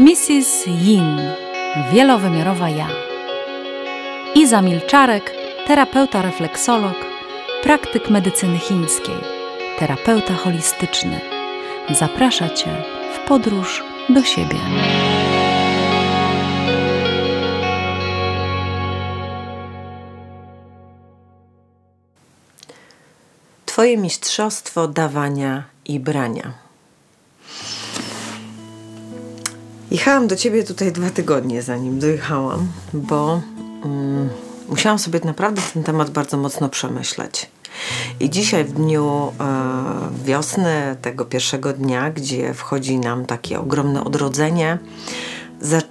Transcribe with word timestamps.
Mrs. 0.00 0.66
Yin, 0.66 1.20
wielowymiarowa 1.92 2.68
ja. 2.68 2.88
Iza 4.34 4.62
Milczarek, 4.62 5.34
terapeuta 5.66 6.22
refleksolog, 6.22 6.94
praktyk 7.62 8.10
medycyny 8.10 8.58
chińskiej, 8.58 9.14
terapeuta 9.78 10.34
holistyczny. 10.34 11.20
Zaprasza 11.90 12.48
Cię 12.48 12.82
w 13.14 13.28
podróż 13.28 13.84
do 14.08 14.22
siebie. 14.22 14.56
Twoje 23.66 23.96
mistrzostwo 23.96 24.88
dawania 24.88 25.64
i 25.84 26.00
brania. 26.00 26.69
Jechałam 29.90 30.28
do 30.28 30.36
ciebie 30.36 30.64
tutaj 30.64 30.92
dwa 30.92 31.10
tygodnie, 31.10 31.62
zanim 31.62 31.98
dojechałam, 31.98 32.68
bo 32.92 33.42
um, 33.84 34.28
musiałam 34.68 34.98
sobie 34.98 35.20
naprawdę 35.24 35.62
ten 35.74 35.82
temat 35.82 36.10
bardzo 36.10 36.36
mocno 36.36 36.68
przemyśleć. 36.68 37.50
I 38.20 38.30
dzisiaj, 38.30 38.64
w 38.64 38.72
dniu 38.72 39.32
e, 39.40 40.24
wiosny, 40.24 40.96
tego 41.02 41.24
pierwszego 41.24 41.72
dnia, 41.72 42.10
gdzie 42.10 42.54
wchodzi 42.54 42.98
nam 42.98 43.26
takie 43.26 43.60
ogromne 43.60 44.04
odrodzenie, 44.04 44.78
za 45.60 45.82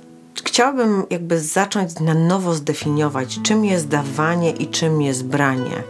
chciałabym 0.49 1.03
jakby 1.09 1.39
zacząć 1.39 1.99
na 1.99 2.13
nowo 2.13 2.53
zdefiniować, 2.53 3.39
czym 3.43 3.65
jest 3.65 3.87
dawanie 3.87 4.51
i 4.51 4.67
czym 4.67 5.01
jest 5.01 5.25
branie. 5.25 5.83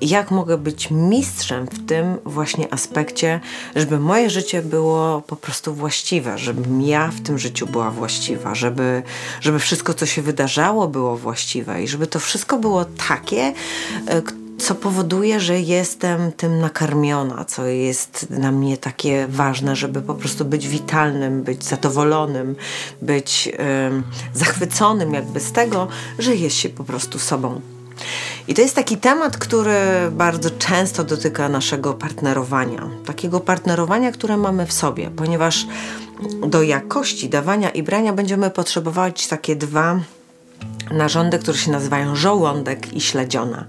I 0.00 0.08
jak 0.08 0.30
mogę 0.30 0.58
być 0.58 0.90
mistrzem 0.90 1.66
w 1.66 1.86
tym 1.86 2.16
właśnie 2.24 2.72
aspekcie, 2.74 3.40
żeby 3.76 4.00
moje 4.00 4.30
życie 4.30 4.62
było 4.62 5.22
po 5.26 5.36
prostu 5.36 5.74
właściwe, 5.74 6.38
żebym 6.38 6.82
ja 6.82 7.08
w 7.08 7.20
tym 7.20 7.38
życiu 7.38 7.66
była 7.66 7.90
właściwa, 7.90 8.54
żeby, 8.54 9.02
żeby 9.40 9.58
wszystko, 9.58 9.94
co 9.94 10.06
się 10.06 10.22
wydarzało, 10.22 10.88
było 10.88 11.16
właściwe 11.16 11.82
i 11.82 11.88
żeby 11.88 12.06
to 12.06 12.20
wszystko 12.20 12.58
było 12.58 12.84
takie, 13.08 13.52
które 14.24 14.45
co 14.58 14.74
powoduje, 14.74 15.40
że 15.40 15.60
jestem 15.60 16.32
tym 16.32 16.60
nakarmiona, 16.60 17.44
co 17.44 17.66
jest 17.66 18.26
dla 18.30 18.52
mnie 18.52 18.76
takie 18.76 19.26
ważne, 19.28 19.76
żeby 19.76 20.02
po 20.02 20.14
prostu 20.14 20.44
być 20.44 20.68
witalnym, 20.68 21.42
być 21.42 21.64
zadowolonym, 21.64 22.56
być 23.02 23.52
zachwyconym 24.34 25.14
jakby 25.14 25.40
z 25.40 25.52
tego, 25.52 25.88
że 26.18 26.36
jest 26.36 26.56
się 26.56 26.68
po 26.68 26.84
prostu 26.84 27.18
sobą. 27.18 27.60
I 28.48 28.54
to 28.54 28.62
jest 28.62 28.74
taki 28.74 28.96
temat, 28.96 29.36
który 29.36 29.74
bardzo 30.10 30.50
często 30.50 31.04
dotyka 31.04 31.48
naszego 31.48 31.94
partnerowania. 31.94 32.88
Takiego 33.06 33.40
partnerowania, 33.40 34.12
które 34.12 34.36
mamy 34.36 34.66
w 34.66 34.72
sobie, 34.72 35.10
ponieważ 35.10 35.66
do 36.46 36.62
jakości 36.62 37.28
dawania 37.28 37.70
i 37.70 37.82
brania 37.82 38.12
będziemy 38.12 38.50
potrzebować 38.50 39.26
takie 39.26 39.56
dwa 39.56 40.00
narządy, 40.90 41.38
które 41.38 41.58
się 41.58 41.70
nazywają 41.70 42.16
żołądek 42.16 42.92
i 42.92 43.00
śledziona. 43.00 43.66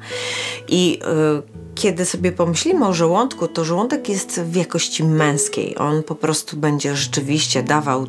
I 0.67 0.99
y, 1.43 1.57
kiedy 1.77 2.05
sobie 2.05 2.31
pomyślimy 2.31 2.87
o 2.87 2.93
żołądku, 2.93 3.47
to 3.47 3.65
żołądek 3.65 4.09
jest 4.09 4.41
w 4.41 4.55
jakości 4.55 5.03
męskiej. 5.03 5.77
On 5.77 6.03
po 6.03 6.15
prostu 6.15 6.57
będzie 6.57 6.95
rzeczywiście 6.95 7.63
dawał 7.63 8.07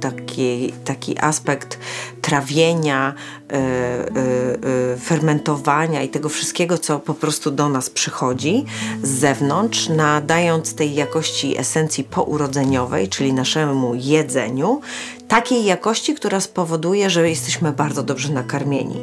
taki, 0.00 0.72
taki 0.84 1.18
aspekt 1.20 1.78
trawienia, 2.22 3.14
y, 3.52 3.56
y, 3.56 4.94
y, 4.94 4.98
fermentowania 4.98 6.02
i 6.02 6.08
tego 6.08 6.28
wszystkiego, 6.28 6.78
co 6.78 6.98
po 6.98 7.14
prostu 7.14 7.50
do 7.50 7.68
nas 7.68 7.90
przychodzi 7.90 8.64
z 9.02 9.08
zewnątrz, 9.08 9.88
nadając 9.88 10.74
tej 10.74 10.94
jakości 10.94 11.58
esencji 11.58 12.04
pourodzeniowej, 12.04 13.08
czyli 13.08 13.32
naszemu 13.32 13.94
jedzeniu, 13.94 14.80
takiej 15.30 15.64
jakości, 15.64 16.14
która 16.14 16.40
spowoduje, 16.40 17.10
że 17.10 17.30
jesteśmy 17.30 17.72
bardzo 17.72 18.02
dobrze 18.02 18.32
nakarmieni. 18.32 18.96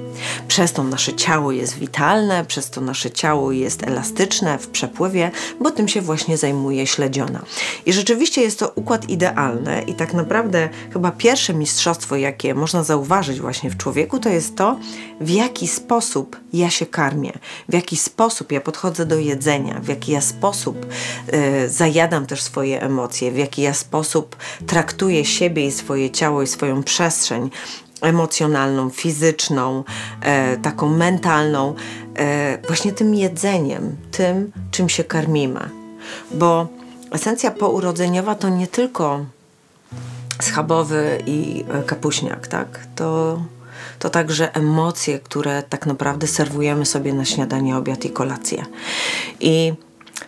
Przez 0.47 0.73
to 0.73 0.83
nasze 0.83 1.13
ciało 1.13 1.51
jest 1.51 1.77
witalne, 1.77 2.45
przez 2.45 2.69
to 2.69 2.81
nasze 2.81 3.11
ciało 3.11 3.51
jest 3.51 3.83
elastyczne 3.83 4.57
w 4.59 4.67
przepływie, 4.67 5.31
bo 5.61 5.71
tym 5.71 5.87
się 5.87 6.01
właśnie 6.01 6.37
zajmuje 6.37 6.87
śledziona. 6.87 7.41
I 7.85 7.93
rzeczywiście 7.93 8.41
jest 8.41 8.59
to 8.59 8.71
układ 8.75 9.09
idealny 9.09 9.81
i 9.81 9.93
tak 9.93 10.13
naprawdę 10.13 10.69
chyba 10.93 11.11
pierwsze 11.11 11.53
mistrzostwo, 11.53 12.15
jakie 12.15 12.55
można 12.55 12.83
zauważyć 12.83 13.39
właśnie 13.39 13.69
w 13.69 13.77
człowieku, 13.77 14.19
to 14.19 14.29
jest 14.29 14.55
to, 14.55 14.79
w 15.21 15.29
jaki 15.29 15.67
sposób 15.67 16.39
ja 16.53 16.69
się 16.69 16.85
karmię, 16.85 17.31
w 17.69 17.73
jaki 17.73 17.97
sposób 17.97 18.51
ja 18.51 18.61
podchodzę 18.61 19.05
do 19.05 19.19
jedzenia, 19.19 19.79
w 19.83 19.87
jaki 19.87 20.11
ja 20.11 20.21
sposób 20.21 20.85
y, 21.65 21.69
zajadam 21.69 22.25
też 22.25 22.41
swoje 22.41 22.81
emocje, 22.81 23.31
w 23.31 23.37
jaki 23.37 23.61
ja 23.61 23.73
sposób 23.73 24.35
traktuję 24.67 25.25
siebie 25.25 25.65
i 25.65 25.71
swoje 25.71 26.09
ciało 26.17 26.41
i 26.41 26.47
swoją 26.47 26.83
przestrzeń 26.83 27.49
emocjonalną, 28.01 28.89
fizyczną, 28.89 29.83
e, 30.21 30.57
taką 30.57 30.89
mentalną, 30.89 31.75
e, 32.15 32.57
właśnie 32.67 32.91
tym 32.93 33.15
jedzeniem, 33.15 33.95
tym, 34.11 34.51
czym 34.71 34.89
się 34.89 35.03
karmimy. 35.03 35.69
Bo 36.31 36.67
esencja 37.11 37.51
pourodzeniowa 37.51 38.35
to 38.35 38.49
nie 38.49 38.67
tylko 38.67 39.25
schabowy 40.41 41.21
i 41.25 41.65
kapuśniak, 41.85 42.47
tak? 42.47 42.79
To, 42.95 43.39
to 43.99 44.09
także 44.09 44.55
emocje, 44.55 45.19
które 45.19 45.63
tak 45.63 45.85
naprawdę 45.85 46.27
serwujemy 46.27 46.85
sobie 46.85 47.13
na 47.13 47.25
śniadanie, 47.25 47.77
obiad 47.77 48.05
i 48.05 48.09
kolację. 48.09 48.65
I 49.39 49.73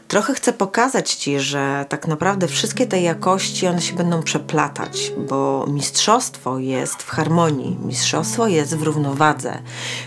Trochę 0.10 0.34
chcę 0.34 0.54
pokazać 0.54 1.14
Ci, 1.14 1.40
że 1.40 1.86
tak 1.90 2.08
naprawdę 2.08 2.48
wszystkie 2.48 2.88
te 2.88 3.02
jakości, 3.02 3.68
one 3.68 3.82
się 3.82 3.96
będą 3.96 4.24
przeplatać, 4.24 5.12
bo 5.30 5.66
mistrzostwo 5.68 6.60
jest 6.60 7.04
w 7.04 7.10
harmonii, 7.10 7.78
mistrzostwo 7.86 8.48
jest 8.48 8.78
w 8.78 8.84
równowadze. 8.84 9.60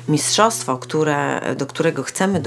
Mistrzostwo, 0.09 0.79
które, 0.79 1.41
do 1.57 1.67
którego 1.67 2.03
chcemy 2.03 2.43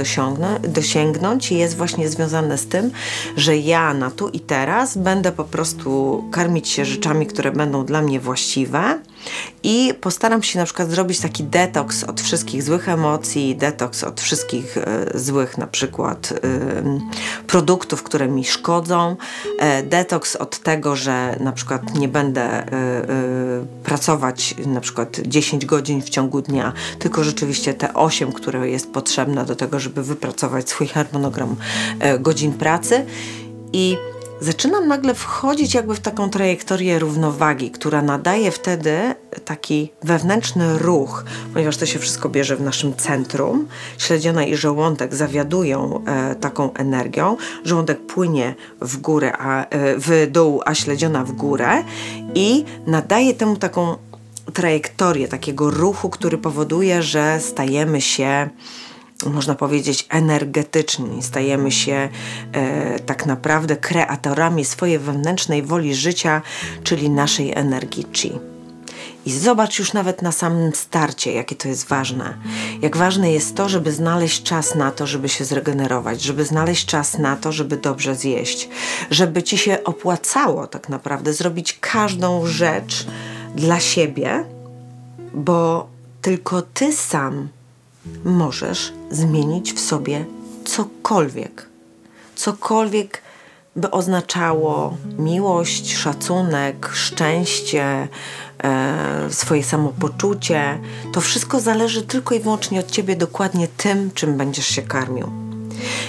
dosięgnąć 0.63 1.51
jest 1.51 1.77
właśnie 1.77 2.09
związane 2.09 2.57
z 2.57 2.67
tym, 2.67 2.91
że 3.37 3.57
ja 3.57 3.93
na 3.93 4.11
tu 4.11 4.29
i 4.29 4.39
teraz 4.39 4.97
będę 4.97 5.31
po 5.31 5.43
prostu 5.43 6.23
karmić 6.31 6.69
się 6.69 6.85
rzeczami, 6.85 7.27
które 7.27 7.51
będą 7.51 7.85
dla 7.85 8.01
mnie 8.01 8.19
właściwe, 8.19 8.99
i 9.63 9.93
postaram 10.01 10.43
się 10.43 10.59
na 10.59 10.65
przykład 10.65 10.91
zrobić 10.91 11.19
taki 11.19 11.43
detoks 11.43 12.03
od 12.03 12.21
wszystkich 12.21 12.63
złych 12.63 12.89
emocji, 12.89 13.55
detoks 13.55 14.03
od 14.03 14.21
wszystkich 14.21 14.77
e, 14.77 15.05
złych 15.19 15.57
na 15.57 15.67
przykład 15.67 16.31
e, 16.31 16.37
produktów, 17.47 18.03
które 18.03 18.27
mi 18.27 18.45
szkodzą, 18.45 19.15
e, 19.59 19.83
detoks 19.83 20.35
od 20.35 20.59
tego, 20.59 20.95
że 20.95 21.35
na 21.39 21.51
przykład 21.51 21.95
nie 21.95 22.07
będę 22.07 22.41
e, 22.41 22.71
e, 22.71 23.65
pracować 23.83 24.55
na 24.65 24.81
przykład 24.81 25.19
10 25.25 25.65
godzin 25.65 26.01
w 26.01 26.09
ciągu 26.09 26.41
dnia, 26.41 26.73
tylko 26.99 27.23
rzeczywiście 27.23 27.73
te 27.73 27.93
8, 27.93 28.31
które 28.31 28.69
jest 28.69 28.91
potrzebne 28.91 29.45
do 29.45 29.55
tego, 29.55 29.79
żeby 29.79 30.03
wypracować 30.03 30.69
swój 30.69 30.87
harmonogram 30.87 31.55
e, 31.99 32.19
godzin 32.19 32.53
pracy. 32.53 33.05
I 33.73 33.97
zaczynam 34.39 34.87
nagle 34.87 35.15
wchodzić 35.15 35.73
jakby 35.73 35.95
w 35.95 35.99
taką 35.99 36.29
trajektorię 36.29 36.99
równowagi, 36.99 37.71
która 37.71 38.01
nadaje 38.01 38.51
wtedy 38.51 39.15
taki 39.45 39.91
wewnętrzny 40.03 40.77
ruch, 40.77 41.25
ponieważ 41.53 41.77
to 41.77 41.85
się 41.85 41.99
wszystko 41.99 42.29
bierze 42.29 42.55
w 42.55 42.61
naszym 42.61 42.95
centrum. 42.95 43.67
Śledziona 43.97 44.43
i 44.45 44.55
żołądek 44.55 45.15
zawiadują 45.15 46.03
e, 46.05 46.35
taką 46.35 46.73
energią. 46.73 47.37
Żołądek 47.65 47.99
płynie 47.99 48.55
w 48.81 48.97
górę, 48.97 49.33
a, 49.37 49.65
e, 49.65 49.67
w 49.97 50.27
dół, 50.31 50.61
a 50.65 50.75
śledziona 50.75 51.23
w 51.23 51.31
górę 51.31 51.83
i 52.35 52.65
nadaje 52.87 53.33
temu 53.33 53.55
taką 53.55 53.95
trajektorię, 54.53 55.27
takiego 55.27 55.71
ruchu, 55.71 56.09
który 56.09 56.37
powoduje, 56.37 57.03
że 57.03 57.39
stajemy 57.39 58.01
się 58.01 58.49
można 59.23 59.55
powiedzieć, 59.55 60.05
energetyczni. 60.09 61.23
Stajemy 61.23 61.71
się 61.71 62.09
e, 62.53 62.99
tak 62.99 63.25
naprawdę 63.25 63.77
kreatorami 63.77 64.65
swojej 64.65 64.99
wewnętrznej 64.99 65.63
woli 65.63 65.95
życia, 65.95 66.41
czyli 66.83 67.09
naszej 67.09 67.53
energii 67.53 68.05
chi. 68.13 68.31
I 69.25 69.31
zobacz 69.31 69.79
już 69.79 69.93
nawet 69.93 70.21
na 70.21 70.31
samym 70.31 70.75
starcie, 70.75 71.33
jakie 71.33 71.55
to 71.55 71.67
jest 71.67 71.87
ważne. 71.87 72.37
Jak 72.81 72.97
ważne 72.97 73.31
jest 73.31 73.55
to, 73.55 73.69
żeby 73.69 73.91
znaleźć 73.91 74.43
czas 74.43 74.75
na 74.75 74.91
to, 74.91 75.07
żeby 75.07 75.29
się 75.29 75.45
zregenerować, 75.45 76.21
żeby 76.21 76.45
znaleźć 76.45 76.85
czas 76.85 77.17
na 77.17 77.35
to, 77.35 77.51
żeby 77.51 77.77
dobrze 77.77 78.15
zjeść, 78.15 78.69
żeby 79.11 79.43
ci 79.43 79.57
się 79.57 79.83
opłacało 79.83 80.67
tak 80.67 80.89
naprawdę 80.89 81.33
zrobić 81.33 81.77
każdą 81.81 82.45
rzecz 82.45 83.07
dla 83.55 83.79
siebie, 83.79 84.45
bo 85.33 85.87
tylko 86.21 86.61
ty 86.61 86.93
sam 86.93 87.47
możesz 88.23 88.93
zmienić 89.11 89.73
w 89.73 89.79
sobie 89.79 90.25
cokolwiek. 90.65 91.69
Cokolwiek 92.35 93.21
by 93.75 93.91
oznaczało 93.91 94.97
miłość, 95.17 95.95
szacunek, 95.95 96.89
szczęście, 96.93 98.07
e, 98.63 99.27
swoje 99.29 99.63
samopoczucie. 99.63 100.79
To 101.13 101.21
wszystko 101.21 101.59
zależy 101.59 102.01
tylko 102.01 102.35
i 102.35 102.39
wyłącznie 102.39 102.79
od 102.79 102.91
ciebie, 102.91 103.15
dokładnie 103.15 103.67
tym, 103.67 104.11
czym 104.13 104.37
będziesz 104.37 104.67
się 104.67 104.81
karmił. 104.81 105.31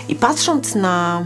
I 0.08 0.14
patrząc 0.14 0.74
na 0.74 1.24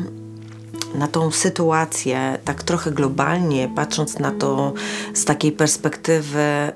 na 0.95 1.09
tą 1.09 1.31
sytuację, 1.31 2.39
tak 2.45 2.63
trochę 2.63 2.91
globalnie, 2.91 3.71
patrząc 3.77 4.19
na 4.19 4.31
to 4.31 4.73
z 5.15 5.25
takiej 5.25 5.53
perspektywy 5.53 6.73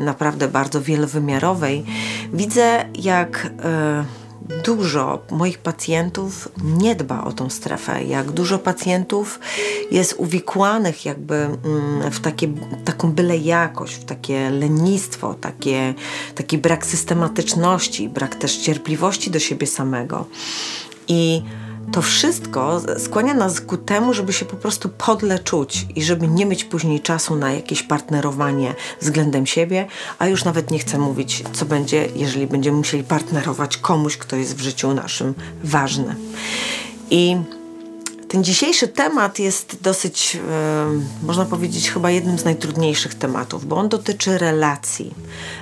naprawdę 0.00 0.48
bardzo 0.48 0.80
wielowymiarowej, 0.82 1.84
widzę 2.32 2.84
jak 2.94 3.50
dużo 4.64 5.22
moich 5.30 5.58
pacjentów 5.58 6.48
nie 6.64 6.94
dba 6.94 7.24
o 7.24 7.32
tą 7.32 7.50
strefę, 7.50 8.04
jak 8.04 8.30
dużo 8.30 8.58
pacjentów 8.58 9.40
jest 9.90 10.14
uwikłanych 10.18 11.04
jakby 11.04 11.34
mm, 11.34 12.10
w 12.10 12.20
takie, 12.20 12.48
taką 12.84 13.12
byle 13.12 13.36
jakość, 13.36 13.94
w 13.94 14.04
takie 14.04 14.50
lenistwo, 14.50 15.34
takie, 15.34 15.94
taki 16.34 16.58
brak 16.58 16.86
systematyczności, 16.86 18.08
brak 18.08 18.34
też 18.34 18.56
cierpliwości 18.56 19.30
do 19.30 19.38
siebie 19.38 19.66
samego. 19.66 20.26
I 21.08 21.42
to 21.92 22.02
wszystko 22.02 22.80
skłania 22.98 23.34
nas 23.34 23.60
ku 23.60 23.76
temu, 23.76 24.14
żeby 24.14 24.32
się 24.32 24.44
po 24.44 24.56
prostu 24.56 24.88
podle 24.88 25.38
czuć 25.38 25.86
i 25.96 26.02
żeby 26.02 26.28
nie 26.28 26.46
mieć 26.46 26.64
później 26.64 27.00
czasu 27.00 27.36
na 27.36 27.52
jakieś 27.52 27.82
partnerowanie 27.82 28.74
względem 29.00 29.46
siebie, 29.46 29.86
a 30.18 30.26
już 30.26 30.44
nawet 30.44 30.70
nie 30.70 30.78
chcę 30.78 30.98
mówić, 30.98 31.44
co 31.52 31.64
będzie, 31.64 32.08
jeżeli 32.16 32.46
będziemy 32.46 32.76
musieli 32.76 33.04
partnerować 33.04 33.76
komuś, 33.76 34.16
kto 34.16 34.36
jest 34.36 34.56
w 34.56 34.60
życiu 34.60 34.94
naszym 34.94 35.34
ważny. 35.64 36.16
I 37.10 37.36
ten 38.34 38.44
dzisiejszy 38.44 38.88
temat 38.88 39.38
jest 39.38 39.82
dosyć, 39.82 40.38
e, 40.50 41.26
można 41.26 41.44
powiedzieć, 41.44 41.90
chyba 41.90 42.10
jednym 42.10 42.38
z 42.38 42.44
najtrudniejszych 42.44 43.14
tematów, 43.14 43.66
bo 43.66 43.76
on 43.76 43.88
dotyczy 43.88 44.38
relacji. 44.38 45.14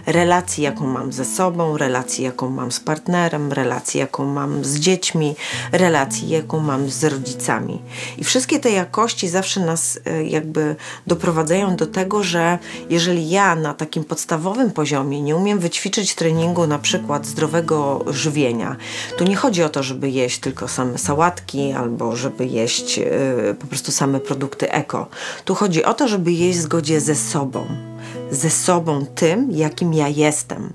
Relacji, 0.07 0.65
jaką 0.65 0.87
mam 0.87 1.13
ze 1.13 1.25
sobą, 1.25 1.79
relacji, 1.79 2.25
jaką 2.25 2.51
mam 2.51 2.73
z 2.73 2.81
partnerem, 2.81 3.53
relacji, 3.53 4.01
jaką 4.01 4.25
mam 4.25 4.65
z 4.65 4.79
dziećmi, 4.79 5.35
relacji, 5.73 6.29
jaką 6.29 6.61
mam 6.61 6.91
z 6.91 7.05
rodzicami. 7.05 7.83
I 8.19 8.25
wszystkie 8.25 8.59
te 8.59 8.71
jakości 8.71 9.29
zawsze 9.29 9.61
nas 9.61 10.01
e, 10.05 10.25
jakby 10.25 10.77
doprowadzają 11.07 11.77
do 11.77 11.87
tego, 11.87 12.23
że 12.23 12.59
jeżeli 12.91 13.31
ja 13.31 13.55
na 13.55 13.75
takim 13.75 14.05
podstawowym 14.05 14.71
poziomie 14.71 15.23
nie 15.23 15.37
umiem 15.37 15.59
wyćwiczyć 15.59 16.15
treningu 16.15 16.67
na 16.67 16.79
przykład 16.79 17.27
zdrowego 17.27 18.05
żywienia, 18.07 18.77
to 19.19 19.25
nie 19.25 19.37
chodzi 19.37 19.63
o 19.63 19.69
to, 19.69 19.83
żeby 19.83 20.11
jeść 20.11 20.41
tylko 20.41 20.69
same 20.69 20.99
sałatki 20.99 21.73
albo 21.73 22.17
żeby 22.17 22.47
jeść 22.47 22.62
jeść 22.63 22.99
y, 22.99 23.55
po 23.61 23.67
prostu 23.67 23.93
same 23.93 24.21
produkty 24.21 24.73
eko. 24.73 25.09
Tu 25.45 25.55
chodzi 25.55 25.85
o 25.85 25.95
to, 25.95 26.09
żeby 26.09 26.33
jeść 26.33 26.59
w 26.59 26.63
zgodzie 26.63 27.01
ze 27.01 27.15
sobą. 27.15 27.67
Ze 28.31 28.51
sobą 28.51 29.07
tym, 29.07 29.51
jakim 29.51 29.95
ja 29.95 30.09
jestem. 30.09 30.73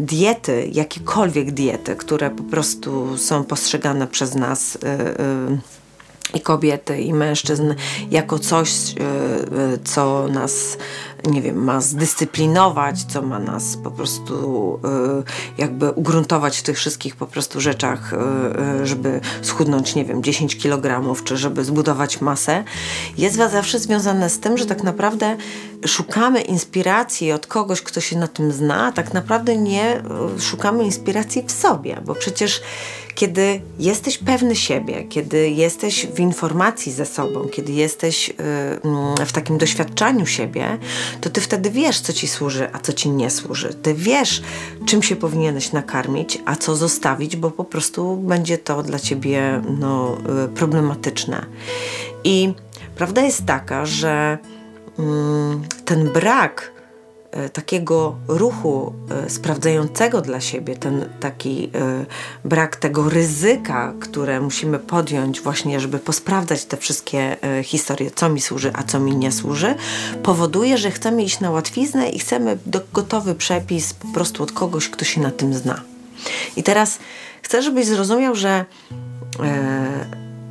Diety, 0.00 0.68
jakiekolwiek 0.72 1.50
diety, 1.50 1.96
które 1.96 2.30
po 2.30 2.42
prostu 2.42 3.18
są 3.18 3.44
postrzegane 3.44 4.06
przez 4.06 4.34
nas. 4.34 4.78
Yy, 4.82 4.88
yy, 5.50 5.58
i 6.34 6.40
kobiety, 6.40 7.00
i 7.00 7.12
mężczyzn 7.12 7.74
jako 8.10 8.38
coś, 8.38 8.70
co 9.84 10.28
nas 10.28 10.78
nie 11.26 11.42
wiem, 11.42 11.64
ma 11.64 11.80
zdyscyplinować, 11.80 13.04
co 13.04 13.22
ma 13.22 13.38
nas 13.38 13.76
po 13.76 13.90
prostu 13.90 14.74
y, 15.58 15.60
jakby 15.60 15.90
ugruntować 15.90 16.58
w 16.58 16.62
tych 16.62 16.76
wszystkich 16.76 17.16
po 17.16 17.26
prostu 17.26 17.60
rzeczach, 17.60 18.12
y, 18.12 18.16
y, 18.82 18.86
żeby 18.86 19.20
schudnąć, 19.42 19.94
nie 19.94 20.04
wiem, 20.04 20.22
10 20.22 20.56
kg, 20.56 21.14
czy 21.24 21.36
żeby 21.36 21.64
zbudować 21.64 22.20
masę, 22.20 22.64
jest 23.18 23.36
zawsze 23.36 23.78
związane 23.78 24.30
z 24.30 24.40
tym, 24.40 24.58
że 24.58 24.66
tak 24.66 24.82
naprawdę 24.82 25.36
szukamy 25.86 26.40
inspiracji 26.40 27.32
od 27.32 27.46
kogoś, 27.46 27.82
kto 27.82 28.00
się 28.00 28.18
na 28.18 28.28
tym 28.28 28.52
zna, 28.52 28.86
a 28.86 28.92
tak 28.92 29.14
naprawdę 29.14 29.56
nie 29.56 30.02
szukamy 30.38 30.84
inspiracji 30.84 31.42
w 31.46 31.52
sobie, 31.52 32.00
bo 32.04 32.14
przecież 32.14 32.62
kiedy 33.14 33.60
jesteś 33.78 34.18
pewny 34.18 34.56
siebie, 34.56 35.04
kiedy 35.04 35.50
jesteś 35.50 36.06
w 36.06 36.20
informacji 36.20 36.92
ze 36.92 37.06
sobą, 37.06 37.48
kiedy 37.48 37.72
jesteś 37.72 38.32
mm, 38.38 39.26
w 39.26 39.32
takim 39.32 39.58
doświadczaniu 39.58 40.26
siebie, 40.26 40.78
to 41.20 41.30
ty 41.30 41.40
wtedy 41.40 41.70
wiesz, 41.70 42.00
co 42.00 42.12
ci 42.12 42.28
służy, 42.28 42.68
a 42.72 42.78
co 42.78 42.92
ci 42.92 43.10
nie 43.10 43.30
służy. 43.30 43.74
Ty 43.74 43.94
wiesz, 43.94 44.42
czym 44.86 45.02
się 45.02 45.16
powinieneś 45.16 45.72
nakarmić, 45.72 46.38
a 46.44 46.56
co 46.56 46.76
zostawić, 46.76 47.36
bo 47.36 47.50
po 47.50 47.64
prostu 47.64 48.16
będzie 48.16 48.58
to 48.58 48.82
dla 48.82 48.98
ciebie 48.98 49.62
no, 49.78 50.18
y, 50.44 50.48
problematyczne. 50.48 51.46
I 52.24 52.54
prawda 52.96 53.22
jest 53.22 53.46
taka, 53.46 53.86
że 53.86 54.38
mm, 54.98 55.62
ten 55.84 56.08
brak 56.08 56.79
takiego 57.52 58.16
ruchu 58.28 58.92
e, 59.10 59.30
sprawdzającego 59.30 60.20
dla 60.20 60.40
siebie, 60.40 60.76
ten 60.76 61.08
taki 61.20 61.70
e, 61.74 62.06
brak 62.44 62.76
tego 62.76 63.08
ryzyka, 63.08 63.94
które 64.00 64.40
musimy 64.40 64.78
podjąć 64.78 65.40
właśnie, 65.40 65.80
żeby 65.80 65.98
posprawdzać 65.98 66.64
te 66.64 66.76
wszystkie 66.76 67.36
historie, 67.62 68.10
co 68.10 68.28
mi 68.28 68.40
służy, 68.40 68.70
a 68.74 68.82
co 68.82 69.00
mi 69.00 69.16
nie 69.16 69.32
służy, 69.32 69.74
powoduje, 70.22 70.78
że 70.78 70.90
chcemy 70.90 71.22
iść 71.22 71.40
na 71.40 71.50
łatwiznę 71.50 72.10
i 72.10 72.18
chcemy 72.18 72.58
gotowy 72.92 73.34
przepis 73.34 73.94
po 73.94 74.08
prostu 74.08 74.42
od 74.42 74.52
kogoś, 74.52 74.88
kto 74.88 75.04
się 75.04 75.20
na 75.20 75.30
tym 75.30 75.54
zna. 75.54 75.80
I 76.56 76.62
teraz 76.62 76.98
chcę, 77.42 77.62
żebyś 77.62 77.86
zrozumiał, 77.86 78.34
że 78.34 78.64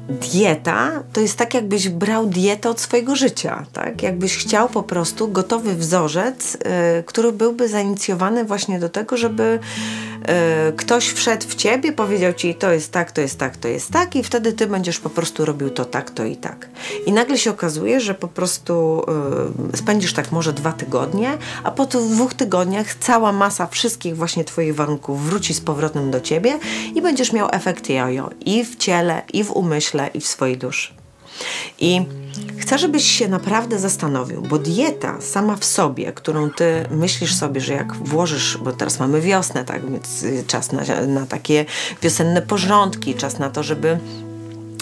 dieta 0.09 1.03
to 1.13 1.21
jest 1.21 1.37
tak, 1.37 1.53
jakbyś 1.53 1.89
brał 1.89 2.25
dietę 2.25 2.69
od 2.69 2.81
swojego 2.81 3.15
życia, 3.15 3.65
tak? 3.73 4.03
Jakbyś 4.03 4.37
chciał 4.37 4.69
po 4.69 4.83
prostu 4.83 5.27
gotowy 5.27 5.75
wzorzec, 5.75 6.55
y, 6.55 6.59
który 7.05 7.31
byłby 7.31 7.67
zainicjowany 7.67 8.45
właśnie 8.45 8.79
do 8.79 8.89
tego, 8.89 9.17
żeby 9.17 9.59
y, 10.69 10.73
ktoś 10.73 11.07
wszedł 11.07 11.47
w 11.47 11.55
ciebie, 11.55 11.91
powiedział 11.91 12.33
ci 12.33 12.55
to 12.55 12.71
jest 12.71 12.91
tak, 12.91 13.11
to 13.11 13.21
jest 13.21 13.39
tak, 13.39 13.57
to 13.57 13.67
jest 13.67 13.91
tak 13.91 14.15
i 14.15 14.23
wtedy 14.23 14.53
ty 14.53 14.67
będziesz 14.67 14.99
po 14.99 15.09
prostu 15.09 15.45
robił 15.45 15.69
to 15.69 15.85
tak, 15.85 16.11
to 16.11 16.25
i 16.25 16.35
tak. 16.35 16.69
I 17.05 17.11
nagle 17.11 17.37
się 17.37 17.51
okazuje, 17.51 17.99
że 17.99 18.13
po 18.13 18.27
prostu 18.27 19.05
y, 19.73 19.77
spędzisz 19.77 20.13
tak 20.13 20.31
może 20.31 20.53
dwa 20.53 20.71
tygodnie, 20.71 21.37
a 21.63 21.71
po 21.71 21.85
tych 21.85 22.01
dwóch 22.01 22.33
tygodniach 22.33 22.95
cała 22.95 23.31
masa 23.31 23.67
wszystkich 23.67 24.17
właśnie 24.17 24.43
twoich 24.43 24.75
warunków 24.75 25.25
wróci 25.25 25.53
z 25.53 25.61
powrotem 25.61 26.11
do 26.11 26.21
ciebie 26.21 26.59
i 26.95 27.01
będziesz 27.01 27.33
miał 27.33 27.47
efekt 27.51 27.89
jojo 27.89 28.29
i 28.45 28.63
w 28.63 28.75
ciele, 28.75 29.21
i 29.33 29.43
w 29.43 29.51
umyśle, 29.51 29.98
i 30.07 30.21
w 30.21 30.27
swojej 30.27 30.57
duszy. 30.57 30.93
I 31.79 32.01
chcę, 32.57 32.77
żebyś 32.77 33.11
się 33.11 33.27
naprawdę 33.27 33.79
zastanowił, 33.79 34.41
bo 34.41 34.57
dieta 34.57 35.21
sama 35.21 35.55
w 35.55 35.65
sobie, 35.65 36.11
którą 36.11 36.49
ty 36.49 36.85
myślisz 36.91 37.35
sobie, 37.35 37.61
że 37.61 37.73
jak 37.73 37.93
włożysz, 37.93 38.57
bo 38.57 38.71
teraz 38.71 38.99
mamy 38.99 39.21
wiosnę, 39.21 39.65
tak, 39.65 39.91
więc 39.91 40.25
czas 40.47 40.71
na, 40.71 40.81
na 41.07 41.25
takie 41.25 41.65
wiosenne 42.01 42.41
porządki, 42.41 43.15
czas 43.15 43.39
na 43.39 43.49
to, 43.49 43.63
żeby 43.63 43.99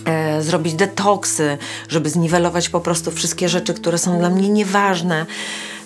e, 0.05 0.41
zrobić 0.41 0.73
detoksy, 0.73 1.57
żeby 1.89 2.09
zniwelować 2.09 2.69
po 2.69 2.79
prostu 2.79 3.11
wszystkie 3.11 3.49
rzeczy, 3.49 3.73
które 3.73 3.97
są 3.97 4.19
dla 4.19 4.29
mnie 4.29 4.49
nieważne. 4.49 5.25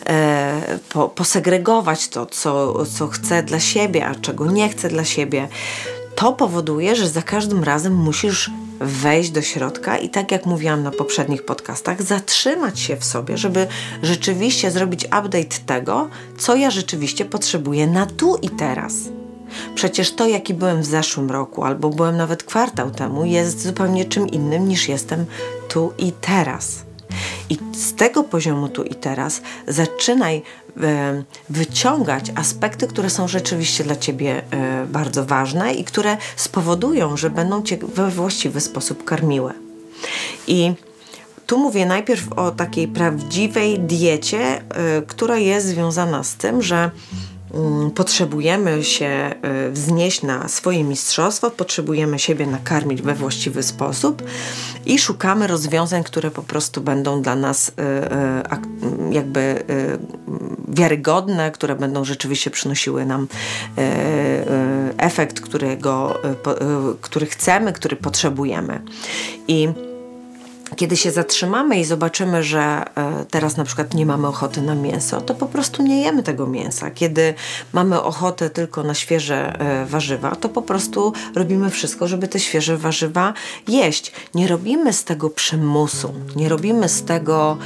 E, 0.09 0.79
po, 0.89 1.09
posegregować 1.09 2.07
to, 2.07 2.25
co, 2.25 2.85
co 2.85 3.07
chcę 3.07 3.43
dla 3.43 3.59
siebie, 3.59 4.05
a 4.05 4.15
czego 4.15 4.51
nie 4.51 4.69
chcę 4.69 4.89
dla 4.89 5.05
siebie, 5.05 5.47
to 6.15 6.33
powoduje, 6.33 6.95
że 6.95 7.09
za 7.09 7.21
każdym 7.21 7.63
razem 7.63 7.95
musisz 7.95 8.51
wejść 8.79 9.31
do 9.31 9.41
środka 9.41 9.97
i 9.97 10.09
tak 10.09 10.31
jak 10.31 10.45
mówiłam 10.45 10.83
na 10.83 10.91
poprzednich 10.91 11.45
podcastach, 11.45 12.01
zatrzymać 12.01 12.79
się 12.79 12.95
w 12.95 13.05
sobie, 13.05 13.37
żeby 13.37 13.67
rzeczywiście 14.03 14.71
zrobić 14.71 15.05
update 15.05 15.57
tego, 15.65 16.09
co 16.37 16.55
ja 16.55 16.71
rzeczywiście 16.71 17.25
potrzebuję 17.25 17.87
na 17.87 18.05
tu 18.05 18.35
i 18.41 18.49
teraz. 18.49 18.93
Przecież 19.75 20.15
to, 20.15 20.27
jaki 20.27 20.53
byłem 20.53 20.81
w 20.81 20.85
zeszłym 20.85 21.31
roku, 21.31 21.63
albo 21.63 21.89
byłem 21.89 22.17
nawet 22.17 22.43
kwartał 22.43 22.91
temu, 22.91 23.25
jest 23.25 23.63
zupełnie 23.63 24.05
czym 24.05 24.27
innym 24.27 24.67
niż 24.67 24.89
jestem 24.89 25.25
tu 25.69 25.93
i 25.97 26.11
teraz. 26.11 26.90
I 27.51 27.57
z 27.75 27.93
tego 27.93 28.23
poziomu 28.23 28.69
tu 28.69 28.83
i 28.83 28.95
teraz 28.95 29.41
zaczynaj 29.67 30.41
e, 30.83 31.23
wyciągać 31.49 32.31
aspekty, 32.35 32.87
które 32.87 33.09
są 33.09 33.27
rzeczywiście 33.27 33.83
dla 33.83 33.95
ciebie 33.95 34.43
e, 34.51 34.85
bardzo 34.85 35.25
ważne 35.25 35.73
i 35.73 35.83
które 35.83 36.17
spowodują, 36.35 37.17
że 37.17 37.29
będą 37.29 37.63
cię 37.63 37.77
we 37.77 38.09
właściwy 38.09 38.61
sposób 38.61 39.03
karmiły. 39.03 39.53
I 40.47 40.73
tu 41.47 41.57
mówię 41.57 41.85
najpierw 41.85 42.33
o 42.33 42.51
takiej 42.51 42.87
prawdziwej 42.87 43.79
diecie, 43.79 44.39
e, 44.39 44.61
która 45.01 45.37
jest 45.37 45.67
związana 45.67 46.23
z 46.23 46.35
tym, 46.35 46.61
że 46.61 46.91
potrzebujemy 47.95 48.83
się 48.83 49.31
y, 49.67 49.71
wznieść 49.71 50.21
na 50.21 50.47
swoje 50.47 50.83
mistrzostwo, 50.83 51.51
potrzebujemy 51.51 52.19
siebie 52.19 52.47
nakarmić 52.47 53.01
we 53.01 53.15
właściwy 53.15 53.63
sposób 53.63 54.23
i 54.85 54.99
szukamy 54.99 55.47
rozwiązań, 55.47 56.03
które 56.03 56.31
po 56.31 56.43
prostu 56.43 56.81
będą 56.81 57.21
dla 57.21 57.35
nas 57.35 57.69
y, 57.69 57.71
y, 57.71 59.13
jakby 59.13 59.63
wiarygodne, 60.67 61.51
które 61.51 61.75
będą 61.75 62.05
rzeczywiście 62.05 62.51
przynosiły 62.51 63.05
nam 63.05 63.27
efekt, 64.97 65.41
którego, 65.41 66.19
który 67.01 67.25
chcemy, 67.25 67.73
który 67.73 67.95
potrzebujemy. 67.95 68.81
I 69.47 69.67
kiedy 70.75 70.97
się 70.97 71.11
zatrzymamy 71.11 71.79
i 71.79 71.85
zobaczymy, 71.85 72.43
że 72.43 72.59
e, 72.95 73.25
teraz 73.25 73.57
na 73.57 73.63
przykład 73.63 73.93
nie 73.93 74.05
mamy 74.05 74.27
ochoty 74.27 74.61
na 74.61 74.75
mięso, 74.75 75.21
to 75.21 75.35
po 75.35 75.45
prostu 75.45 75.83
nie 75.83 76.01
jemy 76.01 76.23
tego 76.23 76.47
mięsa. 76.47 76.91
Kiedy 76.91 77.33
mamy 77.73 78.01
ochotę 78.01 78.49
tylko 78.49 78.83
na 78.83 78.93
świeże 78.93 79.59
e, 79.59 79.85
warzywa, 79.85 80.35
to 80.35 80.49
po 80.49 80.61
prostu 80.61 81.13
robimy 81.35 81.69
wszystko, 81.69 82.07
żeby 82.07 82.27
te 82.27 82.39
świeże 82.39 82.77
warzywa 82.77 83.33
jeść. 83.67 84.11
Nie 84.35 84.47
robimy 84.47 84.93
z 84.93 85.03
tego 85.03 85.29
przymusu, 85.29 86.13
nie 86.35 86.49
robimy 86.49 86.89
z 86.89 87.03
tego 87.03 87.57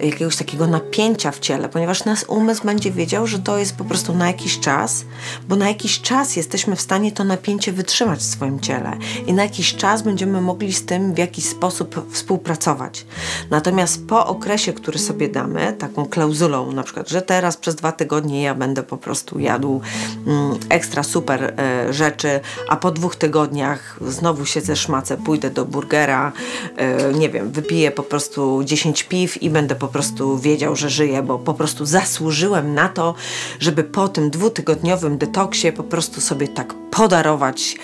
jakiegoś 0.00 0.36
takiego 0.36 0.66
napięcia 0.66 1.30
w 1.30 1.38
ciele, 1.38 1.68
ponieważ 1.68 2.04
nasz 2.04 2.24
umysł 2.28 2.64
będzie 2.64 2.90
wiedział, 2.90 3.26
że 3.26 3.38
to 3.38 3.58
jest 3.58 3.76
po 3.76 3.84
prostu 3.84 4.14
na 4.14 4.26
jakiś 4.26 4.60
czas, 4.60 5.04
bo 5.48 5.56
na 5.56 5.68
jakiś 5.68 6.00
czas 6.00 6.36
jesteśmy 6.36 6.76
w 6.76 6.80
stanie 6.80 7.12
to 7.12 7.24
napięcie 7.24 7.72
wytrzymać 7.72 8.18
w 8.18 8.22
swoim 8.22 8.60
ciele 8.60 8.96
i 9.26 9.32
na 9.32 9.42
jakiś 9.42 9.74
czas 9.74 10.02
będziemy 10.02 10.40
mogli 10.40 10.72
z 10.72 10.84
tym 10.84 11.14
w 11.14 11.18
jakiś 11.18 11.44
sposób 11.44 12.12
współpracować 12.12 12.53
pracować. 12.54 13.06
Natomiast 13.50 14.06
po 14.06 14.26
okresie, 14.26 14.72
który 14.72 14.98
sobie 14.98 15.28
damy, 15.28 15.72
taką 15.78 16.06
klauzulą 16.06 16.72
na 16.72 16.82
przykład, 16.82 17.08
że 17.08 17.22
teraz 17.22 17.56
przez 17.56 17.74
dwa 17.74 17.92
tygodnie 17.92 18.42
ja 18.42 18.54
będę 18.54 18.82
po 18.82 18.96
prostu 18.96 19.38
jadł 19.38 19.80
mm, 20.26 20.58
ekstra 20.68 21.02
super 21.02 21.42
e, 21.44 21.92
rzeczy, 21.92 22.40
a 22.68 22.76
po 22.76 22.90
dwóch 22.90 23.16
tygodniach 23.16 23.98
znowu 24.08 24.46
się 24.46 24.60
zeszmacę, 24.60 25.16
pójdę 25.16 25.50
do 25.50 25.64
burgera, 25.64 26.32
e, 26.76 27.12
nie 27.12 27.30
wiem, 27.30 27.50
wypiję 27.50 27.90
po 27.90 28.02
prostu 28.02 28.60
10 28.64 29.02
piw 29.02 29.42
i 29.42 29.50
będę 29.50 29.74
po 29.74 29.88
prostu 29.88 30.38
wiedział, 30.38 30.76
że 30.76 30.90
żyję, 30.90 31.22
bo 31.22 31.38
po 31.38 31.54
prostu 31.54 31.86
zasłużyłem 31.86 32.74
na 32.74 32.88
to, 32.88 33.14
żeby 33.60 33.84
po 33.84 34.08
tym 34.08 34.30
dwutygodniowym 34.30 35.18
detoksie 35.18 35.72
po 35.72 35.82
prostu 35.82 36.20
sobie 36.20 36.48
tak 36.48 36.74
podarować 36.90 37.76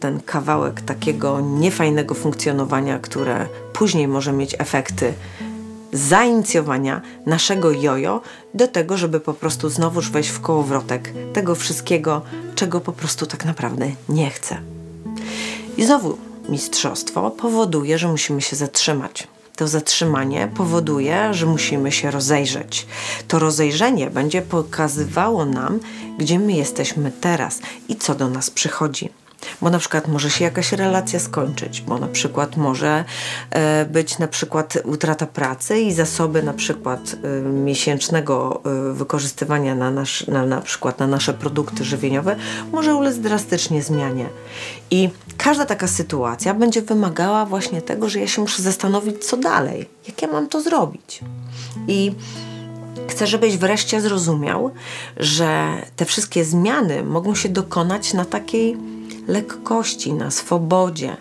ten 0.00 0.20
kawałek 0.20 0.80
takiego 0.80 1.40
niefajnego 1.40 2.14
funkcjonowania, 2.14 2.98
które 2.98 3.46
później 3.72 4.08
może 4.08 4.32
mieć 4.32 4.56
efekty 4.58 5.14
zainicjowania 5.92 7.00
naszego 7.26 7.70
jojo 7.70 8.20
do 8.54 8.68
tego, 8.68 8.96
żeby 8.96 9.20
po 9.20 9.34
prostu 9.34 9.68
znowuż 9.68 10.10
wejść 10.10 10.30
w 10.30 10.40
kołowrotek 10.40 11.12
tego 11.32 11.54
wszystkiego, 11.54 12.22
czego 12.54 12.80
po 12.80 12.92
prostu 12.92 13.26
tak 13.26 13.44
naprawdę 13.44 13.90
nie 14.08 14.30
chcę. 14.30 14.58
I 15.76 15.84
znowu 15.84 16.18
mistrzostwo 16.48 17.30
powoduje, 17.30 17.98
że 17.98 18.08
musimy 18.08 18.42
się 18.42 18.56
zatrzymać. 18.56 19.28
To 19.56 19.68
zatrzymanie 19.68 20.48
powoduje, 20.54 21.34
że 21.34 21.46
musimy 21.46 21.92
się 21.92 22.10
rozejrzeć. 22.10 22.86
To 23.28 23.38
rozejrzenie 23.38 24.10
będzie 24.10 24.42
pokazywało 24.42 25.44
nam, 25.44 25.80
gdzie 26.18 26.38
my 26.38 26.52
jesteśmy 26.52 27.12
teraz 27.20 27.60
i 27.88 27.96
co 27.96 28.14
do 28.14 28.28
nas 28.28 28.50
przychodzi 28.50 29.21
bo 29.60 29.70
na 29.70 29.78
przykład 29.78 30.08
może 30.08 30.30
się 30.30 30.44
jakaś 30.44 30.72
relacja 30.72 31.20
skończyć, 31.20 31.80
bo 31.80 31.98
na 31.98 32.08
przykład 32.08 32.56
może 32.56 33.04
e, 33.50 33.84
być 33.84 34.18
na 34.18 34.28
przykład 34.28 34.78
utrata 34.84 35.26
pracy 35.26 35.80
i 35.80 35.92
zasoby 35.92 36.42
na 36.42 36.52
przykład 36.52 37.00
e, 37.24 37.42
miesięcznego 37.42 38.62
e, 38.64 38.92
wykorzystywania 38.92 39.74
na, 39.74 39.90
nasz, 39.90 40.26
na, 40.26 40.46
na 40.46 40.60
przykład 40.60 40.98
na 40.98 41.06
nasze 41.06 41.34
produkty 41.34 41.84
żywieniowe 41.84 42.36
może 42.72 42.94
ulec 42.94 43.18
drastycznie 43.18 43.82
zmianie. 43.82 44.28
I 44.90 45.10
każda 45.36 45.64
taka 45.64 45.86
sytuacja 45.86 46.54
będzie 46.54 46.82
wymagała 46.82 47.46
właśnie 47.46 47.82
tego, 47.82 48.08
że 48.08 48.20
ja 48.20 48.26
się 48.26 48.40
muszę 48.40 48.62
zastanowić, 48.62 49.24
co 49.24 49.36
dalej, 49.36 49.88
jak 50.08 50.22
ja 50.22 50.28
mam 50.28 50.48
to 50.48 50.60
zrobić. 50.60 51.20
I 51.88 52.12
Chcę, 53.08 53.26
żebyś 53.26 53.56
wreszcie 53.56 54.00
zrozumiał, 54.00 54.70
że 55.16 55.68
te 55.96 56.04
wszystkie 56.04 56.44
zmiany 56.44 57.04
mogą 57.04 57.34
się 57.34 57.48
dokonać 57.48 58.14
na 58.14 58.24
takiej 58.24 58.76
lekkości, 59.28 60.12
na 60.12 60.30
swobodzie, 60.30 61.16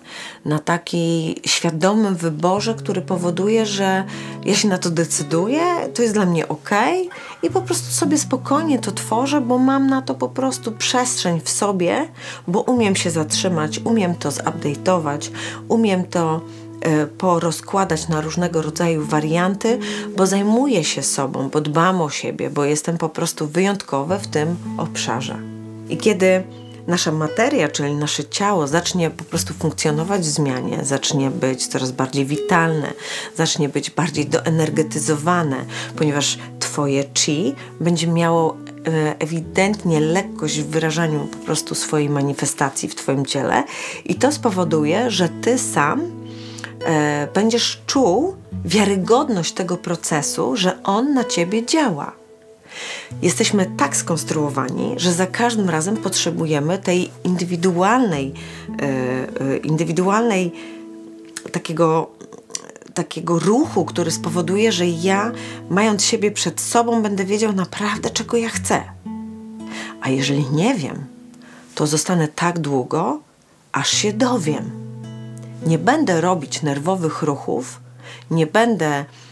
na 0.45 0.59
takiej 0.59 1.35
świadomym 1.45 2.15
wyborze, 2.15 2.73
który 2.73 3.01
powoduje, 3.01 3.65
że 3.65 4.03
ja 4.45 4.55
się 4.55 4.67
na 4.67 4.77
to 4.77 4.89
decyduję, 4.89 5.61
to 5.93 6.01
jest 6.01 6.13
dla 6.13 6.25
mnie 6.25 6.47
ok 6.47 6.69
i 7.43 7.49
po 7.49 7.61
prostu 7.61 7.91
sobie 7.91 8.17
spokojnie 8.17 8.79
to 8.79 8.91
tworzę, 8.91 9.41
bo 9.41 9.57
mam 9.57 9.87
na 9.87 10.01
to 10.01 10.15
po 10.15 10.29
prostu 10.29 10.71
przestrzeń 10.71 11.41
w 11.43 11.49
sobie, 11.49 12.07
bo 12.47 12.61
umiem 12.61 12.95
się 12.95 13.11
zatrzymać, 13.11 13.79
umiem 13.83 14.15
to 14.15 14.29
zupdate'ować, 14.29 15.31
umiem 15.67 16.03
to 16.03 16.41
e, 16.81 17.07
porozkładać 17.07 18.07
na 18.07 18.21
różnego 18.21 18.61
rodzaju 18.61 19.05
warianty, 19.05 19.79
bo 20.17 20.27
zajmuję 20.27 20.83
się 20.83 21.03
sobą, 21.03 21.49
bo 21.49 21.61
dbam 21.61 22.01
o 22.01 22.09
siebie, 22.09 22.49
bo 22.49 22.65
jestem 22.65 22.97
po 22.97 23.09
prostu 23.09 23.47
wyjątkowe 23.47 24.19
w 24.19 24.27
tym 24.27 24.55
obszarze. 24.77 25.39
I 25.89 25.97
kiedy 25.97 26.43
nasza 26.87 27.11
materia, 27.11 27.67
czyli 27.67 27.95
nasze 27.95 28.25
ciało 28.25 28.67
zacznie 28.67 29.09
po 29.09 29.23
prostu 29.23 29.53
funkcjonować 29.53 30.21
w 30.21 30.25
zmianie, 30.25 30.79
zacznie 30.83 31.31
być 31.31 31.67
coraz 31.67 31.91
bardziej 31.91 32.25
witalne, 32.25 32.93
zacznie 33.35 33.69
być 33.69 33.91
bardziej 33.91 34.25
doenergetyzowane, 34.25 35.65
ponieważ 35.95 36.37
Twoje 36.59 37.03
chi 37.13 37.55
będzie 37.79 38.07
miało 38.07 38.57
e, 38.87 39.19
ewidentnie 39.19 39.99
lekkość 39.99 40.59
w 40.59 40.67
wyrażaniu 40.67 41.27
po 41.27 41.37
prostu 41.37 41.75
swojej 41.75 42.09
manifestacji 42.09 42.89
w 42.89 42.95
Twoim 42.95 43.25
ciele 43.25 43.63
i 44.05 44.15
to 44.15 44.31
spowoduje, 44.31 45.11
że 45.11 45.29
Ty 45.29 45.57
sam 45.57 46.01
e, 46.85 47.27
będziesz 47.33 47.81
czuł 47.85 48.35
wiarygodność 48.65 49.53
tego 49.53 49.77
procesu, 49.77 50.55
że 50.55 50.83
on 50.83 51.13
na 51.13 51.23
Ciebie 51.23 51.65
działa. 51.65 52.20
Jesteśmy 53.21 53.71
tak 53.77 53.95
skonstruowani, 53.95 54.93
że 54.97 55.13
za 55.13 55.27
każdym 55.27 55.69
razem 55.69 55.97
potrzebujemy 55.97 56.77
tej 56.77 57.09
indywidualnej, 57.23 58.33
yy, 59.39 59.57
indywidualnej 59.57 60.51
takiego 61.51 62.09
takiego 62.93 63.39
ruchu, 63.39 63.85
który 63.85 64.11
spowoduje, 64.11 64.71
że 64.71 64.87
ja, 64.87 65.31
mając 65.69 66.03
siebie 66.03 66.31
przed 66.31 66.61
sobą, 66.61 67.01
będę 67.01 67.25
wiedział 67.25 67.53
naprawdę, 67.53 68.09
czego 68.09 68.37
ja 68.37 68.49
chcę. 68.49 68.83
A 70.01 70.09
jeżeli 70.09 70.45
nie 70.49 70.75
wiem, 70.75 71.05
to 71.75 71.87
zostanę 71.87 72.27
tak 72.27 72.59
długo, 72.59 73.19
aż 73.71 73.89
się 73.91 74.13
dowiem. 74.13 74.71
Nie 75.65 75.77
będę 75.77 76.21
robić 76.21 76.61
nerwowych 76.61 77.21
ruchów, 77.21 77.79
nie 78.31 78.47
będę 78.47 78.87
E, 78.87 79.30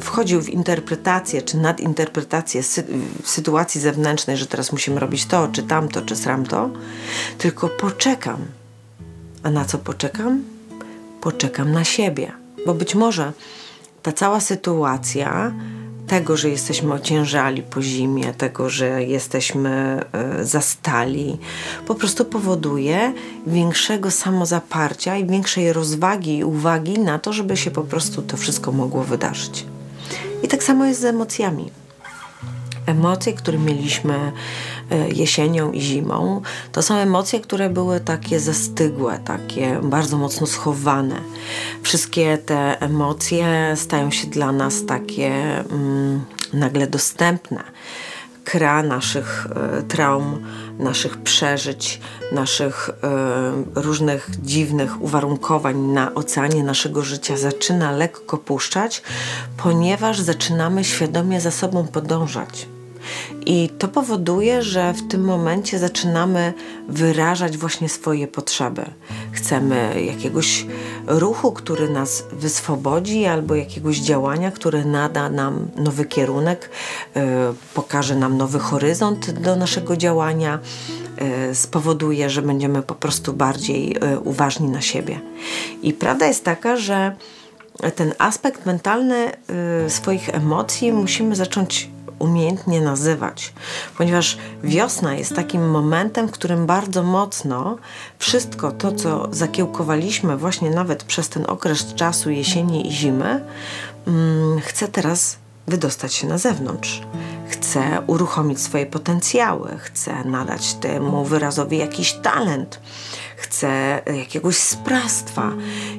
wchodził 0.00 0.42
w 0.42 0.48
interpretację 0.48 1.42
czy 1.42 1.56
nadinterpretację 1.56 2.62
sy 2.62 2.84
sytuacji 3.24 3.80
zewnętrznej, 3.80 4.36
że 4.36 4.46
teraz 4.46 4.72
musimy 4.72 5.00
robić 5.00 5.26
to, 5.26 5.48
czy 5.48 5.62
tamto, 5.62 6.02
czy 6.02 6.16
sramto, 6.16 6.70
tylko 7.38 7.68
poczekam. 7.68 8.44
A 9.42 9.50
na 9.50 9.64
co 9.64 9.78
poczekam? 9.78 10.42
Poczekam 11.20 11.72
na 11.72 11.84
siebie, 11.84 12.32
bo 12.66 12.74
być 12.74 12.94
może 12.94 13.32
ta 14.02 14.12
cała 14.12 14.40
sytuacja 14.40 15.52
tego, 16.06 16.36
że 16.36 16.48
jesteśmy 16.48 16.92
ociężali 16.92 17.62
po 17.62 17.82
zimie, 17.82 18.34
tego, 18.34 18.70
że 18.70 19.02
jesteśmy 19.02 20.04
e, 20.12 20.44
zastali, 20.44 21.38
po 21.86 21.94
prostu 21.94 22.24
powoduje 22.24 23.12
większego 23.46 24.10
samozaparcia 24.10 25.16
i 25.16 25.26
większej 25.26 25.72
rozwagi 25.72 26.38
i 26.38 26.44
uwagi 26.44 26.98
na 26.98 27.18
to, 27.18 27.32
żeby 27.32 27.56
się 27.56 27.70
po 27.70 27.82
prostu 27.82 28.22
to 28.22 28.36
wszystko 28.36 28.72
mogło 28.72 29.04
wydarzyć. 29.04 29.66
I 30.42 30.48
tak 30.48 30.62
samo 30.62 30.84
jest 30.84 31.00
z 31.00 31.04
emocjami. 31.04 31.70
Emocje, 32.86 33.32
które 33.32 33.58
mieliśmy 33.58 34.32
jesienią 35.14 35.72
i 35.72 35.80
zimą, 35.80 36.42
to 36.72 36.82
są 36.82 36.94
emocje, 36.94 37.40
które 37.40 37.70
były 37.70 38.00
takie 38.00 38.40
zastygłe, 38.40 39.18
takie 39.24 39.80
bardzo 39.82 40.16
mocno 40.18 40.46
schowane. 40.46 41.20
Wszystkie 41.82 42.38
te 42.38 42.80
emocje 42.80 43.72
stają 43.76 44.10
się 44.10 44.26
dla 44.26 44.52
nas 44.52 44.86
takie 44.86 45.32
mm, 45.58 46.24
nagle 46.52 46.86
dostępne. 46.86 47.64
Kra 48.44 48.82
naszych 48.82 49.46
e, 49.78 49.82
traum, 49.82 50.46
naszych 50.78 51.16
przeżyć, 51.16 52.00
naszych 52.32 52.90
e, 52.90 53.80
różnych 53.80 54.30
dziwnych 54.42 55.02
uwarunkowań 55.02 55.76
na 55.78 56.14
oceanie 56.14 56.64
naszego 56.64 57.02
życia 57.02 57.36
zaczyna 57.36 57.92
lekko 57.92 58.38
puszczać, 58.38 59.02
ponieważ 59.56 60.20
zaczynamy 60.20 60.84
świadomie 60.84 61.40
za 61.40 61.50
sobą 61.50 61.86
podążać 61.86 62.75
i 63.46 63.68
to 63.78 63.88
powoduje, 63.88 64.62
że 64.62 64.92
w 64.92 65.08
tym 65.08 65.24
momencie 65.24 65.78
zaczynamy 65.78 66.52
wyrażać 66.88 67.56
właśnie 67.56 67.88
swoje 67.88 68.28
potrzeby. 68.28 68.84
Chcemy 69.32 70.02
jakiegoś 70.06 70.66
ruchu, 71.06 71.52
który 71.52 71.88
nas 71.88 72.24
wyswobodzi, 72.32 73.26
albo 73.26 73.54
jakiegoś 73.54 73.98
działania, 73.98 74.50
które 74.50 74.84
nada 74.84 75.30
nam 75.30 75.68
nowy 75.76 76.04
kierunek, 76.04 76.70
yy, 77.14 77.22
pokaże 77.74 78.16
nam 78.16 78.36
nowy 78.36 78.58
horyzont 78.58 79.30
do 79.30 79.56
naszego 79.56 79.96
działania 79.96 80.58
yy, 81.48 81.54
spowoduje, 81.54 82.30
że 82.30 82.42
będziemy 82.42 82.82
po 82.82 82.94
prostu 82.94 83.32
bardziej 83.32 83.88
yy, 83.88 84.20
uważni 84.20 84.68
na 84.68 84.80
siebie. 84.80 85.20
I 85.82 85.92
prawda 85.92 86.26
jest 86.26 86.44
taka, 86.44 86.76
że 86.76 87.16
ten 87.94 88.14
aspekt 88.18 88.66
mentalny 88.66 89.32
swoich 89.88 90.28
emocji 90.34 90.92
musimy 90.92 91.36
zacząć 91.36 91.90
umiejętnie 92.18 92.80
nazywać, 92.80 93.52
ponieważ 93.98 94.38
wiosna 94.62 95.14
jest 95.14 95.36
takim 95.36 95.70
momentem, 95.70 96.28
w 96.28 96.30
którym 96.30 96.66
bardzo 96.66 97.02
mocno 97.02 97.76
wszystko 98.18 98.72
to, 98.72 98.92
co 98.92 99.28
zakiełkowaliśmy 99.30 100.36
właśnie 100.36 100.70
nawet 100.70 101.04
przez 101.04 101.28
ten 101.28 101.44
okres 101.48 101.94
czasu 101.94 102.30
jesieni 102.30 102.88
i 102.88 102.92
zimy, 102.92 103.44
mm, 104.06 104.60
chce 104.60 104.88
teraz 104.88 105.36
wydostać 105.66 106.14
się 106.14 106.26
na 106.26 106.38
zewnątrz. 106.38 107.02
Chce 107.48 108.02
uruchomić 108.06 108.60
swoje 108.60 108.86
potencjały, 108.86 109.78
chce 109.78 110.24
nadać 110.24 110.74
temu 110.74 111.24
wyrazowi 111.24 111.78
jakiś 111.78 112.12
talent 112.12 112.80
chce 113.36 114.02
jakiegoś 114.18 114.56
sprawstwa. 114.56 115.52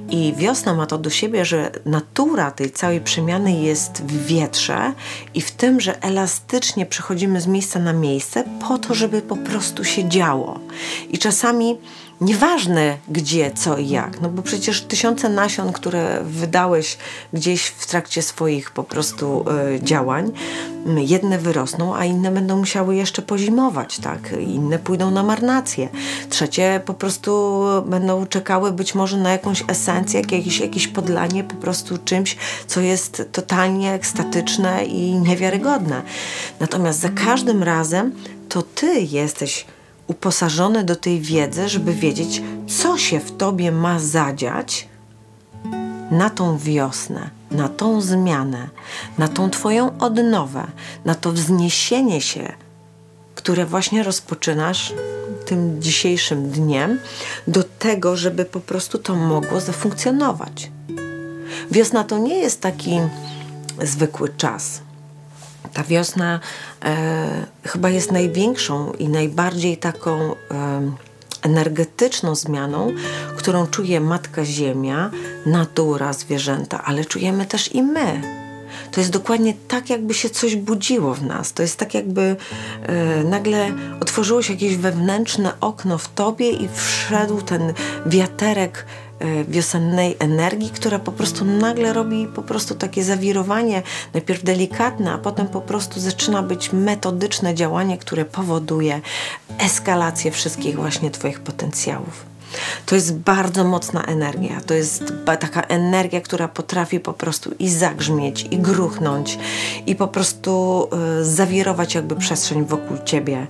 I 0.10 0.34
wiosna 0.38 0.74
ma 0.74 0.86
to 0.86 0.98
do 0.98 1.10
siebie, 1.10 1.46
że 1.46 1.72
natura 1.86 2.52
tej 2.52 2.72
całej 2.72 3.02
przemiany 3.02 3.62
jest 3.62 4.04
w 4.04 4.26
wietrze 4.26 4.94
i 5.34 5.42
w 5.42 5.52
tym, 5.52 5.82
że 5.82 6.04
elastycznie 6.04 6.86
przechodzimy 6.86 7.42
z 7.42 7.48
miejsca 7.48 7.80
na 7.80 7.94
miejsce 7.94 8.44
po 8.68 8.78
to, 8.78 8.94
żeby 8.94 9.22
po 9.22 9.38
prostu 9.38 9.84
się 9.84 10.10
działo. 10.10 10.60
I 11.10 11.18
czasami 11.18 11.78
Nieważne 12.22 12.98
gdzie, 13.10 13.52
co 13.52 13.78
i 13.78 13.90
jak, 13.90 14.22
no 14.22 14.30
bo 14.30 14.42
przecież 14.42 14.82
tysiące 14.82 15.30
nasion, 15.30 15.74
które 15.74 16.24
wydałeś 16.24 16.98
gdzieś 17.34 17.66
w 17.66 17.86
trakcie 17.86 18.22
swoich 18.22 18.72
po 18.72 18.84
prostu 18.84 19.46
y, 19.76 19.84
działań, 19.84 20.32
jedne 20.96 21.38
wyrosną, 21.40 21.96
a 21.96 22.06
inne 22.06 22.32
będą 22.32 22.58
musiały 22.58 22.96
jeszcze 22.96 23.22
pozimować, 23.22 24.00
tak? 24.00 24.32
Inne 24.40 24.80
pójdą 24.80 25.12
na 25.12 25.24
marnację. 25.24 25.90
Trzecie 26.30 26.82
po 26.86 26.94
prostu 26.94 27.64
będą 27.86 28.26
czekały 28.26 28.72
być 28.72 28.96
może 28.96 29.18
na 29.18 29.32
jakąś 29.32 29.64
esencję, 29.68 30.20
jakieś, 30.20 30.60
jakieś 30.60 30.88
podlanie 30.88 31.44
po 31.44 31.56
prostu 31.56 31.98
czymś, 31.98 32.38
co 32.68 32.82
jest 32.82 33.24
totalnie 33.32 33.94
ekstatyczne 33.94 34.86
i 34.86 35.16
niewiarygodne. 35.16 36.02
Natomiast 36.60 37.00
za 37.00 37.10
każdym 37.10 37.64
razem 37.64 38.12
to 38.50 38.62
ty 38.62 39.00
jesteś 39.00 39.66
uposażony 40.08 40.84
do 40.84 40.96
tej 40.96 41.22
wiedzy, 41.22 41.70
żeby 41.70 41.94
wiedzieć, 41.94 42.42
co 42.68 42.98
się 42.98 43.20
w 43.20 43.38
tobie 43.38 43.72
ma 43.72 44.00
zadziać 44.00 44.88
na 46.12 46.30
tą 46.30 46.58
wiosnę, 46.58 47.30
na 47.52 47.70
tą 47.70 48.02
zmianę, 48.02 48.70
na 49.18 49.28
tą 49.28 49.50
twoją 49.50 49.98
odnowę, 50.00 50.68
na 51.06 51.16
to 51.16 51.32
wzniesienie 51.32 52.22
się, 52.22 52.54
które 53.36 53.66
właśnie 53.66 54.04
rozpoczynasz 54.04 54.94
tym 55.46 55.82
dzisiejszym 55.82 56.50
dniem, 56.50 57.00
do 57.48 57.64
tego, 57.64 58.16
żeby 58.16 58.46
po 58.46 58.60
prostu 58.60 58.98
to 58.98 59.16
mogło 59.16 59.60
zafunkcjonować. 59.60 60.72
Wiosna 61.72 62.04
to 62.04 62.18
nie 62.18 62.36
jest 62.40 62.62
taki 62.62 63.00
zwykły 63.84 64.30
czas 64.38 64.82
ta 65.74 65.84
wiosna 65.84 66.40
e, 66.86 67.46
chyba 67.64 67.90
jest 67.90 68.12
największą 68.12 68.92
i 68.92 69.10
najbardziej 69.10 69.78
taką 69.78 70.36
e, 70.52 70.92
energetyczną 71.42 72.36
zmianą, 72.36 72.94
którą 73.38 73.68
czuje 73.68 74.02
Matka 74.02 74.46
Ziemia, 74.46 75.12
natura, 75.46 76.14
zwierzęta, 76.14 76.84
ale 76.84 77.06
czujemy 77.06 77.46
też 77.46 77.76
i 77.76 77.84
my. 77.84 78.22
To 78.92 79.02
jest 79.02 79.12
dokładnie 79.12 79.54
tak, 79.68 79.90
jakby 79.90 80.14
się 80.14 80.30
coś 80.30 80.56
budziło 80.56 81.14
w 81.14 81.24
nas. 81.24 81.54
To 81.54 81.62
jest 81.62 81.78
tak, 81.78 81.94
jakby 81.94 82.36
e, 82.84 83.24
nagle 83.24 83.72
otworzyło 84.02 84.42
się 84.42 84.54
jakieś 84.54 84.78
wewnętrzne 84.78 85.54
okno 85.62 85.98
w 85.98 86.08
tobie 86.08 86.50
i 86.50 86.70
wszedł 86.76 87.42
ten 87.42 87.74
wiaterek 88.06 88.86
wiosennej 89.48 90.16
energii, 90.20 90.70
która 90.70 91.00
po 91.00 91.12
prostu 91.12 91.46
nagle 91.46 91.94
robi 91.94 92.28
po 92.36 92.42
prostu 92.42 92.76
takie 92.76 93.04
zawirowanie, 93.04 93.82
najpierw 94.14 94.44
delikatne, 94.44 95.12
a 95.12 95.18
potem 95.18 95.48
po 95.48 95.62
prostu 95.62 96.00
zaczyna 96.00 96.44
być 96.44 96.74
metodyczne 96.74 97.56
działanie, 97.56 97.98
które 97.98 98.26
powoduje 98.26 99.02
eskalację 99.60 100.32
wszystkich 100.32 100.76
właśnie 100.76 101.12
Twoich 101.12 101.40
potencjałów. 101.40 102.26
To 102.86 102.96
jest 102.96 103.16
bardzo 103.16 103.64
mocna 103.64 104.04
energia. 104.04 104.62
To 104.62 104.74
jest 104.74 105.14
taka 105.26 105.62
energia, 105.62 106.22
która 106.22 106.48
potrafi 106.48 107.00
po 107.00 107.14
prostu 107.14 107.52
i 107.60 107.70
zagrzmieć, 107.70 108.48
i 108.52 108.60
gruchnąć, 108.60 109.40
i 109.86 109.96
po 109.96 110.08
prostu 110.08 110.84
y, 111.22 111.26
zawirować 111.26 111.96
jakby 111.96 112.16
przestrzeń 112.16 112.66
wokół 112.66 112.98
ciebie. 113.06 113.48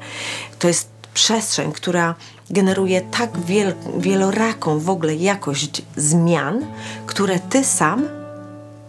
To 0.59 0.67
jest 0.67 0.96
przestrzeń, 1.17 1.71
która 1.71 2.15
generuje 2.49 3.01
tak 3.01 3.39
wiel, 3.39 3.73
wieloraką 3.97 4.79
w 4.79 4.89
ogóle 4.89 5.15
jakość 5.15 5.81
zmian, 5.95 6.65
które 7.05 7.39
ty 7.39 7.63
sam, 7.63 8.07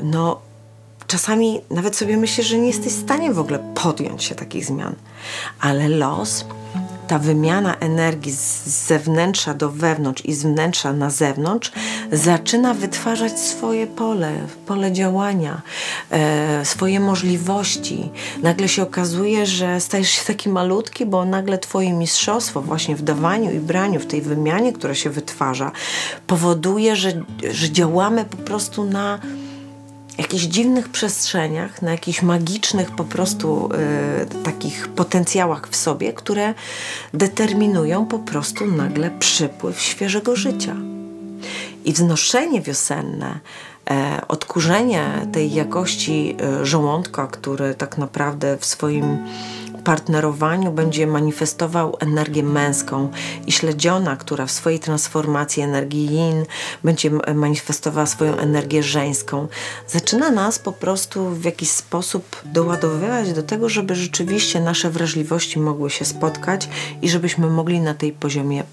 no 0.02 0.40
czasami 1.06 1.60
nawet 1.70 1.96
sobie 1.96 2.16
myślisz, 2.16 2.46
że 2.46 2.58
nie 2.58 2.66
jesteś 2.66 2.92
w 2.92 3.02
stanie 3.02 3.32
w 3.32 3.38
ogóle 3.38 3.58
podjąć 3.74 4.24
się 4.24 4.34
takich 4.34 4.64
zmian. 4.64 4.94
Ale 5.60 5.88
los 5.88 6.44
ta 7.08 7.18
wymiana 7.18 7.74
energii 7.74 8.32
z 8.32 8.66
zewnętrza 8.86 9.54
do 9.54 9.70
wewnątrz 9.70 10.24
i 10.24 10.34
z 10.34 10.42
wnętrza 10.42 10.92
na 10.92 11.10
zewnątrz 11.10 11.72
zaczyna 12.12 12.74
wytwarzać 12.74 13.40
swoje 13.40 13.86
pole, 13.86 14.32
pole 14.66 14.92
działania, 14.92 15.62
e, 16.10 16.64
swoje 16.64 17.00
możliwości. 17.00 18.10
Nagle 18.42 18.68
się 18.68 18.82
okazuje, 18.82 19.46
że 19.46 19.80
stajesz 19.80 20.10
się 20.10 20.24
taki 20.24 20.48
malutki, 20.48 21.06
bo 21.06 21.24
nagle 21.24 21.58
Twoje 21.58 21.92
mistrzostwo 21.92 22.62
właśnie 22.62 22.96
w 22.96 23.02
dawaniu 23.02 23.50
i 23.50 23.58
braniu, 23.58 24.00
w 24.00 24.06
tej 24.06 24.22
wymianie, 24.22 24.72
która 24.72 24.94
się 24.94 25.10
wytwarza, 25.10 25.72
powoduje, 26.26 26.96
że, 26.96 27.12
że 27.50 27.70
działamy 27.70 28.24
po 28.24 28.36
prostu 28.36 28.84
na 28.84 29.18
jakichś 30.18 30.44
dziwnych 30.44 30.88
przestrzeniach, 30.88 31.82
na 31.82 31.90
jakichś 31.90 32.22
magicznych 32.22 32.90
po 32.90 33.04
prostu 33.04 33.68
y, 34.32 34.44
takich 34.44 34.88
potencjałach 34.88 35.68
w 35.68 35.76
sobie, 35.76 36.12
które 36.12 36.54
determinują 37.14 38.06
po 38.06 38.18
prostu 38.18 38.66
nagle 38.66 39.10
przypływ 39.18 39.80
świeżego 39.80 40.36
życia. 40.36 40.76
I 41.84 41.92
wznoszenie 41.92 42.60
wiosenne, 42.60 43.40
e, 43.90 44.20
odkurzenie 44.28 45.04
tej 45.32 45.54
jakości 45.54 46.36
e, 46.40 46.66
żołądka, 46.66 47.26
który 47.26 47.74
tak 47.74 47.98
naprawdę 47.98 48.56
w 48.56 48.64
swoim 48.64 49.18
partnerowaniu 49.84 50.72
będzie 50.72 51.06
manifestował 51.06 51.96
energię 52.00 52.42
męską 52.42 53.10
i 53.46 53.52
śledziona, 53.52 54.16
która 54.16 54.46
w 54.46 54.50
swojej 54.50 54.78
transformacji 54.78 55.62
energii 55.62 56.06
yin 56.06 56.44
będzie 56.84 57.10
manifestowała 57.34 58.06
swoją 58.06 58.36
energię 58.36 58.82
żeńską, 58.82 59.48
zaczyna 59.88 60.30
nas 60.30 60.58
po 60.58 60.72
prostu 60.72 61.30
w 61.30 61.44
jakiś 61.44 61.70
sposób 61.70 62.36
doładowywać 62.44 63.32
do 63.32 63.42
tego, 63.42 63.68
żeby 63.68 63.94
rzeczywiście 63.94 64.60
nasze 64.60 64.90
wrażliwości 64.90 65.60
mogły 65.60 65.90
się 65.90 66.04
spotkać 66.04 66.68
i 67.02 67.08
żebyśmy 67.08 67.50
mogli 67.50 67.80
na 67.80 67.94
tej 67.94 68.12
poziomie 68.12 68.64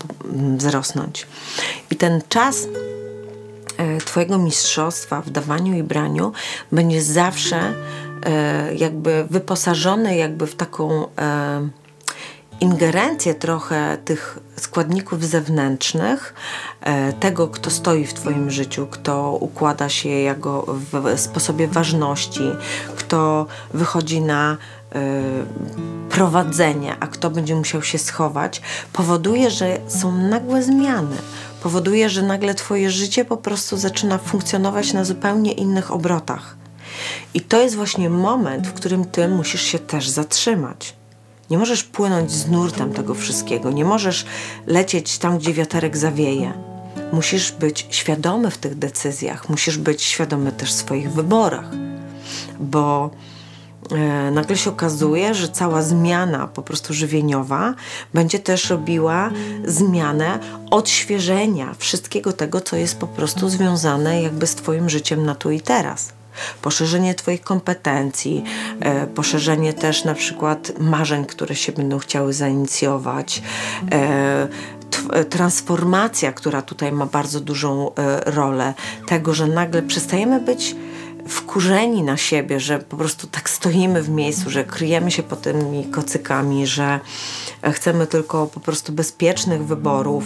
wzrosnąć. 0.58 1.28
I 1.92 1.96
ten 1.96 2.22
czas 2.30 2.68
e, 3.78 3.98
Twojego 3.98 4.38
mistrzostwa 4.38 5.22
w 5.22 5.30
dawaniu 5.30 5.78
i 5.78 5.84
braniu 5.84 6.32
będzie 6.72 7.02
zawsze 7.02 7.74
jakby 8.76 9.28
wyposażony 9.30 10.16
jakby 10.16 10.48
w 10.48 10.56
taką 10.56 11.08
e, 11.18 11.70
ingerencję 12.60 13.36
trochę 13.36 13.98
tych 14.06 14.40
składników 14.58 15.24
zewnętrznych, 15.24 16.34
e, 16.82 17.14
tego, 17.14 17.48
kto 17.48 17.70
stoi 17.70 18.06
w 18.06 18.14
Twoim 18.14 18.52
życiu, 18.52 18.88
kto 18.92 19.32
układa 19.32 19.90
się 19.90 20.10
jego 20.10 20.66
w 20.68 21.20
sposobie 21.20 21.68
ważności, 21.68 22.52
kto 22.96 23.46
wychodzi 23.74 24.22
na 24.22 24.58
prowadzenie, 26.10 26.96
a 27.00 27.08
kto 27.08 27.30
będzie 27.30 27.56
musiał 27.56 27.82
się 27.82 27.98
schować, 27.98 28.62
powoduje, 28.94 29.52
że 29.52 29.78
są 29.88 30.12
nagłe 30.12 30.64
zmiany. 30.64 31.16
Powoduje, 31.64 32.10
że 32.10 32.22
nagle 32.22 32.54
Twoje 32.54 32.92
życie 32.92 33.26
po 33.26 33.38
prostu 33.38 33.78
zaczyna 33.78 34.18
funkcjonować 34.18 34.94
na 34.94 35.04
zupełnie 35.04 35.52
innych 35.52 35.92
obrotach. 35.92 36.65
I 37.34 37.42
to 37.42 37.62
jest 37.62 37.76
właśnie 37.76 38.10
moment, 38.10 38.68
w 38.68 38.74
którym 38.74 39.06
ty 39.06 39.28
musisz 39.28 39.62
się 39.62 39.80
też 39.80 40.10
zatrzymać. 40.10 40.96
Nie 41.50 41.58
możesz 41.58 41.84
płynąć 41.84 42.32
z 42.32 42.50
nurtem 42.50 42.94
tego 42.94 43.14
wszystkiego, 43.14 43.72
nie 43.72 43.86
możesz 43.86 44.26
lecieć 44.68 45.18
tam, 45.18 45.38
gdzie 45.38 45.54
wiaterek 45.54 45.98
zawieje. 45.98 46.54
Musisz 47.14 47.52
być 47.52 47.88
świadomy 47.90 48.52
w 48.52 48.58
tych 48.58 48.76
decyzjach, 48.76 49.50
musisz 49.50 49.78
być 49.78 50.04
świadomy 50.04 50.52
też 50.52 50.70
w 50.70 50.76
swoich 50.76 51.12
wyborach, 51.12 51.66
bo 52.60 53.10
e, 53.92 54.32
nagle 54.32 54.58
się 54.58 54.70
okazuje, 54.70 55.34
że 55.34 55.50
cała 55.50 55.82
zmiana 55.82 56.48
po 56.48 56.62
prostu 56.62 56.94
żywieniowa 56.94 57.74
będzie 58.14 58.40
też 58.40 58.70
robiła 58.70 59.30
zmianę 59.66 60.40
odświeżenia 60.72 61.76
wszystkiego 61.78 62.34
tego, 62.34 62.62
co 62.62 62.76
jest 62.76 63.00
po 63.00 63.08
prostu 63.08 63.50
związane 63.50 64.22
jakby 64.22 64.48
z 64.48 64.56
Twoim 64.56 64.90
życiem 64.90 65.26
na 65.26 65.36
tu 65.36 65.52
i 65.52 65.62
teraz 65.62 66.14
poszerzenie 66.62 67.16
Twoich 67.16 67.42
kompetencji, 67.42 68.44
e, 68.80 69.08
poszerzenie 69.08 69.74
też 69.74 70.04
na 70.04 70.14
przykład 70.14 70.72
marzeń, 70.80 71.26
które 71.26 71.56
się 71.56 71.72
będą 71.72 72.00
chciały 72.00 72.34
zainicjować, 72.34 73.42
e, 73.92 74.48
e, 75.14 75.26
transformacja, 75.26 76.32
która 76.32 76.62
tutaj 76.62 76.92
ma 76.92 77.06
bardzo 77.06 77.40
dużą 77.40 77.92
rolę, 78.26 78.74
tego, 79.08 79.34
że 79.34 79.48
nagle 79.48 79.82
przestajemy 79.82 80.42
być 80.42 80.76
wkurzeni 81.28 82.04
na 82.04 82.18
siebie, 82.18 82.60
że 82.60 82.80
po 82.80 82.98
prostu 82.98 83.28
tak 83.28 83.50
stoimy 83.50 84.04
w 84.04 84.10
miejscu, 84.10 84.50
że 84.50 84.64
kryjemy 84.64 85.12
się 85.12 85.24
pod 85.24 85.42
tymi 85.42 85.86
kocykami, 85.86 86.68
że 86.68 87.00
chcemy 87.72 88.08
tylko 88.08 88.48
po 88.48 88.60
prostu 88.60 88.94
bezpiecznych 88.94 89.66
wyborów, 89.66 90.24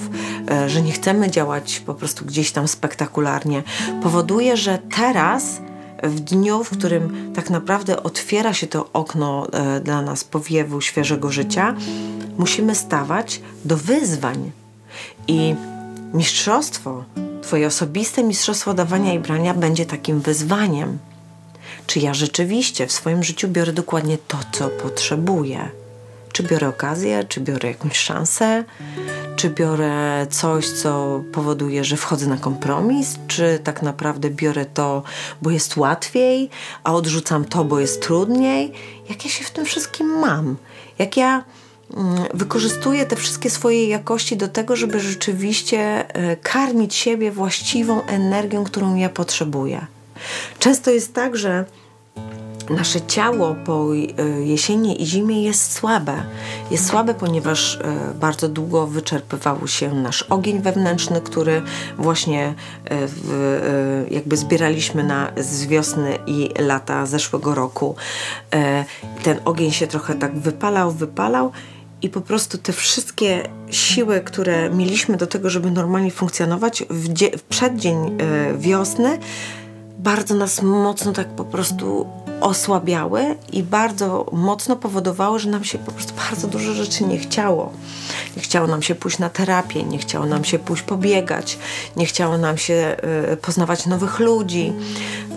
że 0.67 0.81
nie 0.81 0.91
chcemy 0.91 1.31
działać 1.31 1.79
po 1.79 1.95
prostu 1.95 2.25
gdzieś 2.25 2.51
tam 2.51 2.67
spektakularnie, 2.67 3.63
powoduje, 4.03 4.57
że 4.57 4.79
teraz 4.95 5.61
w 6.03 6.19
dniu, 6.19 6.63
w 6.63 6.69
którym 6.69 7.33
tak 7.35 7.49
naprawdę 7.49 8.03
otwiera 8.03 8.53
się 8.53 8.67
to 8.67 8.89
okno 8.93 9.47
e, 9.51 9.79
dla 9.79 10.01
nas 10.01 10.23
powiewu 10.23 10.81
świeżego 10.81 11.31
życia, 11.31 11.75
musimy 12.37 12.75
stawać 12.75 13.41
do 13.65 13.77
wyzwań. 13.77 14.51
I 15.27 15.55
mistrzostwo, 16.13 17.03
Twoje 17.49 17.67
osobiste 17.67 18.23
mistrzostwo 18.23 18.73
dawania 18.73 19.13
i 19.13 19.19
brania 19.19 19.53
będzie 19.53 19.85
takim 19.85 20.19
wyzwaniem. 20.19 20.97
Czy 21.87 21.99
ja 21.99 22.13
rzeczywiście 22.13 22.87
w 22.87 22.91
swoim 22.91 23.23
życiu 23.23 23.47
biorę 23.47 23.73
dokładnie 23.73 24.17
to, 24.27 24.37
co 24.51 24.69
potrzebuję? 24.69 25.69
Czy 26.31 26.43
biorę 26.43 26.67
okazję, 26.67 27.23
czy 27.23 27.41
biorę 27.41 27.69
jakąś 27.69 27.97
szansę, 27.97 28.63
czy 29.39 29.49
biorę 29.49 30.27
coś, 30.29 30.69
co 30.69 31.23
powoduje, 31.31 31.83
że 31.83 31.97
wchodzę 31.97 32.27
na 32.27 32.37
kompromis, 32.37 33.19
czy 33.27 33.59
tak 33.63 33.81
naprawdę 33.81 34.29
biorę 34.29 34.65
to, 34.65 35.03
bo 35.41 35.49
jest 35.49 35.77
łatwiej, 35.77 36.49
a 36.83 36.93
odrzucam 36.93 37.45
to, 37.45 37.63
bo 37.63 37.79
jest 37.79 38.01
trudniej. 38.01 38.73
Jak 39.09 39.25
ja 39.25 39.31
się 39.31 39.43
w 39.43 39.51
tym 39.51 39.65
wszystkim 39.65 40.07
mam? 40.07 40.55
Jak 40.97 41.17
ja 41.17 41.43
mm, 41.97 42.23
wykorzystuję 42.33 43.05
te 43.05 43.15
wszystkie 43.15 43.49
swoje 43.49 43.87
jakości 43.87 44.37
do 44.37 44.47
tego, 44.47 44.75
żeby 44.75 44.99
rzeczywiście 44.99 45.79
e, 45.79 46.35
karmić 46.37 46.95
siebie 46.95 47.31
właściwą 47.31 48.05
energią, 48.05 48.63
którą 48.63 48.95
ja 48.95 49.09
potrzebuję. 49.09 49.85
Często 50.59 50.91
jest 50.91 51.13
tak, 51.13 51.37
że 51.37 51.65
nasze 52.69 53.01
ciało 53.01 53.55
po 53.65 53.95
e, 53.95 54.23
jesieni 54.41 55.01
i 55.01 55.05
zimie 55.05 55.43
jest 55.43 55.71
słabe. 55.71 56.23
Jest 56.71 56.87
słabe, 56.87 57.13
ponieważ 57.13 57.75
e, 57.75 58.13
bardzo 58.19 58.49
długo 58.49 58.87
wyczerpywał 58.87 59.67
się 59.67 59.93
nasz 59.93 60.21
ogień 60.23 60.61
wewnętrzny, 60.61 61.21
który 61.21 61.61
właśnie 61.97 62.53
e, 62.89 63.07
jakby 64.11 64.37
zbieraliśmy 64.37 65.03
na, 65.03 65.31
z 65.37 65.65
wiosny 65.65 66.17
i 66.27 66.49
lata 66.59 67.05
zeszłego 67.05 67.55
roku. 67.55 67.95
Ten 69.23 69.39
ogień 69.45 69.71
się 69.71 69.87
trochę 69.87 70.15
tak 70.15 70.39
wypalał, 70.39 70.91
wypalał 70.91 71.51
i 72.01 72.09
po 72.09 72.21
prostu 72.21 72.57
te 72.57 72.73
wszystkie 72.73 73.49
siły, 73.71 74.21
które 74.21 74.69
mieliśmy 74.69 75.17
do 75.17 75.27
tego, 75.27 75.49
żeby 75.49 75.71
normalnie 75.71 76.11
funkcjonować 76.11 76.83
w, 76.89 77.09
w 77.37 77.41
przeddzień 77.41 78.17
wiosny, 78.57 79.19
bardzo 79.99 80.35
nas 80.35 80.61
mocno 80.61 81.11
tak 81.11 81.27
po 81.27 81.45
prostu 81.45 82.07
osłabiały 82.41 83.35
i 83.51 83.63
bardzo 83.63 84.25
mocno 84.31 84.75
powodowały, 84.75 85.39
że 85.39 85.49
nam 85.49 85.63
się 85.63 85.77
po 85.77 85.91
prostu 85.91 86.13
bardzo 86.29 86.47
dużo 86.47 86.73
rzeczy 86.73 87.03
nie 87.03 87.17
chciało. 87.17 87.73
Nie 88.35 88.41
chciało 88.41 88.67
nam 88.67 88.81
się 88.81 88.95
pójść 88.95 89.19
na 89.19 89.29
terapię, 89.29 89.83
nie 89.83 89.97
chciało 89.97 90.25
nam 90.25 90.45
się 90.45 90.59
pójść 90.59 90.83
pobiegać, 90.83 91.57
nie 91.97 92.05
chciało 92.05 92.37
nam 92.37 92.57
się 92.57 92.97
y, 93.33 93.37
poznawać 93.37 93.85
nowych 93.85 94.19
ludzi. 94.19 94.73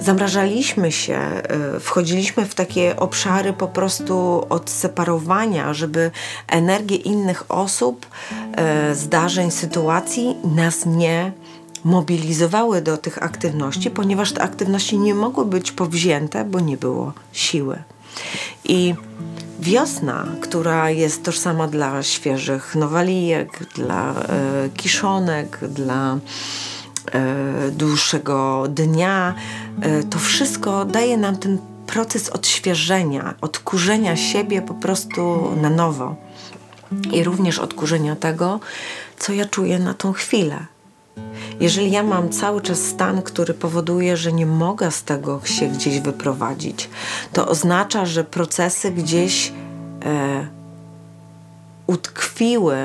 Zamrażaliśmy 0.00 0.92
się, 0.92 1.42
y, 1.76 1.80
wchodziliśmy 1.80 2.46
w 2.46 2.54
takie 2.54 2.96
obszary 2.96 3.52
po 3.52 3.68
prostu 3.68 4.46
odseparowania, 4.48 5.74
żeby 5.74 6.10
energię 6.48 6.96
innych 6.96 7.44
osób, 7.48 8.06
y, 8.90 8.94
zdarzeń, 8.94 9.50
sytuacji 9.50 10.36
nas 10.44 10.86
nie 10.86 11.32
mobilizowały 11.84 12.82
do 12.82 12.96
tych 12.96 13.22
aktywności, 13.22 13.90
ponieważ 13.90 14.32
te 14.32 14.42
aktywności 14.42 14.98
nie 14.98 15.14
mogły 15.14 15.44
być 15.44 15.72
powzięte, 15.72 16.44
bo 16.44 16.60
nie 16.60 16.76
było 16.76 17.12
siły. 17.32 17.82
I 18.64 18.94
wiosna, 19.60 20.26
która 20.40 20.90
jest 20.90 21.22
tożsama 21.22 21.68
dla 21.68 22.02
świeżych 22.02 22.74
nowalijek, 22.74 23.66
dla 23.74 24.14
e, 24.14 24.68
kiszonek, 24.76 25.58
dla 25.68 26.18
e, 27.12 27.70
dłuższego 27.70 28.64
dnia, 28.68 29.34
e, 29.80 30.02
to 30.02 30.18
wszystko 30.18 30.84
daje 30.84 31.16
nam 31.16 31.36
ten 31.36 31.58
proces 31.86 32.28
odświeżenia, 32.28 33.34
odkurzenia 33.40 34.16
siebie 34.16 34.62
po 34.62 34.74
prostu 34.74 35.52
na 35.60 35.70
nowo. 35.70 36.16
I 37.12 37.24
również 37.24 37.58
odkurzenia 37.58 38.16
tego, 38.16 38.60
co 39.18 39.32
ja 39.32 39.44
czuję 39.44 39.78
na 39.78 39.94
tą 39.94 40.12
chwilę. 40.12 40.66
Jeżeli 41.60 41.90
ja 41.90 42.02
mam 42.02 42.28
cały 42.28 42.60
czas 42.60 42.78
stan, 42.78 43.22
który 43.22 43.54
powoduje, 43.54 44.16
że 44.16 44.32
nie 44.32 44.46
mogę 44.46 44.90
z 44.90 45.04
tego 45.04 45.40
się 45.44 45.68
gdzieś 45.68 46.00
wyprowadzić, 46.00 46.90
to 47.32 47.48
oznacza, 47.48 48.06
że 48.06 48.24
procesy 48.24 48.90
gdzieś 48.90 49.52
e, 50.04 50.46
utkwiły, 51.86 52.76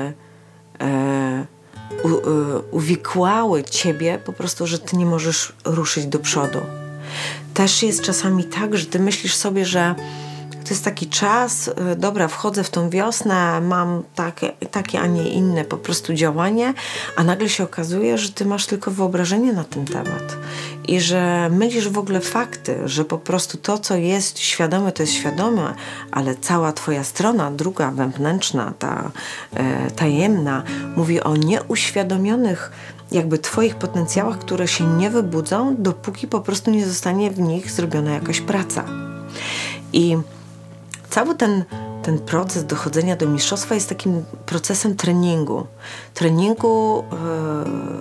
e, 0.80 1.46
u, 2.04 2.08
e, 2.08 2.58
uwikłały 2.70 3.64
ciebie 3.64 4.18
po 4.24 4.32
prostu, 4.32 4.66
że 4.66 4.78
ty 4.78 4.96
nie 4.96 5.06
możesz 5.06 5.52
ruszyć 5.64 6.06
do 6.06 6.18
przodu. 6.18 6.58
Też 7.54 7.82
jest 7.82 8.02
czasami 8.02 8.44
tak, 8.44 8.76
że 8.76 8.86
ty 8.86 8.98
myślisz 8.98 9.34
sobie, 9.34 9.64
że 9.64 9.94
to 10.64 10.70
jest 10.70 10.84
taki 10.84 11.06
czas, 11.06 11.68
y, 11.68 11.96
dobra, 11.96 12.28
wchodzę 12.28 12.64
w 12.64 12.70
tą 12.70 12.90
wiosnę, 12.90 13.60
mam 13.60 14.02
takie, 14.14 14.52
takie, 14.70 15.00
a 15.00 15.06
nie 15.06 15.28
inne 15.28 15.64
po 15.64 15.76
prostu 15.76 16.14
działanie, 16.14 16.74
a 17.16 17.24
nagle 17.24 17.48
się 17.48 17.64
okazuje, 17.64 18.18
że 18.18 18.32
ty 18.32 18.44
masz 18.44 18.66
tylko 18.66 18.90
wyobrażenie 18.90 19.52
na 19.52 19.64
ten 19.64 19.84
temat 19.84 20.36
i 20.88 21.00
że 21.00 21.50
mylisz 21.52 21.88
w 21.88 21.98
ogóle 21.98 22.20
fakty, 22.20 22.88
że 22.88 23.04
po 23.04 23.18
prostu 23.18 23.58
to, 23.58 23.78
co 23.78 23.96
jest 23.96 24.38
świadome, 24.38 24.92
to 24.92 25.02
jest 25.02 25.12
świadome, 25.12 25.74
ale 26.10 26.34
cała 26.34 26.72
twoja 26.72 27.04
strona, 27.04 27.50
druga, 27.50 27.90
wewnętrzna, 27.90 28.72
ta 28.78 29.10
e, 29.54 29.90
tajemna, 29.90 30.62
mówi 30.96 31.20
o 31.20 31.36
nieuświadomionych 31.36 32.72
jakby 33.12 33.38
twoich 33.38 33.74
potencjałach, 33.74 34.38
które 34.38 34.68
się 34.68 34.84
nie 34.84 35.10
wybudzą, 35.10 35.76
dopóki 35.78 36.26
po 36.26 36.40
prostu 36.40 36.70
nie 36.70 36.86
zostanie 36.86 37.30
w 37.30 37.40
nich 37.40 37.70
zrobiona 37.70 38.10
jakaś 38.10 38.40
praca. 38.40 38.84
I 39.92 40.16
cały 41.10 41.34
ten, 41.34 41.64
ten 42.02 42.18
proces 42.18 42.64
dochodzenia 42.64 43.16
do 43.16 43.28
mistrzostwa 43.28 43.74
jest 43.74 43.88
takim 43.88 44.24
procesem 44.46 44.96
treningu. 44.96 45.66
Treningu 46.14 47.04
e, 47.12 47.98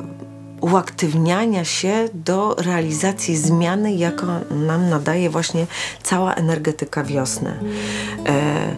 uaktywniania 0.61 1.65
się 1.65 2.09
do 2.13 2.55
realizacji 2.55 3.37
zmiany, 3.37 3.93
jaką 3.93 4.27
nam 4.51 4.89
nadaje 4.89 5.29
właśnie 5.29 5.67
cała 6.03 6.33
energetyka 6.33 7.03
wiosny. 7.03 7.59
E, 8.25 8.75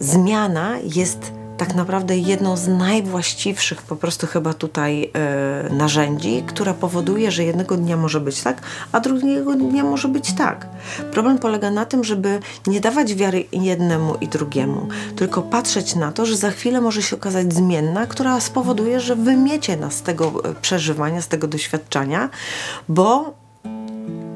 zmiana 0.00 0.76
jest 0.94 1.39
tak 1.60 1.74
naprawdę 1.74 2.18
jedną 2.18 2.56
z 2.56 2.68
najwłaściwszych 2.68 3.82
po 3.82 3.96
prostu 3.96 4.26
chyba 4.26 4.54
tutaj 4.54 5.10
e, 5.14 5.74
narzędzi, 5.74 6.42
która 6.46 6.74
powoduje, 6.74 7.30
że 7.30 7.44
jednego 7.44 7.76
dnia 7.76 7.96
może 7.96 8.20
być 8.20 8.40
tak, 8.40 8.62
a 8.92 9.00
drugiego 9.00 9.54
dnia 9.54 9.84
może 9.84 10.08
być 10.08 10.32
tak. 10.32 10.66
Problem 11.12 11.38
polega 11.38 11.70
na 11.70 11.86
tym, 11.86 12.04
żeby 12.04 12.40
nie 12.66 12.80
dawać 12.80 13.14
wiary 13.14 13.44
jednemu 13.52 14.14
i 14.20 14.28
drugiemu, 14.28 14.88
tylko 15.16 15.42
patrzeć 15.42 15.94
na 15.94 16.12
to, 16.12 16.26
że 16.26 16.36
za 16.36 16.50
chwilę 16.50 16.80
może 16.80 17.02
się 17.02 17.16
okazać 17.16 17.54
zmienna, 17.54 18.06
która 18.06 18.40
spowoduje, 18.40 19.00
że 19.00 19.16
wymiecie 19.16 19.76
nas 19.76 19.94
z 19.94 20.02
tego 20.02 20.32
e, 20.44 20.54
przeżywania, 20.54 21.22
z 21.22 21.28
tego 21.28 21.48
doświadczenia, 21.48 22.28
bo 22.88 23.34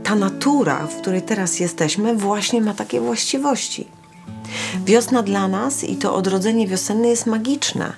ta 0.02 0.14
natura, 0.14 0.86
w 0.86 0.96
której 1.00 1.22
teraz 1.22 1.60
jesteśmy, 1.60 2.16
właśnie 2.16 2.60
ma 2.60 2.74
takie 2.74 3.00
właściwości. 3.00 4.03
Wiosna 4.84 5.22
dla 5.22 5.48
nas 5.48 5.84
i 5.84 5.96
to 5.96 6.14
odrodzenie 6.14 6.68
wiosenne 6.68 7.08
jest 7.08 7.26
magiczne, 7.26 7.92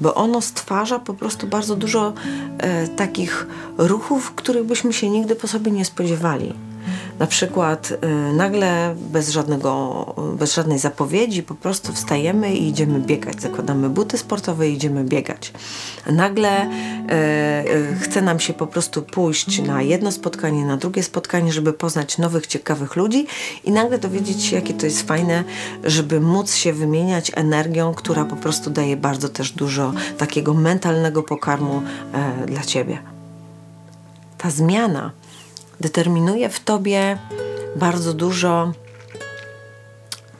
bo 0.00 0.14
ono 0.14 0.40
stwarza 0.40 0.98
po 0.98 1.14
prostu 1.14 1.46
bardzo 1.46 1.76
dużo 1.76 2.12
e, 2.58 2.88
takich 2.88 3.46
ruchów, 3.78 4.32
których 4.34 4.64
byśmy 4.64 4.92
się 4.92 5.10
nigdy 5.10 5.36
po 5.36 5.48
sobie 5.48 5.72
nie 5.72 5.84
spodziewali. 5.84 6.54
Na 7.22 7.28
przykład 7.28 7.90
y, 8.30 8.32
nagle 8.32 8.94
bez, 8.96 9.30
żadnego, 9.30 10.06
bez 10.38 10.54
żadnej 10.54 10.78
zapowiedzi 10.78 11.42
po 11.42 11.54
prostu 11.54 11.92
wstajemy 11.92 12.54
i 12.54 12.68
idziemy 12.68 13.00
biegać. 13.00 13.40
Zakładamy 13.40 13.90
buty 13.90 14.18
sportowe 14.18 14.68
i 14.68 14.72
idziemy 14.72 15.04
biegać. 15.04 15.52
Nagle 16.06 16.66
y, 16.66 17.96
chce 18.00 18.22
nam 18.22 18.40
się 18.40 18.52
po 18.52 18.66
prostu 18.66 19.02
pójść 19.02 19.62
na 19.62 19.82
jedno 19.82 20.12
spotkanie, 20.12 20.64
na 20.64 20.76
drugie 20.76 21.02
spotkanie, 21.02 21.52
żeby 21.52 21.72
poznać 21.72 22.18
nowych, 22.18 22.46
ciekawych 22.46 22.96
ludzi 22.96 23.26
i 23.64 23.72
nagle 23.72 23.98
dowiedzieć 23.98 24.44
się, 24.44 24.56
jakie 24.56 24.74
to 24.74 24.86
jest 24.86 25.06
fajne, 25.08 25.44
żeby 25.84 26.20
móc 26.20 26.54
się 26.54 26.72
wymieniać 26.72 27.32
energią, 27.34 27.94
która 27.94 28.24
po 28.24 28.36
prostu 28.36 28.70
daje 28.70 28.96
bardzo 28.96 29.28
też 29.28 29.52
dużo 29.52 29.92
takiego 30.18 30.54
mentalnego 30.54 31.22
pokarmu 31.22 31.82
y, 32.42 32.46
dla 32.46 32.62
Ciebie. 32.62 32.98
Ta 34.38 34.50
zmiana 34.50 35.21
determinuje 35.82 36.48
w 36.48 36.60
tobie 36.60 37.18
bardzo 37.76 38.14
dużo 38.14 38.72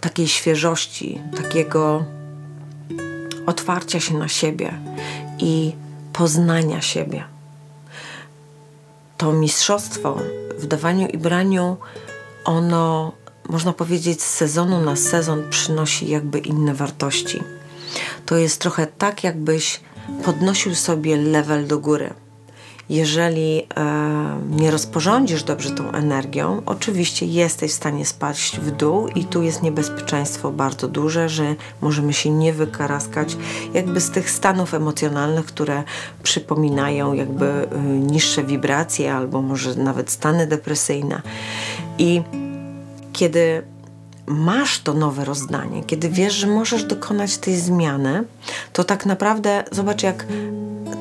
takiej 0.01 0.29
świeżości, 0.29 1.21
takiego 1.37 2.05
otwarcia 3.47 4.01
się 4.01 4.15
na 4.15 4.29
siebie 4.29 4.79
i 5.39 5.73
poznania 6.13 6.81
siebie. 6.81 7.25
to 9.17 9.33
mistrzostwo 9.33 10.19
w 10.59 10.67
dawaniu 10.67 11.09
i 11.09 11.19
braniu, 11.19 11.77
ono, 12.45 13.13
można 13.49 13.73
powiedzieć, 13.73 14.23
z 14.23 14.35
sezonu 14.35 14.81
na 14.81 14.97
sezon 14.97 15.51
przynosi 15.51 16.09
jakby 16.09 16.39
inne 16.39 16.75
wartości. 16.75 17.43
To 18.27 18.37
jest 18.37 18.61
trochę 18.61 18.87
tak, 18.87 19.25
jakbyś 19.25 19.81
podnosił 20.25 20.75
sobie 20.75 21.17
level 21.17 21.67
do 21.67 21.79
góry 21.79 22.15
jeżeli 22.93 23.63
e, 23.77 24.41
nie 24.51 24.71
rozporządzisz 24.71 25.43
dobrze 25.43 25.71
tą 25.71 25.91
energią, 25.91 26.63
oczywiście 26.67 27.27
jesteś 27.27 27.71
w 27.71 27.75
stanie 27.75 28.07
spaść 28.07 28.61
w 28.61 28.71
dół 28.71 29.09
i 29.09 29.25
tu 29.25 29.43
jest 29.43 29.63
niebezpieczeństwo 29.63 30.51
bardzo 30.51 30.89
duże, 30.89 31.29
że 31.29 31.55
możemy 31.81 32.13
się 32.13 32.31
nie 32.31 32.53
wykaraskać 32.53 33.37
jakby 33.75 34.01
z 34.01 34.11
tych 34.11 34.31
stanów 34.31 34.75
emocjonalnych, 34.75 35.47
które 35.47 35.83
przypominają 36.23 37.13
jakby 37.13 37.47
e, 37.47 37.83
niższe 37.83 38.45
wibracje 38.45 39.15
albo 39.15 39.43
może 39.43 39.75
nawet 39.75 40.11
stany 40.11 40.47
depresyjne. 40.47 41.23
I 41.99 42.23
kiedy 43.13 43.63
masz 44.27 44.81
to 44.81 44.95
nowe 44.95 45.25
rozdanie, 45.25 45.85
kiedy 45.85 46.09
wiesz, 46.09 46.35
że 46.35 46.47
możesz 46.47 46.85
dokonać 46.85 47.37
tej 47.37 47.57
zmiany, 47.57 48.25
to 48.73 48.85
tak 48.85 49.07
naprawdę 49.07 49.65
zobacz, 49.73 50.03
jak 50.03 50.27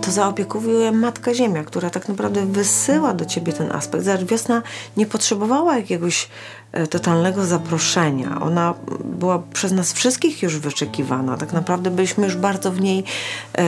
to 0.02 0.12
zaopiekuje 0.12 0.92
Matka 0.92 1.34
Ziemia, 1.34 1.64
która 1.64 1.90
tak 1.90 2.10
naprawdę 2.10 2.46
wysyła 2.46 3.14
do 3.14 3.26
ciebie 3.26 3.54
ten 3.54 3.72
aspekt. 3.72 4.06
Zobacz, 4.06 4.24
wiosna 4.24 4.62
nie 4.98 5.06
potrzebowała 5.06 5.78
jakiegoś 5.78 6.30
e, 6.72 6.88
totalnego 6.88 7.46
zaproszenia. 7.46 8.42
Ona 8.42 8.74
była 9.04 9.40
przez 9.54 9.72
nas 9.72 9.94
wszystkich 9.94 10.44
już 10.44 10.58
wyczekiwana. 10.58 11.38
Tak 11.38 11.54
naprawdę 11.54 11.92
byliśmy 11.92 12.26
już 12.26 12.36
bardzo 12.36 12.72
w 12.72 12.82
niej 12.82 13.04
e, 13.58 13.60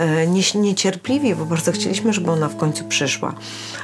e, 0.00 0.26
nie, 0.26 0.42
niecierpliwi, 0.54 1.34
bo 1.34 1.46
bardzo 1.46 1.72
chcieliśmy, 1.72 2.12
żeby 2.12 2.30
ona 2.30 2.48
w 2.48 2.56
końcu 2.56 2.84
przyszła. 2.84 3.34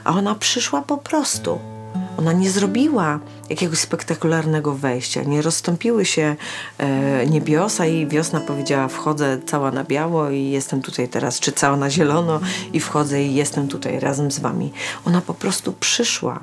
A 0.05 0.15
ona 0.15 0.35
przyszła 0.35 0.83
po 0.83 0.97
prostu. 0.97 1.78
Ona 2.19 2.33
nie 2.33 2.51
zrobiła 2.51 3.21
jakiegoś 3.51 3.79
spektakularnego 3.79 4.75
wejścia, 4.75 5.23
nie 5.23 5.43
rozstąpiły 5.43 6.05
się 6.05 6.37
e, 6.79 7.27
niebiosa 7.27 7.87
i 7.87 8.07
wiosna 8.07 8.41
powiedziała 8.41 8.89
wchodzę 8.89 9.39
cała 9.47 9.71
na 9.71 9.85
biało 9.85 10.31
i 10.31 10.51
jestem 10.51 10.83
tutaj 10.83 11.09
teraz, 11.09 11.41
czy 11.41 11.53
cała 11.53 11.77
na 11.77 11.91
zielono 11.91 12.41
i 12.73 12.81
wchodzę 12.81 13.23
i 13.23 13.35
jestem 13.35 13.69
tutaj 13.69 14.01
razem 14.01 14.31
z 14.31 14.39
wami. 14.39 14.73
Ona 15.05 15.21
po 15.21 15.35
prostu 15.35 15.73
przyszła. 15.73 16.41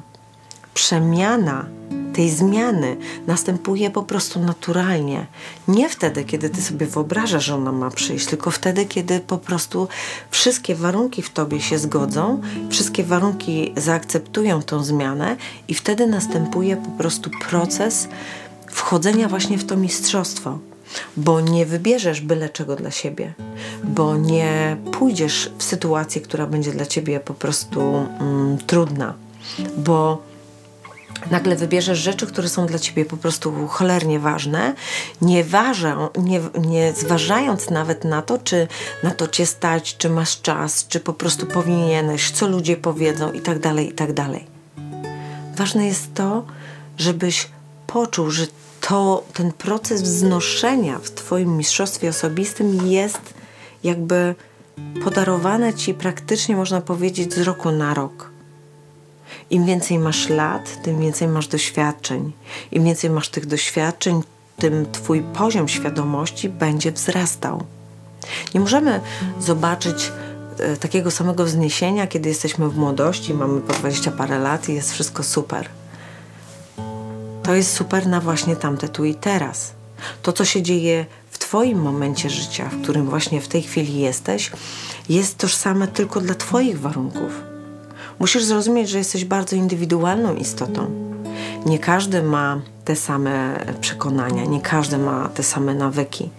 Przemiana 0.76 1.66
tej 2.14 2.30
zmiany 2.30 2.98
następuje 3.28 3.90
po 3.90 4.04
prostu 4.04 4.40
naturalnie. 4.40 5.26
Nie 5.68 5.90
wtedy, 5.90 6.24
kiedy 6.24 6.50
ty 6.50 6.62
sobie 6.62 6.86
wyobrażasz, 6.86 7.46
że 7.46 7.56
ona 7.56 7.72
ma 7.72 7.90
przyjść, 7.90 8.26
tylko 8.26 8.52
wtedy, 8.52 8.86
kiedy 8.86 9.20
po 9.20 9.38
prostu 9.38 9.88
wszystkie 10.32 10.76
warunki 10.76 11.22
w 11.22 11.30
tobie 11.30 11.62
się 11.62 11.78
zgodzą, 11.78 12.42
wszystkie 12.70 13.04
warunki 13.04 13.74
zaakceptują 13.78 14.62
tą 14.62 14.84
zmianę 14.84 15.38
i 15.68 15.74
wtedy 15.74 16.08
następuje 16.08 16.78
po 16.78 16.90
prostu 16.90 17.30
proces 17.50 18.08
wchodzenia 18.68 19.28
właśnie 19.28 19.58
w 19.58 19.66
to 19.66 19.78
mistrzostwo 19.78 20.60
bo 21.18 21.42
nie 21.42 21.66
wybierzesz 21.66 22.22
byle 22.22 22.50
czego 22.50 22.76
dla 22.76 22.92
siebie, 22.92 23.34
bo 23.84 24.18
nie 24.18 24.78
pójdziesz 24.92 25.52
w 25.58 25.64
sytuację, 25.64 26.22
która 26.22 26.48
będzie 26.48 26.72
dla 26.72 26.86
ciebie 26.86 27.20
po 27.20 27.34
prostu 27.34 27.82
mm, 28.20 28.58
trudna, 28.58 29.14
bo 29.78 30.22
nagle 31.32 31.56
wybierzesz 31.56 32.00
rzeczy, 32.00 32.28
które 32.28 32.50
są 32.50 32.66
dla 32.66 32.80
ciebie 32.80 33.06
po 33.06 33.18
prostu 33.18 33.68
cholernie 33.68 34.20
ważne, 34.20 34.74
nie, 35.22 35.44
ważą, 35.44 36.10
nie, 36.18 36.42
nie 36.68 36.94
zważając 36.94 37.70
nawet 37.70 38.04
na 38.04 38.22
to, 38.22 38.38
czy 38.38 38.68
na 39.04 39.12
to 39.12 39.28
cię 39.28 39.46
stać, 39.46 39.98
czy 39.98 40.10
masz 40.10 40.42
czas, 40.42 40.88
czy 40.88 41.00
po 41.00 41.14
prostu 41.14 41.46
powinieneś, 41.46 42.32
co 42.32 42.48
ludzie 42.48 42.78
powiedzą 42.78 43.32
i 43.32 43.42
tak 43.42 43.60
dalej, 43.60 43.90
i 43.90 43.94
tak 43.94 44.14
dalej. 44.14 44.48
Ważne 45.56 45.86
jest 45.86 46.14
to, 46.14 46.46
żebyś 46.98 47.48
poczuł, 47.88 48.32
że 48.32 48.48
to, 48.82 49.24
ten 49.34 49.52
proces 49.52 50.02
wznoszenia 50.02 51.00
w 51.00 51.12
Twoim 51.12 51.58
mistrzostwie 51.58 52.10
osobistym 52.10 52.88
jest 52.88 53.34
jakby 53.84 54.36
podarowane 55.04 55.74
Ci 55.74 55.94
praktycznie, 55.94 56.56
można 56.56 56.82
powiedzieć, 56.82 57.34
z 57.34 57.42
roku 57.42 57.72
na 57.72 57.94
rok 57.94 58.35
im 59.50 59.66
więcej 59.66 60.00
masz 60.00 60.30
lat, 60.30 60.82
tym 60.84 61.02
więcej 61.02 61.28
masz 61.28 61.48
doświadczeń. 61.48 62.32
Im 62.72 62.84
więcej 62.84 63.10
masz 63.10 63.30
tych 63.30 63.46
doświadczeń, 63.46 64.22
tym 64.58 64.86
Twój 64.92 65.22
poziom 65.22 65.68
świadomości 65.68 66.50
będzie 66.50 66.92
wzrastał. 66.92 67.64
Nie 68.54 68.60
możemy 68.60 69.02
zobaczyć 69.40 70.12
e, 70.60 70.78
takiego 70.78 71.12
samego 71.12 71.46
wzniesienia, 71.46 72.08
kiedy 72.08 72.30
jesteśmy 72.30 72.70
w 72.70 72.78
młodości, 72.78 73.34
mamy 73.34 73.62
po 73.62 73.74
20 73.74 74.12
parę 74.12 74.40
lat 74.40 74.70
i 74.70 74.74
jest 74.74 74.94
wszystko 74.94 75.24
super. 75.24 75.70
To 77.44 77.56
jest 77.56 77.74
super 77.74 78.08
na 78.08 78.22
właśnie 78.22 78.56
tamte 78.56 78.90
tu 78.90 79.06
i 79.06 79.16
teraz. 79.16 79.74
To, 80.22 80.34
co 80.34 80.46
się 80.46 80.62
dzieje 80.62 81.06
w 81.32 81.38
Twoim 81.38 81.82
momencie 81.82 82.30
życia, 82.30 82.70
w 82.70 82.82
którym 82.82 83.10
właśnie 83.10 83.42
w 83.42 83.48
tej 83.48 83.62
chwili 83.62 84.00
jesteś, 84.00 84.52
jest 85.10 85.38
tożsame 85.38 85.88
tylko 85.88 86.22
dla 86.22 86.36
Twoich 86.36 86.80
warunków 86.80 87.55
Musisz 88.20 88.44
zrozumieć, 88.44 88.90
że 88.90 88.98
jesteś 88.98 89.26
bardzo 89.26 89.56
indywidualną 89.56 90.36
istotą. 90.36 90.92
Nie 91.66 91.80
każdy 91.80 92.24
ma 92.24 92.62
te 92.86 92.96
same 92.96 93.66
przekonania, 93.82 94.46
nie 94.46 94.62
każdy 94.62 94.98
ma 94.98 95.30
te 95.30 95.44
same 95.44 95.76
nawyki. 95.76 96.30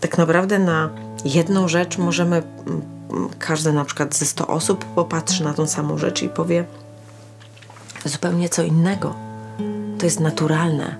Tak 0.00 0.18
naprawdę 0.18 0.58
na 0.58 0.90
jedną 1.24 1.68
rzecz 1.68 1.98
możemy, 1.98 2.42
każdy 3.38 3.72
na 3.72 3.84
przykład 3.84 4.14
ze 4.14 4.26
100 4.26 4.46
osób 4.46 4.84
popatrzy 4.84 5.44
na 5.44 5.54
tą 5.54 5.66
samą 5.66 5.98
rzecz 5.98 6.22
i 6.22 6.28
powie 6.28 6.64
zupełnie 8.04 8.48
co 8.48 8.62
innego. 8.62 9.14
To 9.98 10.06
jest 10.06 10.20
naturalne. 10.20 10.96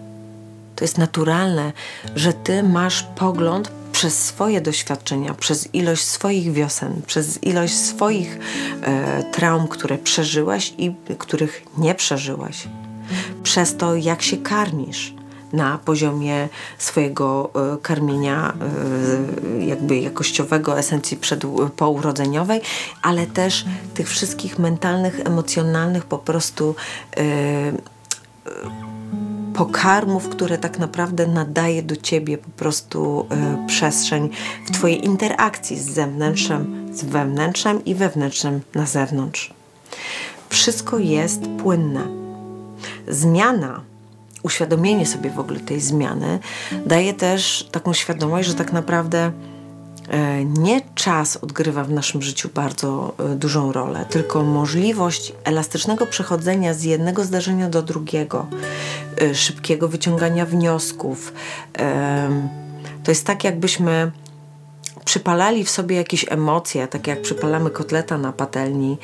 To 0.76 0.84
jest 0.84 0.98
naturalne, 0.98 1.72
że 2.16 2.32
ty 2.32 2.62
masz 2.62 3.02
pogląd 3.02 3.70
przez 4.02 4.24
swoje 4.24 4.60
doświadczenia, 4.60 5.34
przez 5.34 5.74
ilość 5.74 6.04
swoich 6.04 6.52
wiosen, 6.52 7.02
przez 7.06 7.42
ilość 7.42 7.74
swoich 7.74 8.38
e, 8.82 9.22
traum, 9.32 9.68
które 9.68 9.98
przeżyłaś 9.98 10.74
i 10.78 10.94
których 11.18 11.62
nie 11.78 11.94
przeżyłaś, 11.94 12.68
przez 13.42 13.76
to, 13.76 13.96
jak 13.96 14.22
się 14.22 14.36
karmisz 14.36 15.14
na 15.52 15.78
poziomie 15.78 16.48
swojego 16.78 17.50
e, 17.74 17.78
karmienia 17.82 18.52
e, 19.60 19.64
jakby 19.64 19.96
jakościowego, 19.98 20.78
esencji 20.78 21.16
przed, 21.16 21.42
pourodzeniowej, 21.76 22.60
ale 23.02 23.26
też 23.26 23.64
tych 23.94 24.08
wszystkich 24.08 24.58
mentalnych, 24.58 25.20
emocjonalnych 25.20 26.04
po 26.04 26.18
prostu 26.18 26.74
e, 27.16 27.72
pokarmów, 29.54 30.28
które 30.28 30.58
tak 30.58 30.78
naprawdę 30.78 31.26
nadaje 31.26 31.82
do 31.82 31.96
ciebie 31.96 32.38
po 32.38 32.50
prostu 32.50 33.26
y, 33.64 33.66
przestrzeń 33.66 34.30
w 34.66 34.70
twojej 34.70 35.04
interakcji 35.04 35.78
z 35.78 35.90
zewnętrzem, 35.90 36.88
z 36.92 37.04
wewnętrzem 37.04 37.84
i 37.84 37.94
wewnętrzem 37.94 38.60
na 38.74 38.86
zewnątrz. 38.86 39.54
Wszystko 40.48 40.98
jest 40.98 41.40
płynne. 41.62 42.06
Zmiana, 43.08 43.80
uświadomienie 44.42 45.06
sobie 45.06 45.30
w 45.30 45.38
ogóle 45.38 45.60
tej 45.60 45.80
zmiany 45.80 46.38
daje 46.86 47.14
też 47.14 47.68
taką 47.72 47.92
świadomość, 47.92 48.48
że 48.48 48.54
tak 48.54 48.72
naprawdę 48.72 49.32
E, 49.32 49.51
nie 50.44 50.80
czas 50.94 51.36
odgrywa 51.36 51.84
w 51.84 51.90
naszym 51.90 52.22
życiu 52.22 52.50
bardzo 52.54 53.14
e, 53.18 53.34
dużą 53.34 53.72
rolę, 53.72 54.04
tylko 54.10 54.42
możliwość 54.42 55.32
elastycznego 55.44 56.06
przechodzenia 56.06 56.74
z 56.74 56.82
jednego 56.82 57.24
zdarzenia 57.24 57.68
do 57.68 57.82
drugiego, 57.82 58.46
e, 59.20 59.34
szybkiego 59.34 59.88
wyciągania 59.88 60.46
wniosków. 60.46 61.32
To 63.04 63.10
jest 63.10 63.26
tak, 63.26 63.44
jakbyśmy 63.44 64.12
przypalali 65.04 65.64
w 65.64 65.70
sobie 65.70 65.96
jakieś 65.96 66.26
emocje, 66.28 66.88
tak 66.88 67.06
jak 67.06 67.22
przypalamy 67.22 67.70
kotleta 67.70 68.18
na 68.18 68.32
patelni 68.32 68.98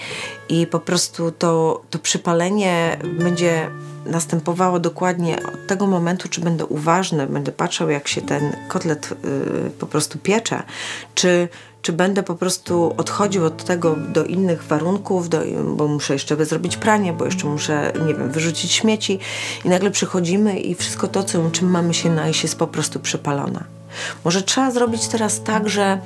i 0.49 0.67
po 0.67 0.81
prostu 0.81 1.33
to, 1.33 1.83
to 1.91 1.99
przypalenie 1.99 2.99
będzie 3.19 3.71
następowało 4.07 4.81
dokładnie 4.81 5.37
od 5.37 5.67
tego 5.67 5.87
momentu, 5.87 6.29
czy 6.29 6.41
będę 6.41 6.67
uważny, 6.67 7.27
będę 7.27 7.53
patrzał, 7.53 7.91
jak 7.91 8.09
się 8.09 8.23
ten 8.23 8.57
kotlet 8.69 9.13
y, 9.13 9.71
po 9.71 9.87
prostu 9.87 10.19
piecze, 10.19 10.63
czy, 11.15 11.49
czy 11.83 11.93
będę 11.93 12.23
po 12.23 12.35
prostu 12.35 12.95
odchodził 12.97 13.45
od 13.45 13.65
tego 13.65 13.97
do 13.97 14.25
innych 14.25 14.63
warunków, 14.63 15.29
do, 15.29 15.41
bo 15.77 15.89
muszę 15.89 16.13
jeszcze 16.13 16.45
zrobić 16.45 16.77
pranie, 16.77 17.13
bo 17.13 17.25
jeszcze 17.25 17.47
muszę, 17.47 17.93
nie 18.07 18.15
wiem, 18.15 18.31
wyrzucić 18.31 18.73
śmieci 18.73 19.19
i 19.65 19.69
nagle 19.69 19.91
przychodzimy 19.91 20.61
i 20.61 20.75
wszystko 20.75 21.09
to, 21.09 21.25
co, 21.25 21.51
czym 21.51 21.71
mamy 21.71 21.95
się 21.95 22.11
najść, 22.11 22.43
jest 22.43 22.59
po 22.59 22.67
prostu 22.67 23.01
przypalone. 23.01 23.78
Może 24.25 24.43
trzeba 24.43 24.71
zrobić 24.71 25.09
teraz 25.09 25.43
tak, 25.43 25.69
że 25.69 25.99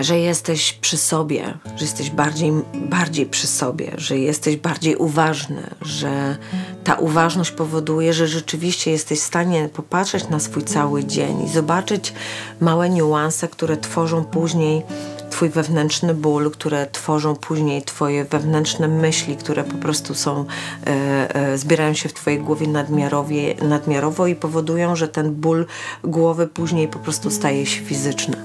że 0.00 0.18
jesteś 0.18 0.72
przy 0.72 0.96
sobie, 0.96 1.58
że 1.76 1.84
jesteś 1.84 2.10
bardziej, 2.10 2.52
bardziej 2.74 3.26
przy 3.26 3.46
sobie, 3.46 3.92
że 3.96 4.18
jesteś 4.18 4.56
bardziej 4.56 4.96
uważny, 4.96 5.70
że 5.82 6.36
ta 6.84 6.94
uważność 6.94 7.50
powoduje, 7.50 8.12
że 8.12 8.28
rzeczywiście 8.28 8.90
jesteś 8.90 9.18
w 9.18 9.22
stanie 9.22 9.68
popatrzeć 9.68 10.28
na 10.28 10.40
swój 10.40 10.64
cały 10.64 11.04
dzień 11.04 11.42
i 11.42 11.48
zobaczyć 11.48 12.12
małe 12.60 12.90
niuanse, 12.90 13.48
które 13.48 13.76
tworzą 13.76 14.24
później 14.24 14.82
Twój 15.30 15.48
wewnętrzny 15.48 16.14
ból, 16.14 16.50
które 16.50 16.86
tworzą 16.86 17.36
później 17.36 17.82
Twoje 17.82 18.24
wewnętrzne 18.24 18.88
myśli, 18.88 19.36
które 19.36 19.64
po 19.64 19.74
prostu 19.74 20.14
są, 20.14 20.44
e, 20.86 21.34
e, 21.34 21.58
zbierają 21.58 21.94
się 21.94 22.08
w 22.08 22.12
Twojej 22.12 22.40
głowie 22.40 22.66
nadmiarowie, 22.66 23.54
nadmiarowo 23.54 24.26
i 24.26 24.34
powodują, 24.34 24.96
że 24.96 25.08
ten 25.08 25.34
ból 25.34 25.66
głowy 26.04 26.46
później 26.46 26.88
po 26.88 26.98
prostu 26.98 27.30
staje 27.30 27.66
się 27.66 27.80
fizyczny. 27.80 28.36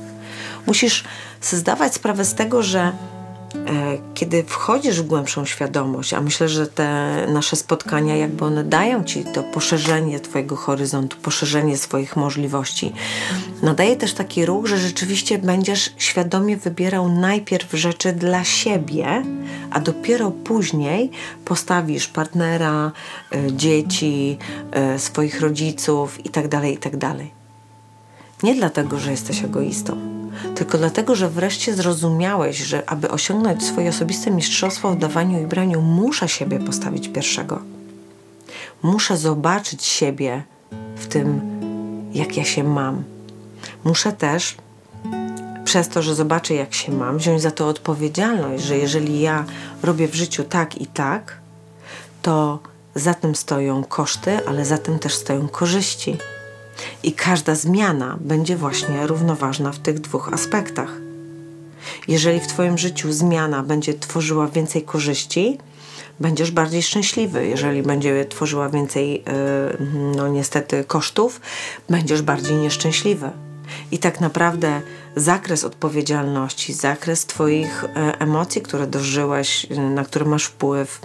Musisz 0.67 1.04
zdawać 1.41 1.93
sprawę 1.93 2.26
z 2.26 2.36
tego, 2.36 2.63
że 2.63 2.91
kiedy 4.13 4.44
wchodzisz 4.44 5.02
w 5.02 5.08
głębszą 5.08 5.46
świadomość, 5.46 6.13
a 6.13 6.22
myślę, 6.22 6.50
że 6.50 6.68
te 6.68 7.15
nasze 7.34 7.56
spotkania, 7.56 8.15
jakby 8.15 8.46
one 8.46 8.63
dają 8.63 9.04
ci 9.04 9.24
to 9.24 9.44
poszerzenie 9.44 10.20
Twojego 10.20 10.56
horyzontu, 10.56 11.18
poszerzenie 11.18 11.78
swoich 11.78 12.15
możliwości, 12.15 12.94
nadaje 13.62 13.96
też 13.96 14.13
taki 14.13 14.46
ruch, 14.46 14.65
że 14.65 14.78
rzeczywiście 14.78 15.38
będziesz 15.38 15.94
świadomie 15.98 16.58
wybierał 16.58 17.10
najpierw 17.10 17.74
rzeczy 17.74 18.13
dla 18.13 18.44
siebie, 18.44 19.24
a 19.72 19.80
dopiero 19.80 20.32
później 20.32 21.12
postawisz 21.46 22.08
partnera, 22.08 22.91
e, 23.32 23.52
dzieci, 23.54 24.38
e, 24.72 25.00
swoich 25.00 25.41
rodziców 25.41 26.26
itd., 26.26 26.50
tak 26.50 26.65
itd. 26.65 26.98
Tak 27.00 27.18
Nie 28.44 28.56
dlatego, 28.56 29.00
że 29.00 29.12
jesteś 29.12 29.44
egoistą 29.44 30.14
tylko 30.56 30.78
dlatego, 30.78 31.15
że 31.15 31.30
wreszcie 31.30 31.74
zrozumiałeś, 31.74 32.58
że 32.58 32.89
aby 32.89 33.12
osiągnąć 33.12 33.63
swoje 33.63 33.89
osobiste 33.89 34.32
mistrzostwo 34.32 34.91
w 34.91 34.98
dawaniu 34.98 35.43
i 35.43 35.48
braniu, 35.48 35.82
muszę 35.82 36.30
siebie 36.30 36.60
postawić 36.60 37.08
pierwszego. 37.08 37.60
Muszę 38.84 39.17
zobaczyć 39.17 39.86
siebie 39.86 40.43
w 40.95 41.08
tym, 41.08 41.41
jak 42.13 42.38
ja 42.38 42.43
się 42.45 42.63
mam. 42.63 43.04
Muszę 43.84 44.12
też 44.13 44.58
przez 45.65 45.89
to, 45.89 46.02
że 46.02 46.15
zobaczę, 46.15 46.54
jak 46.54 46.74
się 46.74 46.91
mam, 46.91 47.17
wziąć 47.17 47.41
za 47.41 47.52
to 47.52 47.67
odpowiedzialność, 47.67 48.63
że 48.63 48.78
jeżeli 48.78 49.21
ja 49.21 49.45
robię 49.84 50.08
w 50.08 50.15
życiu 50.15 50.43
tak 50.43 50.82
i 50.82 50.88
tak, 50.88 51.38
to 52.21 52.60
za 52.95 53.13
tym 53.13 53.36
stoją 53.36 53.84
koszty, 53.84 54.39
ale 54.48 54.65
za 54.65 54.78
tym 54.78 55.00
też 55.00 55.15
stoją 55.15 55.48
korzyści. 55.48 56.17
I 57.03 57.13
każda 57.13 57.55
zmiana 57.55 58.17
będzie 58.21 58.57
właśnie 58.57 59.07
równoważna 59.07 59.71
w 59.71 59.79
tych 59.79 59.99
dwóch 59.99 60.33
aspektach. 60.33 60.89
Jeżeli 62.07 62.39
w 62.39 62.47
Twoim 62.47 62.77
życiu 62.77 63.11
zmiana 63.11 63.63
będzie 63.63 63.93
tworzyła 63.93 64.47
więcej 64.47 64.81
korzyści, 64.81 65.57
będziesz 66.19 66.51
bardziej 66.51 66.83
szczęśliwy. 66.83 67.47
Jeżeli 67.47 67.83
będzie 67.83 68.25
tworzyła 68.25 68.69
więcej, 68.69 69.23
e, 69.27 69.77
no 70.15 70.27
niestety, 70.27 70.83
kosztów, 70.83 71.41
będziesz 71.89 72.21
bardziej 72.21 72.55
nieszczęśliwy. 72.55 73.29
I 73.91 73.97
tak 73.97 74.21
naprawdę 74.21 74.81
zakres 75.15 75.63
odpowiedzialności, 75.63 76.73
zakres 76.73 77.25
Twoich 77.25 77.83
e, 77.83 78.19
emocji, 78.19 78.61
które 78.61 78.88
dożyłeś, 78.88 79.67
na 79.69 80.05
które 80.05 80.25
masz 80.25 80.45
wpływ, 80.45 81.01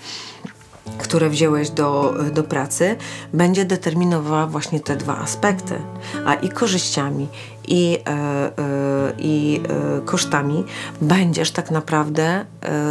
które 0.98 1.30
wziąłeś 1.30 1.70
do, 1.70 2.14
do 2.34 2.44
pracy, 2.44 2.96
będzie 3.32 3.64
determinowała 3.64 4.46
właśnie 4.46 4.80
te 4.80 4.96
dwa 4.96 5.18
aspekty. 5.18 5.74
A 6.26 6.34
i 6.34 6.48
korzyściami, 6.48 7.28
i, 7.68 7.98
e, 8.06 8.10
e, 8.12 8.50
i 9.18 9.60
e, 9.68 10.00
kosztami 10.00 10.64
będziesz 11.00 11.50
tak 11.50 11.70
naprawdę 11.70 12.44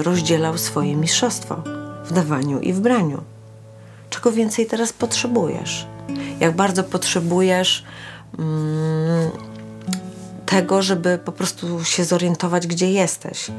rozdzielał 0.03 0.57
swoje 0.57 0.95
mistrzostwo 0.95 1.55
w 2.05 2.13
dawaniu 2.13 2.59
i 2.59 2.73
w 2.73 2.79
braniu. 2.79 3.21
Czego 4.09 4.31
więcej 4.31 4.65
teraz 4.65 4.93
potrzebujesz? 4.93 5.87
Jak 6.39 6.55
bardzo 6.55 6.83
potrzebujesz 6.83 7.83
mm, 8.39 9.29
tego, 10.45 10.81
żeby 10.81 11.19
po 11.25 11.31
prostu 11.31 11.83
się 11.83 12.03
zorientować, 12.03 12.67
gdzie 12.67 12.91
jesteś 12.91 13.51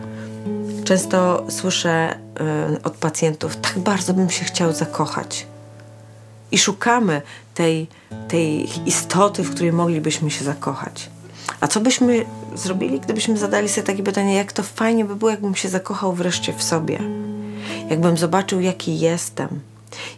Często 0.85 1.45
słyszę 1.49 2.19
y, 2.77 2.83
od 2.83 2.93
pacjentów, 2.93 3.57
tak 3.57 3.79
bardzo 3.79 4.14
bym 4.14 4.31
się 4.31 4.45
chciał 4.45 4.73
zakochać. 4.73 5.47
I 6.53 6.59
szukamy 6.59 7.23
tej, 7.55 7.87
tej 8.29 8.69
istoty, 8.88 9.43
w 9.43 9.51
której 9.51 9.73
moglibyśmy 9.73 10.31
się 10.31 10.45
zakochać. 10.45 11.11
A 11.61 11.69
co 11.69 11.81
byśmy 11.81 12.25
zrobili, 12.55 13.01
gdybyśmy 13.01 13.38
zadali 13.38 13.69
sobie 13.69 13.87
takie 13.87 14.03
pytanie, 14.03 14.35
jak 14.35 14.53
to 14.53 14.62
fajnie 14.62 15.05
by 15.05 15.16
było, 15.16 15.31
jakbym 15.31 15.55
się 15.55 15.69
zakochał 15.69 16.12
wreszcie 16.12 16.53
w 16.53 16.62
sobie? 16.62 16.99
Jakbym 17.90 18.16
zobaczył, 18.16 18.61
jaki 18.61 18.99
jestem, 18.99 19.61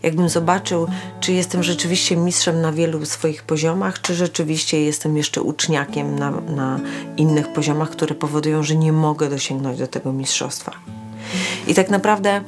Jakbym 0.02 0.28
zobaczył, 0.28 0.86
czy 1.20 1.32
jestem 1.32 1.62
rzeczywiście 1.62 2.16
mistrzem 2.16 2.60
na 2.60 2.72
wielu 2.72 3.06
swoich 3.06 3.42
poziomach, 3.42 4.00
czy 4.00 4.14
rzeczywiście 4.14 4.80
jestem 4.80 5.16
jeszcze 5.16 5.42
uczniakiem 5.42 6.18
na, 6.18 6.30
na 6.30 6.80
innych 7.16 7.52
poziomach, 7.52 7.90
które 7.90 8.14
powodują, 8.14 8.62
że 8.62 8.76
nie 8.76 8.92
mogę 8.92 9.30
dosięgnąć 9.30 9.78
do 9.78 9.86
tego 9.86 10.12
mistrzostwa. 10.12 10.72
I 11.66 11.74
tak 11.74 11.90
naprawdę, 11.90 12.40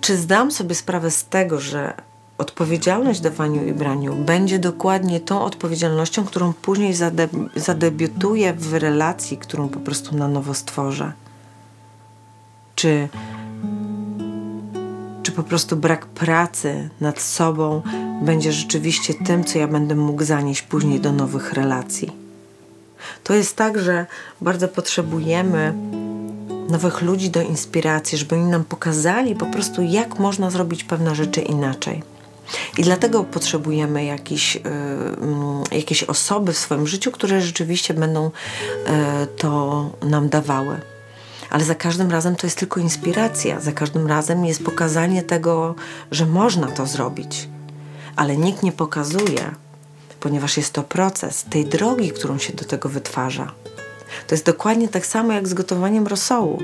czy 0.00 0.16
zdam 0.16 0.50
sobie 0.50 0.74
sprawę 0.74 1.10
z 1.10 1.24
tego, 1.24 1.60
że 1.60 1.94
odpowiedzialność 2.38 3.20
dawaniu 3.20 3.66
i 3.66 3.72
braniu 3.72 4.14
będzie 4.14 4.58
dokładnie 4.58 5.20
tą 5.20 5.42
odpowiedzialnością, 5.42 6.24
którą 6.24 6.52
później 6.52 6.94
zade 6.94 7.28
zadebiutuję 7.56 8.52
w 8.52 8.74
relacji, 8.74 9.36
którą 9.36 9.68
po 9.68 9.80
prostu 9.80 10.16
na 10.16 10.28
nowo 10.28 10.54
stworzę? 10.54 11.12
Czy 12.74 13.08
czy 15.22 15.32
po 15.32 15.42
prostu 15.42 15.76
brak 15.76 16.06
pracy 16.06 16.90
nad 17.00 17.20
sobą 17.20 17.82
będzie 18.22 18.52
rzeczywiście 18.52 19.14
tym, 19.14 19.44
co 19.44 19.58
ja 19.58 19.68
będę 19.68 19.94
mógł 19.94 20.24
zanieść 20.24 20.62
później 20.62 21.00
do 21.00 21.12
nowych 21.12 21.52
relacji. 21.52 22.12
To 23.24 23.34
jest 23.34 23.56
tak, 23.56 23.78
że 23.78 24.06
bardzo 24.40 24.68
potrzebujemy 24.68 25.74
nowych 26.70 27.02
ludzi 27.02 27.30
do 27.30 27.42
inspiracji, 27.42 28.18
żeby 28.18 28.34
oni 28.34 28.44
nam 28.44 28.64
pokazali 28.64 29.34
po 29.34 29.46
prostu, 29.46 29.82
jak 29.82 30.18
można 30.18 30.50
zrobić 30.50 30.84
pewne 30.84 31.14
rzeczy 31.14 31.40
inaczej. 31.40 32.02
I 32.78 32.82
dlatego 32.82 33.24
potrzebujemy 33.24 34.04
jakieś, 34.04 34.56
y, 34.56 34.60
y, 35.72 35.76
jakieś 35.76 36.02
osoby 36.02 36.52
w 36.52 36.58
swoim 36.58 36.86
życiu, 36.86 37.10
które 37.10 37.40
rzeczywiście 37.40 37.94
będą 37.94 38.26
y, 38.26 38.30
to 39.36 39.90
nam 40.02 40.28
dawały 40.28 40.80
ale 41.50 41.64
za 41.64 41.74
każdym 41.74 42.10
razem 42.10 42.36
to 42.36 42.46
jest 42.46 42.58
tylko 42.58 42.80
inspiracja, 42.80 43.60
za 43.60 43.72
każdym 43.72 44.06
razem 44.06 44.44
jest 44.44 44.64
pokazanie 44.64 45.22
tego, 45.22 45.74
że 46.10 46.26
można 46.26 46.66
to 46.66 46.86
zrobić, 46.86 47.48
ale 48.16 48.36
nikt 48.36 48.62
nie 48.62 48.72
pokazuje, 48.72 49.50
ponieważ 50.20 50.56
jest 50.56 50.72
to 50.72 50.82
proces 50.82 51.44
tej 51.50 51.66
drogi, 51.66 52.10
którą 52.10 52.38
się 52.38 52.52
do 52.52 52.64
tego 52.64 52.88
wytwarza. 52.88 53.52
To 54.26 54.34
jest 54.34 54.46
dokładnie 54.46 54.88
tak 54.88 55.06
samo 55.06 55.32
jak 55.32 55.48
z 55.48 55.54
gotowaniem 55.54 56.06
rosołu. 56.06 56.58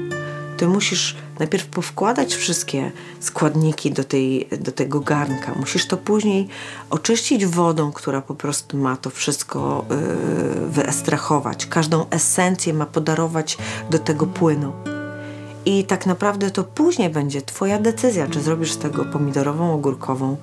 Ty 0.56 0.68
musisz 0.68 1.16
najpierw 1.38 1.66
powkładać 1.66 2.34
wszystkie 2.34 2.92
składniki 3.20 3.90
do, 3.90 4.04
tej, 4.04 4.48
do 4.60 4.72
tego 4.72 5.00
garnka. 5.00 5.54
Musisz 5.60 5.86
to 5.86 5.96
później 5.96 6.48
oczyścić 6.90 7.46
wodą, 7.46 7.92
która 7.92 8.22
po 8.22 8.34
prostu 8.34 8.78
ma 8.78 8.96
to 8.96 9.10
wszystko 9.10 9.84
yy, 9.90 10.70
wyestrachować. 10.70 11.66
Każdą 11.66 12.06
esencję 12.10 12.74
ma 12.74 12.86
podarować 12.86 13.58
do 13.90 13.98
tego 13.98 14.26
płynu. 14.26 14.72
I 15.64 15.84
tak 15.84 16.06
naprawdę 16.06 16.50
to 16.50 16.64
później 16.64 17.10
będzie 17.10 17.42
Twoja 17.42 17.78
decyzja, 17.78 18.26
czy 18.26 18.40
zrobisz 18.40 18.72
z 18.72 18.78
tego 18.78 19.04
pomidorową, 19.04 19.74
ogórkową, 19.74 20.36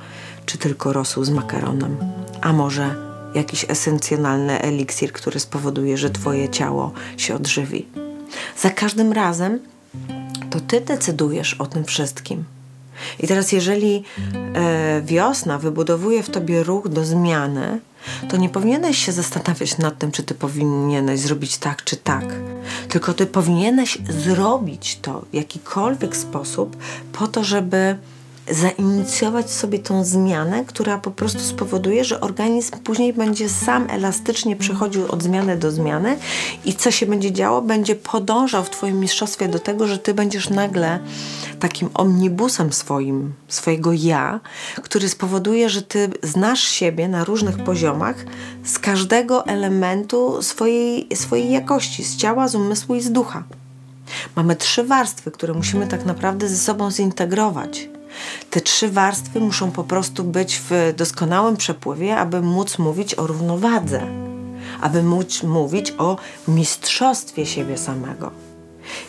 czy 0.45 0.57
tylko 0.57 0.93
rosół 0.93 1.23
z 1.23 1.29
makaronem. 1.29 1.97
A 2.41 2.53
może 2.53 2.95
jakiś 3.35 3.65
esencjonalny 3.69 4.61
eliksir, 4.61 5.11
który 5.11 5.39
spowoduje, 5.39 5.97
że 5.97 6.09
Twoje 6.09 6.49
ciało 6.49 6.91
się 7.17 7.35
odżywi. 7.35 7.85
Za 8.57 8.69
każdym 8.69 9.13
razem 9.13 9.59
to 10.53 10.59
ty 10.59 10.81
decydujesz 10.81 11.53
o 11.53 11.65
tym 11.65 11.83
wszystkim. 11.85 12.43
I 13.19 13.27
teraz, 13.27 13.51
jeżeli 13.51 14.03
e, 14.55 15.01
wiosna 15.01 15.57
wybudowuje 15.59 16.23
w 16.23 16.29
tobie 16.29 16.63
ruch 16.63 16.89
do 16.89 17.05
zmiany, 17.05 17.79
to 18.29 18.37
nie 18.37 18.49
powinieneś 18.49 18.97
się 18.97 19.11
zastanawiać 19.11 19.77
nad 19.77 19.97
tym, 19.97 20.11
czy 20.11 20.23
ty 20.23 20.33
powinieneś 20.33 21.19
zrobić 21.19 21.57
tak, 21.57 21.83
czy 21.83 21.95
tak. 21.95 22.25
Tylko 22.89 23.13
ty 23.13 23.25
powinieneś 23.25 23.97
zrobić 24.09 24.99
to 25.01 25.25
w 25.31 25.35
jakikolwiek 25.35 26.17
sposób 26.17 26.77
po 27.13 27.27
to, 27.27 27.43
żeby 27.43 27.97
zainicjować 28.51 29.51
sobie 29.51 29.79
tą 29.79 30.03
zmianę, 30.03 30.65
która 30.65 30.97
po 30.97 31.11
prostu 31.11 31.39
spowoduje, 31.39 32.03
że 32.03 32.21
organizm 32.21 32.77
później 32.83 33.13
będzie 33.13 33.49
sam 33.49 33.89
elastycznie 33.89 34.55
przechodził 34.55 35.11
od 35.11 35.23
zmiany 35.23 35.57
do 35.57 35.71
zmiany 35.71 36.17
i 36.65 36.73
co 36.73 36.91
się 36.91 37.05
będzie 37.05 37.31
działo, 37.31 37.61
będzie 37.61 37.95
podążał 37.95 38.63
w 38.63 38.69
Twoim 38.69 38.99
mistrzostwie 38.99 39.47
do 39.47 39.59
tego, 39.59 39.87
że 39.87 39.97
Ty 39.97 40.13
będziesz 40.13 40.49
nagle 40.49 40.99
takim 41.59 41.89
omnibusem 41.93 42.73
swoim, 42.73 43.33
swojego 43.47 43.93
ja, 43.93 44.39
który 44.75 45.09
spowoduje, 45.09 45.69
że 45.69 45.81
Ty 45.81 46.09
znasz 46.23 46.63
siebie 46.63 47.07
na 47.07 47.23
różnych 47.23 47.57
poziomach 47.57 48.15
z 48.63 48.79
każdego 48.79 49.45
elementu 49.45 50.41
swojej, 50.41 51.07
swojej 51.15 51.51
jakości, 51.51 52.03
z 52.03 52.17
ciała, 52.17 52.47
z 52.47 52.55
umysłu 52.55 52.95
i 52.95 53.01
z 53.01 53.11
ducha. 53.11 53.43
Mamy 54.35 54.55
trzy 54.55 54.83
warstwy, 54.83 55.31
które 55.31 55.53
musimy 55.53 55.87
tak 55.87 56.05
naprawdę 56.05 56.49
ze 56.49 56.57
sobą 56.57 56.91
zintegrować. 56.91 57.92
Te 58.53 58.61
trzy 58.61 58.89
warstwy 58.89 59.39
muszą 59.39 59.71
po 59.71 59.83
prostu 59.83 60.23
być 60.23 60.61
w 60.69 60.93
doskonałym 60.97 61.57
przepływie, 61.57 62.17
aby 62.17 62.41
móc 62.41 62.79
mówić 62.79 63.15
o 63.15 63.27
równowadze. 63.27 64.01
aby 64.81 65.03
móc 65.03 65.43
mówić 65.43 65.93
o 65.97 66.17
mistrzostwie 66.47 67.45
siebie 67.45 67.77
samego. 67.77 68.31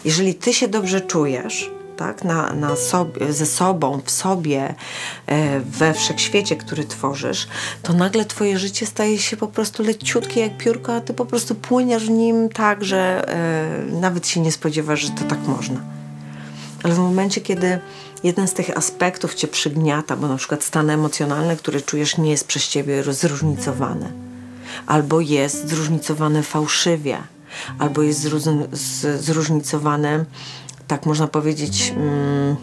Jeżeli 0.04 0.34
ty 0.34 0.54
się 0.54 0.68
dobrze 0.68 1.00
czujesz, 1.00 1.70
tak, 1.96 2.24
na, 2.24 2.52
na 2.52 2.76
sobie, 2.76 3.32
ze 3.32 3.46
sobą, 3.46 4.00
w 4.04 4.10
sobie, 4.10 4.74
e, 5.26 5.60
we 5.60 5.94
wszechświecie, 5.94 6.56
który 6.56 6.84
tworzysz, 6.84 7.48
to 7.82 7.92
nagle 7.92 8.24
twoje 8.24 8.58
życie 8.58 8.86
staje 8.86 9.18
się 9.18 9.36
po 9.36 9.48
prostu 9.48 9.82
leciutkie 9.82 10.40
jak 10.40 10.56
piórko, 10.56 10.94
a 10.94 11.00
ty 11.00 11.14
po 11.14 11.24
prostu 11.24 11.54
płyniesz 11.54 12.06
w 12.06 12.10
nim 12.10 12.48
tak, 12.48 12.84
że 12.84 13.28
e, 13.28 13.92
nawet 14.00 14.28
się 14.28 14.40
nie 14.40 14.52
spodziewasz, 14.52 15.00
że 15.00 15.10
to 15.10 15.24
tak 15.24 15.46
można. 15.46 15.80
Ale 16.82 16.94
w 16.94 16.98
momencie, 16.98 17.40
kiedy 17.40 17.78
jeden 18.24 18.48
z 18.48 18.54
tych 18.54 18.76
aspektów 18.76 19.34
cię 19.34 19.48
przygniata, 19.48 20.16
bo 20.16 20.28
na 20.28 20.36
przykład 20.36 20.64
stan 20.64 20.90
emocjonalny, 20.90 21.56
który 21.56 21.82
czujesz, 21.82 22.18
nie 22.18 22.30
jest 22.30 22.46
przez 22.46 22.68
ciebie 22.68 23.02
zróżnicowany, 23.12 24.12
albo 24.86 25.20
jest 25.20 25.68
zróżnicowany 25.68 26.42
fałszywie, 26.42 27.18
albo 27.78 28.02
jest 28.02 28.20
zróżnicowany 29.20 30.24
tak 30.88 31.06
można 31.06 31.26
powiedzieć, 31.26 31.92
mm, 31.96 32.56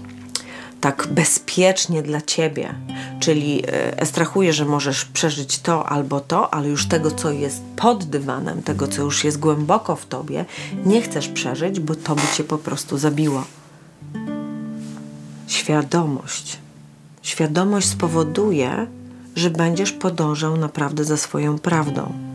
tak 0.82 1.08
bezpiecznie 1.12 2.02
dla 2.04 2.22
ciebie. 2.22 2.76
Czyli 3.20 3.64
e, 3.68 4.00
estrachuje, 4.00 4.54
że 4.54 4.66
możesz 4.66 5.06
przeżyć 5.06 5.60
to 5.60 5.90
albo 5.90 6.20
to, 6.20 6.54
ale 6.54 6.70
już 6.70 6.88
tego, 6.88 7.12
co 7.12 7.32
jest 7.32 7.62
pod 7.76 8.04
dywanem, 8.04 8.64
tego, 8.64 8.88
co 8.88 9.02
już 9.02 9.24
jest 9.24 9.40
głęboko 9.40 9.96
w 9.96 10.06
tobie, 10.06 10.46
nie 10.86 11.02
chcesz 11.02 11.28
przeżyć, 11.28 11.80
bo 11.80 11.96
to 11.96 12.16
by 12.16 12.22
cię 12.38 12.44
po 12.44 12.58
prostu 12.58 12.98
zabiło. 12.98 13.44
Świadomość. 15.52 16.58
Świadomość 17.22 17.88
spowoduje, 17.88 18.88
że 19.36 19.50
będziesz 19.50 19.92
podążał 19.92 20.58
naprawdę 20.58 21.04
za 21.04 21.18
swoją 21.18 21.60
prawdą 21.60 22.31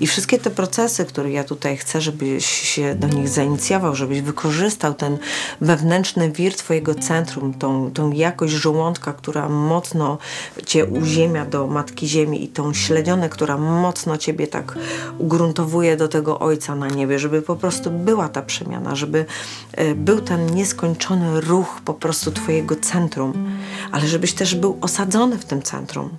i 0.00 0.06
wszystkie 0.06 0.38
te 0.38 0.50
procesy, 0.50 1.04
które 1.04 1.30
ja 1.30 1.44
tutaj 1.44 1.76
chcę, 1.76 2.00
żebyś 2.00 2.46
się 2.46 2.94
do 2.94 3.08
nich 3.08 3.28
zainicjował, 3.28 3.94
żebyś 3.94 4.20
wykorzystał 4.20 4.94
ten 4.94 5.18
wewnętrzny 5.60 6.30
wir 6.30 6.56
Twojego 6.56 6.94
centrum, 6.94 7.54
tą, 7.54 7.90
tą 7.90 8.12
jakość 8.12 8.52
żołądka, 8.52 9.12
która 9.12 9.48
mocno 9.48 10.18
Cię 10.66 10.86
uziemia 10.86 11.46
do 11.46 11.66
Matki 11.66 12.08
Ziemi 12.08 12.44
i 12.44 12.48
tą 12.48 12.74
śledzionę, 12.74 13.28
która 13.28 13.58
mocno 13.58 14.16
Ciebie 14.16 14.46
tak 14.46 14.78
ugruntowuje 15.18 15.96
do 15.96 16.08
tego 16.08 16.38
Ojca 16.38 16.74
na 16.74 16.88
niebie, 16.88 17.18
żeby 17.18 17.42
po 17.42 17.56
prostu 17.56 17.90
była 17.90 18.28
ta 18.28 18.42
przemiana, 18.42 18.96
żeby 18.96 19.24
e, 19.72 19.94
był 19.94 20.20
ten 20.20 20.54
nieskończony 20.54 21.40
ruch 21.40 21.80
po 21.84 21.94
prostu 21.94 22.32
Twojego 22.32 22.76
centrum, 22.76 23.58
ale 23.92 24.08
żebyś 24.08 24.32
też 24.32 24.54
był 24.54 24.78
osadzony 24.80 25.38
w 25.38 25.44
tym 25.44 25.62
centrum, 25.62 26.10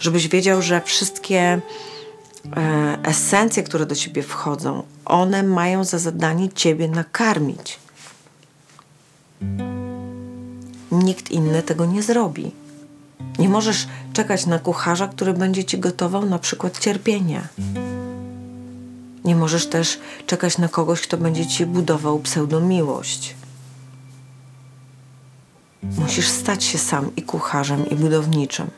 żebyś 0.00 0.28
wiedział, 0.28 0.62
że 0.62 0.80
wszystkie 0.80 1.60
esencje, 3.02 3.62
które 3.62 3.86
do 3.86 3.94
ciebie 3.94 4.22
wchodzą, 4.22 4.82
one 5.04 5.42
mają 5.42 5.84
za 5.84 5.98
zadanie 5.98 6.48
ciebie 6.48 6.88
nakarmić. 6.88 7.78
Nikt 10.92 11.30
inny 11.30 11.62
tego 11.62 11.86
nie 11.86 12.02
zrobi. 12.02 12.52
Nie 13.38 13.48
możesz 13.48 13.86
czekać 14.12 14.46
na 14.46 14.58
kucharza, 14.58 15.08
który 15.08 15.32
będzie 15.32 15.64
ci 15.64 15.78
gotował 15.78 16.26
na 16.26 16.38
przykład 16.38 16.78
cierpienie. 16.78 17.48
Nie 19.24 19.36
możesz 19.36 19.66
też 19.66 20.00
czekać 20.26 20.58
na 20.58 20.68
kogoś, 20.68 21.00
kto 21.00 21.16
będzie 21.16 21.46
ci 21.46 21.66
budował 21.66 22.18
pseudomiłość. 22.18 23.34
Musisz 25.98 26.28
stać 26.28 26.64
się 26.64 26.78
sam 26.78 27.10
i 27.16 27.22
kucharzem, 27.22 27.90
i 27.90 27.96
budowniczym. 27.96 28.70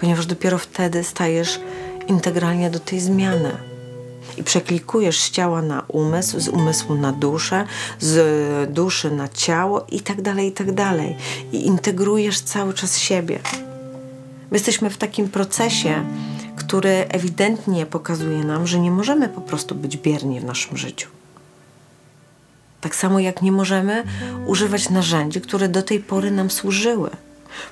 Ponieważ 0.00 0.26
dopiero 0.26 0.58
wtedy 0.58 1.04
stajesz 1.04 1.60
integralnie 2.08 2.70
do 2.70 2.80
tej 2.80 3.00
zmiany. 3.00 3.52
I 4.36 4.44
przeklikujesz 4.44 5.20
z 5.20 5.30
ciała 5.30 5.62
na 5.62 5.82
umysł, 5.88 6.40
z 6.40 6.48
umysłu 6.48 6.94
na 6.94 7.12
duszę, 7.12 7.66
z 8.00 8.72
duszy 8.72 9.10
na 9.10 9.28
ciało 9.28 9.86
i 9.90 10.00
tak 10.00 10.22
dalej, 10.22 10.48
i 10.48 10.52
tak 10.52 10.72
dalej. 10.72 11.16
I 11.52 11.66
integrujesz 11.66 12.40
cały 12.40 12.74
czas 12.74 12.98
siebie. 12.98 13.38
My 14.50 14.56
jesteśmy 14.56 14.90
w 14.90 14.96
takim 14.96 15.28
procesie, 15.28 16.04
który 16.56 16.90
ewidentnie 16.90 17.86
pokazuje 17.86 18.44
nam, 18.44 18.66
że 18.66 18.80
nie 18.80 18.90
możemy 18.90 19.28
po 19.28 19.40
prostu 19.40 19.74
być 19.74 19.96
bierni 19.96 20.40
w 20.40 20.44
naszym 20.44 20.76
życiu. 20.76 21.08
Tak 22.80 22.96
samo 22.96 23.20
jak 23.20 23.42
nie 23.42 23.52
możemy 23.52 24.04
używać 24.46 24.90
narzędzi, 24.90 25.40
które 25.40 25.68
do 25.68 25.82
tej 25.82 26.00
pory 26.00 26.30
nam 26.30 26.50
służyły 26.50 27.10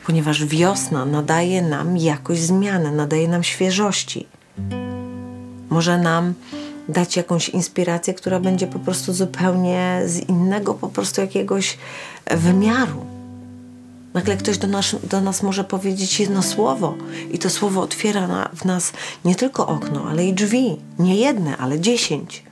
ponieważ 0.06 0.44
wiosna 0.44 1.04
nadaje 1.04 1.62
nam 1.62 1.96
jakoś 1.96 2.38
zmiany, 2.38 2.92
nadaje 2.92 3.28
nam 3.28 3.44
świeżości. 3.44 4.26
Może 5.70 5.98
nam 5.98 6.34
dać 6.88 7.16
jakąś 7.16 7.48
inspirację, 7.48 8.14
która 8.14 8.40
będzie 8.40 8.66
po 8.66 8.78
prostu 8.78 9.12
zupełnie 9.12 10.02
z 10.06 10.28
innego, 10.28 10.74
po 10.74 10.88
prostu 10.88 11.20
jakiegoś 11.20 11.78
wymiaru. 12.30 13.06
Nagle 14.14 14.36
ktoś 14.36 14.58
do 14.58 14.66
nas, 14.66 14.96
do 15.10 15.20
nas 15.20 15.42
może 15.42 15.64
powiedzieć 15.64 16.20
jedno 16.20 16.42
słowo, 16.42 16.94
i 17.30 17.38
to 17.38 17.50
słowo 17.50 17.80
otwiera 17.80 18.26
na, 18.26 18.48
w 18.54 18.64
nas 18.64 18.92
nie 19.24 19.34
tylko 19.34 19.66
okno, 19.66 20.06
ale 20.10 20.26
i 20.26 20.34
drzwi. 20.34 20.76
Nie 20.98 21.16
jedne, 21.16 21.56
ale 21.56 21.80
dziesięć. 21.80 22.42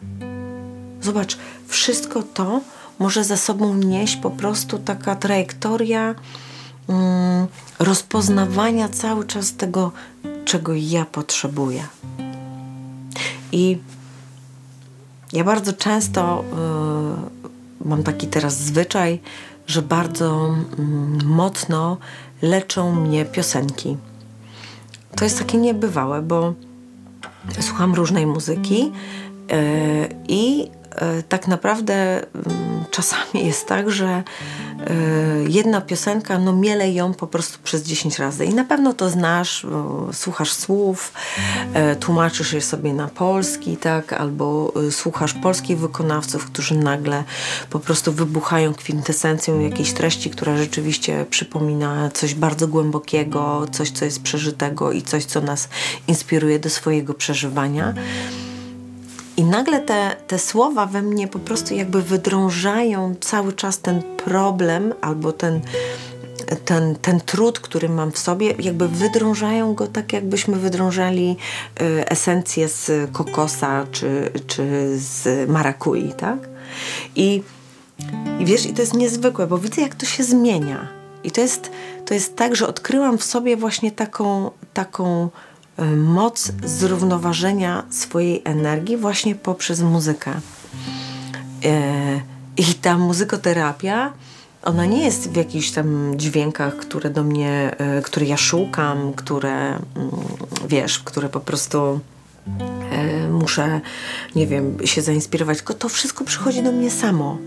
Zobacz, 1.02 1.38
wszystko 1.68 2.22
to 2.22 2.60
może 2.98 3.24
za 3.24 3.36
sobą 3.36 3.74
nieść 3.74 4.16
po 4.16 4.30
prostu 4.30 4.78
taka 4.78 5.16
trajektoria 5.16 6.14
mm, 6.88 7.46
rozpoznawania 7.78 8.88
cały 8.88 9.26
czas 9.26 9.56
tego, 9.56 9.92
czego 10.44 10.72
ja 10.74 11.04
potrzebuję. 11.04 11.84
I 13.52 13.78
ja 15.32 15.44
bardzo 15.44 15.72
często 15.72 16.44
y, 17.82 17.88
mam 17.88 18.02
taki 18.02 18.26
teraz 18.26 18.60
zwyczaj, 18.60 19.20
że 19.66 19.82
bardzo 19.82 20.54
y, 20.78 21.24
mocno 21.24 21.96
leczą 22.42 22.94
mnie 22.94 23.24
piosenki. 23.24 23.96
To 25.16 25.24
jest 25.24 25.38
takie 25.38 25.58
niebywałe, 25.58 26.22
bo 26.22 26.54
słucham 27.60 27.94
różnej 27.94 28.26
muzyki 28.26 28.92
y, 29.52 30.14
i 30.28 30.70
tak 31.28 31.48
naprawdę 31.48 31.94
mm, 31.94 32.84
czasami 32.90 33.46
jest 33.46 33.66
tak, 33.66 33.90
że 33.90 34.22
Y, 34.90 35.46
jedna 35.48 35.80
piosenka, 35.80 36.38
no 36.38 36.52
miele 36.52 36.90
ją 36.90 37.14
po 37.14 37.26
prostu 37.26 37.58
przez 37.64 37.82
10 37.82 38.18
razy. 38.18 38.44
I 38.44 38.54
na 38.54 38.64
pewno 38.64 38.92
to 38.92 39.10
znasz, 39.10 39.66
słuchasz 40.12 40.52
słów, 40.52 41.12
y, 41.92 41.96
tłumaczysz 41.96 42.52
je 42.52 42.60
sobie 42.60 42.92
na 42.94 43.08
polski, 43.08 43.76
tak, 43.76 44.12
albo 44.12 44.72
słuchasz 44.90 45.32
polskich 45.32 45.78
wykonawców, 45.78 46.46
którzy 46.46 46.74
nagle 46.74 47.24
po 47.70 47.80
prostu 47.80 48.12
wybuchają 48.12 48.74
kwintesencją 48.74 49.60
jakiejś 49.60 49.92
treści, 49.92 50.30
która 50.30 50.56
rzeczywiście 50.56 51.26
przypomina 51.30 52.10
coś 52.14 52.34
bardzo 52.34 52.68
głębokiego, 52.68 53.66
coś, 53.72 53.90
co 53.90 54.04
jest 54.04 54.22
przeżytego 54.22 54.92
i 54.92 55.02
coś, 55.02 55.24
co 55.24 55.40
nas 55.40 55.68
inspiruje 56.08 56.58
do 56.58 56.70
swojego 56.70 57.14
przeżywania. 57.14 57.94
I 59.36 59.44
nagle 59.44 59.80
te, 59.80 60.16
te 60.26 60.38
słowa 60.38 60.86
we 60.86 61.02
mnie 61.02 61.28
po 61.28 61.38
prostu 61.38 61.74
jakby 61.74 62.02
wydrążają 62.02 63.14
cały 63.20 63.52
czas 63.52 63.78
ten 63.78 64.02
problem 64.02 64.94
albo 65.00 65.32
ten, 65.32 65.60
ten, 66.64 66.96
ten 66.96 67.20
trud, 67.20 67.60
który 67.60 67.88
mam 67.88 68.12
w 68.12 68.18
sobie, 68.18 68.54
jakby 68.58 68.88
wydrążają 68.88 69.74
go 69.74 69.86
tak, 69.86 70.12
jakbyśmy 70.12 70.56
wydrążali 70.56 71.36
y, 71.80 72.08
esencję 72.08 72.68
z 72.68 73.10
kokosa 73.12 73.86
czy, 73.92 74.30
czy 74.46 74.92
z 74.98 75.48
marakui, 75.50 76.12
tak? 76.12 76.38
I, 77.16 77.42
I 78.40 78.44
wiesz, 78.44 78.66
i 78.66 78.72
to 78.72 78.82
jest 78.82 78.94
niezwykłe, 78.94 79.46
bo 79.46 79.58
widzę, 79.58 79.82
jak 79.82 79.94
to 79.94 80.06
się 80.06 80.24
zmienia. 80.24 80.88
I 81.24 81.30
to 81.30 81.40
jest, 81.40 81.70
to 82.04 82.14
jest 82.14 82.36
tak, 82.36 82.56
że 82.56 82.68
odkryłam 82.68 83.18
w 83.18 83.24
sobie 83.24 83.56
właśnie 83.56 83.92
taką, 83.92 84.50
taką 84.74 85.30
moc 85.96 86.52
zrównoważenia 86.64 87.84
swojej 87.90 88.42
energii 88.44 88.96
właśnie 88.96 89.34
poprzez 89.34 89.80
muzykę. 89.80 90.30
Y, 91.64 92.22
I 92.56 92.64
ta 92.74 92.98
muzykoterapia, 92.98 94.12
ona 94.62 94.84
nie 94.84 95.04
jest 95.04 95.30
w 95.30 95.36
jakichś 95.36 95.70
tam 95.70 96.18
dźwiękach, 96.18 96.76
które 96.76 97.10
do 97.10 97.24
mnie, 97.24 97.76
y, 97.98 98.02
które 98.02 98.26
ja 98.26 98.36
szukam, 98.36 99.12
które, 99.12 99.68
mm, 99.68 99.80
wiesz, 100.68 100.98
które 100.98 101.28
po 101.28 101.40
prostu 101.40 102.00
muszę, 103.30 103.80
nie 104.34 104.46
wiem, 104.46 104.76
się 104.84 105.02
zainspirować, 105.02 105.58
tylko 105.58 105.74
to 105.74 105.88
wszystko 105.88 106.24
przychodzi 106.24 106.62
do 106.62 106.72
mnie 106.72 106.90
samo. 106.90 107.38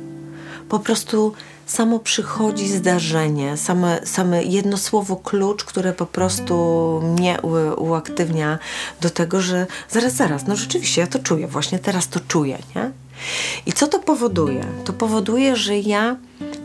Po 0.70 0.80
prostu 0.80 1.34
samo 1.68 2.00
przychodzi 2.00 2.68
zdarzenie, 2.68 3.58
same, 3.58 4.00
same 4.06 4.44
jedno 4.44 4.78
słowo 4.78 5.16
klucz, 5.16 5.64
które 5.64 5.94
po 5.94 6.06
prostu 6.06 6.56
mnie 7.04 7.38
u, 7.42 7.84
uaktywnia 7.84 8.60
do 9.02 9.10
tego, 9.10 9.42
że 9.42 9.68
zaraz, 9.90 10.14
zaraz, 10.14 10.48
no 10.48 10.56
rzeczywiście 10.56 11.02
ja 11.02 11.08
to 11.08 11.20
czuję, 11.20 11.48
właśnie 11.48 11.80
teraz 11.80 12.08
to 12.08 12.20
czuję, 12.28 12.58
nie? 12.76 12.92
I 13.66 13.74
co 13.74 13.88
to 13.88 14.00
powoduje? 14.00 14.66
To 14.86 14.94
powoduje, 14.94 15.56
że 15.56 15.78
ja 15.78 16.16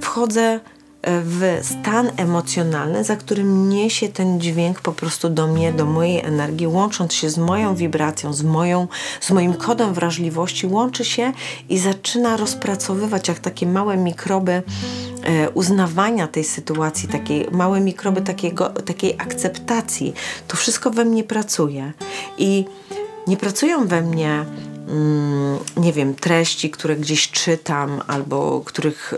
wchodzę 0.00 0.60
w 1.06 1.60
stan 1.62 2.10
emocjonalny, 2.16 3.04
za 3.04 3.16
którym 3.16 3.68
niesie 3.68 4.08
ten 4.08 4.40
dźwięk 4.40 4.80
po 4.80 4.92
prostu 4.92 5.30
do 5.30 5.46
mnie, 5.46 5.72
do 5.72 5.86
mojej 5.86 6.20
energii, 6.20 6.66
łącząc 6.66 7.14
się 7.14 7.30
z 7.30 7.38
moją 7.38 7.74
wibracją, 7.74 8.32
z, 8.32 8.42
moją, 8.42 8.88
z 9.20 9.30
moim 9.30 9.54
kodem 9.54 9.94
wrażliwości, 9.94 10.66
łączy 10.66 11.04
się 11.04 11.32
i 11.68 11.78
zaczyna 11.78 12.36
rozpracowywać 12.36 13.28
jak 13.28 13.38
takie 13.38 13.66
małe 13.66 13.96
mikroby 13.96 14.52
e, 15.22 15.50
uznawania 15.50 16.26
tej 16.26 16.44
sytuacji, 16.44 17.08
takie 17.08 17.50
małe 17.50 17.80
mikroby 17.80 18.22
takiego, 18.22 18.68
takiej 18.68 19.14
akceptacji. 19.18 20.14
To 20.48 20.56
wszystko 20.56 20.90
we 20.90 21.04
mnie 21.04 21.24
pracuje 21.24 21.92
i 22.38 22.64
nie 23.26 23.36
pracują 23.36 23.86
we 23.86 24.02
mnie 24.02 24.44
nie 25.76 25.92
wiem, 25.92 26.14
treści, 26.14 26.70
które 26.70 26.96
gdzieś 26.96 27.30
czytam 27.30 28.02
albo 28.06 28.62
których 28.64 29.14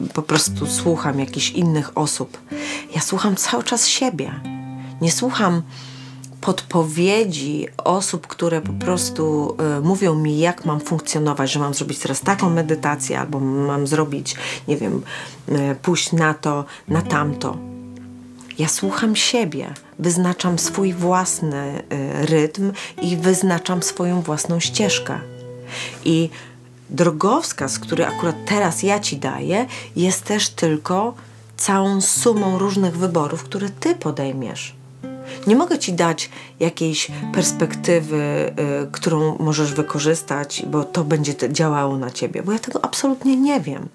yy, 0.00 0.08
po 0.08 0.22
prostu 0.22 0.66
słucham 0.66 1.20
jakichś 1.20 1.50
innych 1.50 1.98
osób. 1.98 2.38
Ja 2.94 3.00
słucham 3.00 3.36
cały 3.36 3.64
czas 3.64 3.88
siebie. 3.88 4.40
Nie 5.00 5.12
słucham 5.12 5.62
podpowiedzi 6.40 7.66
osób, 7.76 8.26
które 8.26 8.60
po 8.60 8.72
prostu 8.72 9.56
y, 9.78 9.80
mówią 9.80 10.14
mi, 10.14 10.38
jak 10.38 10.64
mam 10.64 10.80
funkcjonować, 10.80 11.52
że 11.52 11.60
mam 11.60 11.74
zrobić 11.74 11.98
teraz 11.98 12.20
taką 12.20 12.50
medytację, 12.50 13.20
albo 13.20 13.40
mam 13.40 13.86
zrobić, 13.86 14.36
nie 14.68 14.76
wiem, 14.76 15.02
y, 15.48 15.76
pójść 15.82 16.12
na 16.12 16.34
to, 16.34 16.64
na 16.88 17.02
tamto. 17.02 17.69
Ja 18.60 18.68
słucham 18.68 19.16
siebie, 19.16 19.74
wyznaczam 19.98 20.58
swój 20.58 20.92
własny 20.92 21.82
y, 22.22 22.26
rytm 22.26 22.72
i 23.02 23.16
wyznaczam 23.16 23.82
swoją 23.82 24.22
własną 24.22 24.60
ścieżkę. 24.60 25.20
I 26.04 26.30
drogowskaz, 26.90 27.78
który 27.78 28.06
akurat 28.06 28.36
teraz 28.46 28.82
ja 28.82 29.00
ci 29.00 29.16
daję, 29.16 29.66
jest 29.96 30.24
też 30.24 30.48
tylko 30.48 31.14
całą 31.56 32.00
sumą 32.00 32.58
różnych 32.58 32.96
wyborów, 32.96 33.44
które 33.44 33.68
ty 33.68 33.94
podejmiesz. 33.94 34.74
Nie 35.46 35.56
mogę 35.56 35.78
ci 35.78 35.92
dać 35.92 36.30
jakiejś 36.60 37.10
perspektywy, 37.34 38.52
y, 38.84 38.92
którą 38.92 39.36
możesz 39.38 39.74
wykorzystać, 39.74 40.62
bo 40.66 40.84
to 40.84 41.04
będzie 41.04 41.34
działało 41.52 41.96
na 41.96 42.10
ciebie, 42.10 42.42
bo 42.42 42.52
ja 42.52 42.58
tego 42.58 42.84
absolutnie 42.84 43.36
nie 43.36 43.60
wiem. 43.60 43.88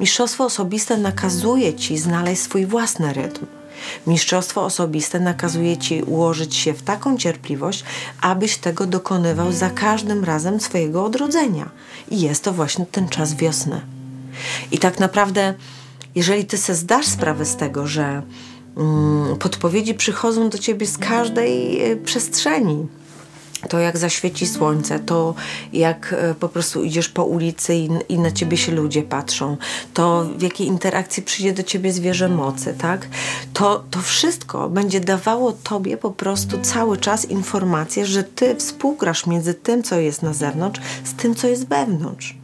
Mistrzostwo 0.00 0.44
osobiste 0.44 0.96
nakazuje 0.96 1.74
ci 1.74 1.98
znaleźć 1.98 2.42
swój 2.42 2.66
własny 2.66 3.12
rytm. 3.12 3.46
Mistrzostwo 4.06 4.64
osobiste 4.64 5.20
nakazuje 5.20 5.76
ci 5.76 6.02
ułożyć 6.02 6.56
się 6.56 6.72
w 6.74 6.82
taką 6.82 7.16
cierpliwość, 7.16 7.84
abyś 8.20 8.56
tego 8.56 8.86
dokonywał 8.86 9.52
za 9.52 9.70
każdym 9.70 10.24
razem 10.24 10.60
swojego 10.60 11.04
odrodzenia. 11.04 11.70
I 12.10 12.20
jest 12.20 12.44
to 12.44 12.52
właśnie 12.52 12.86
ten 12.86 13.08
czas 13.08 13.34
wiosny. 13.34 13.80
I 14.72 14.78
tak 14.78 15.00
naprawdę, 15.00 15.54
jeżeli 16.14 16.44
ty 16.44 16.58
sobie 16.58 16.76
zdasz 16.76 17.06
sprawę 17.06 17.44
z 17.44 17.56
tego, 17.56 17.86
że 17.86 18.22
mm, 18.76 19.36
podpowiedzi 19.36 19.94
przychodzą 19.94 20.48
do 20.48 20.58
ciebie 20.58 20.86
z 20.86 20.98
każdej 20.98 21.82
y, 21.92 21.96
przestrzeni, 21.96 22.86
to 23.68 23.78
jak 23.78 23.98
zaświeci 23.98 24.46
słońce, 24.46 24.98
to 24.98 25.34
jak 25.72 26.14
e, 26.18 26.34
po 26.34 26.48
prostu 26.48 26.84
idziesz 26.84 27.08
po 27.08 27.24
ulicy 27.24 27.74
i, 28.08 28.18
na 28.18 28.32
ciebie 28.32 28.56
się 28.56 28.72
ludzie 28.72 29.02
patrzą, 29.02 29.56
to 29.94 30.26
w 30.38 30.42
jakiej 30.42 30.66
interakcji 30.66 31.22
przyjdzie 31.22 31.52
do 31.52 31.62
ciebie 31.62 31.92
zwierzę 31.92 32.28
mocy, 32.28 32.74
tak? 32.78 33.08
To, 33.52 33.84
to 33.90 34.00
wszystko 34.00 34.68
będzie 34.68 35.00
dawało 35.00 35.52
tobie 35.52 35.96
po 35.96 36.10
prostu 36.10 36.58
cały 36.62 36.96
czas 36.96 37.24
informację, 37.24 38.06
że 38.06 38.24
ty 38.24 38.56
współgrasz 38.56 39.26
między 39.26 39.54
tym, 39.54 39.82
co 39.82 39.98
jest 39.98 40.22
na 40.22 40.32
zewnątrz, 40.32 40.80
z 41.04 41.14
tym, 41.14 41.34
co 41.34 41.46
jest 41.48 41.68
wewnątrz. 41.68 42.36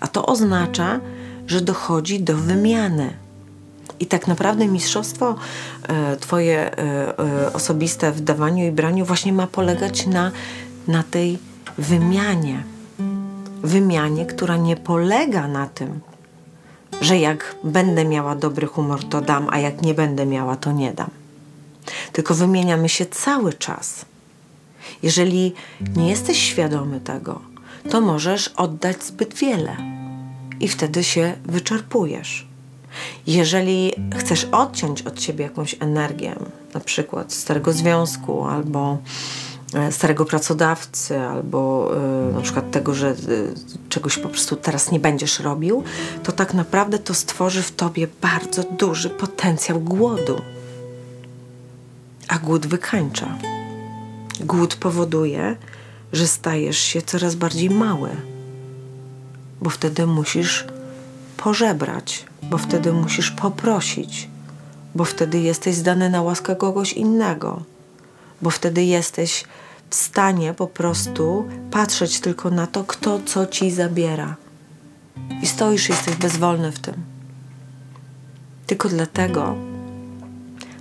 A 0.00 0.08
to 0.08 0.26
oznacza, 0.26 1.00
że 1.46 1.60
dochodzi 1.60 2.20
do 2.20 2.36
wymiany 2.36 3.21
i 4.02 4.06
tak 4.06 4.28
naprawdę 4.28 4.68
mistrzostwo 4.68 5.34
e, 5.88 6.16
Twoje 6.16 6.58
e, 6.58 6.78
e, 7.18 7.52
osobiste 7.52 8.12
w 8.12 8.20
dawaniu 8.20 8.66
i 8.66 8.70
braniu 8.70 9.04
właśnie 9.04 9.32
ma 9.32 9.46
polegać 9.46 10.06
na, 10.06 10.32
na 10.88 11.02
tej 11.02 11.38
wymianie. 11.78 12.62
Wymianie, 13.62 14.26
która 14.26 14.56
nie 14.56 14.76
polega 14.76 15.48
na 15.48 15.66
tym, 15.66 16.00
że 17.00 17.18
jak 17.18 17.56
będę 17.64 18.04
miała 18.04 18.34
dobry 18.34 18.66
humor, 18.66 19.04
to 19.04 19.20
dam, 19.20 19.48
a 19.50 19.58
jak 19.58 19.82
nie 19.82 19.94
będę 19.94 20.26
miała, 20.26 20.56
to 20.56 20.72
nie 20.72 20.92
dam. 20.92 21.10
Tylko 22.12 22.34
wymieniamy 22.34 22.88
się 22.88 23.06
cały 23.06 23.52
czas. 23.52 24.04
Jeżeli 25.02 25.54
nie 25.96 26.08
jesteś 26.08 26.38
świadomy 26.38 27.00
tego, 27.00 27.40
to 27.90 28.00
możesz 28.00 28.48
oddać 28.48 29.04
zbyt 29.04 29.34
wiele 29.34 29.76
i 30.60 30.68
wtedy 30.68 31.04
się 31.04 31.34
wyczerpujesz. 31.44 32.51
Jeżeli 33.26 33.92
chcesz 34.16 34.44
odciąć 34.44 35.02
od 35.02 35.22
siebie 35.22 35.44
jakąś 35.44 35.76
energię, 35.80 36.36
na 36.74 36.80
przykład 36.80 37.32
starego 37.32 37.72
związku 37.72 38.44
albo 38.44 38.98
e, 39.74 39.92
starego 39.92 40.24
pracodawcy, 40.24 41.20
albo 41.20 41.90
y, 42.30 42.32
na 42.32 42.40
przykład 42.40 42.70
tego, 42.70 42.94
że 42.94 43.10
y, 43.10 43.54
czegoś 43.88 44.18
po 44.18 44.28
prostu 44.28 44.56
teraz 44.56 44.90
nie 44.90 45.00
będziesz 45.00 45.40
robił, 45.40 45.84
to 46.22 46.32
tak 46.32 46.54
naprawdę 46.54 46.98
to 46.98 47.14
stworzy 47.14 47.62
w 47.62 47.72
tobie 47.72 48.08
bardzo 48.20 48.62
duży 48.62 49.10
potencjał 49.10 49.80
głodu. 49.80 50.40
A 52.28 52.38
głód 52.38 52.66
wykańcza. 52.66 53.38
Głód 54.40 54.74
powoduje, 54.74 55.56
że 56.12 56.26
stajesz 56.26 56.78
się 56.78 57.02
coraz 57.02 57.34
bardziej 57.34 57.70
mały, 57.70 58.10
bo 59.62 59.70
wtedy 59.70 60.06
musisz 60.06 60.66
pożebrać, 61.44 62.24
bo 62.42 62.58
wtedy 62.58 62.92
musisz 62.92 63.30
poprosić, 63.30 64.28
bo 64.94 65.04
wtedy 65.04 65.40
jesteś 65.40 65.74
zdany 65.74 66.10
na 66.10 66.22
łaskę 66.22 66.56
kogoś 66.56 66.92
innego, 66.92 67.62
bo 68.42 68.50
wtedy 68.50 68.82
jesteś 68.82 69.44
w 69.90 69.94
stanie 69.94 70.54
po 70.54 70.66
prostu 70.66 71.48
patrzeć 71.70 72.20
tylko 72.20 72.50
na 72.50 72.66
to, 72.66 72.84
kto 72.84 73.20
co 73.26 73.46
ci 73.46 73.70
zabiera. 73.70 74.36
I 75.42 75.46
stoisz, 75.46 75.88
jesteś 75.88 76.14
bezwolny 76.14 76.72
w 76.72 76.78
tym. 76.78 76.94
Tylko 78.66 78.88
dlatego, 78.88 79.54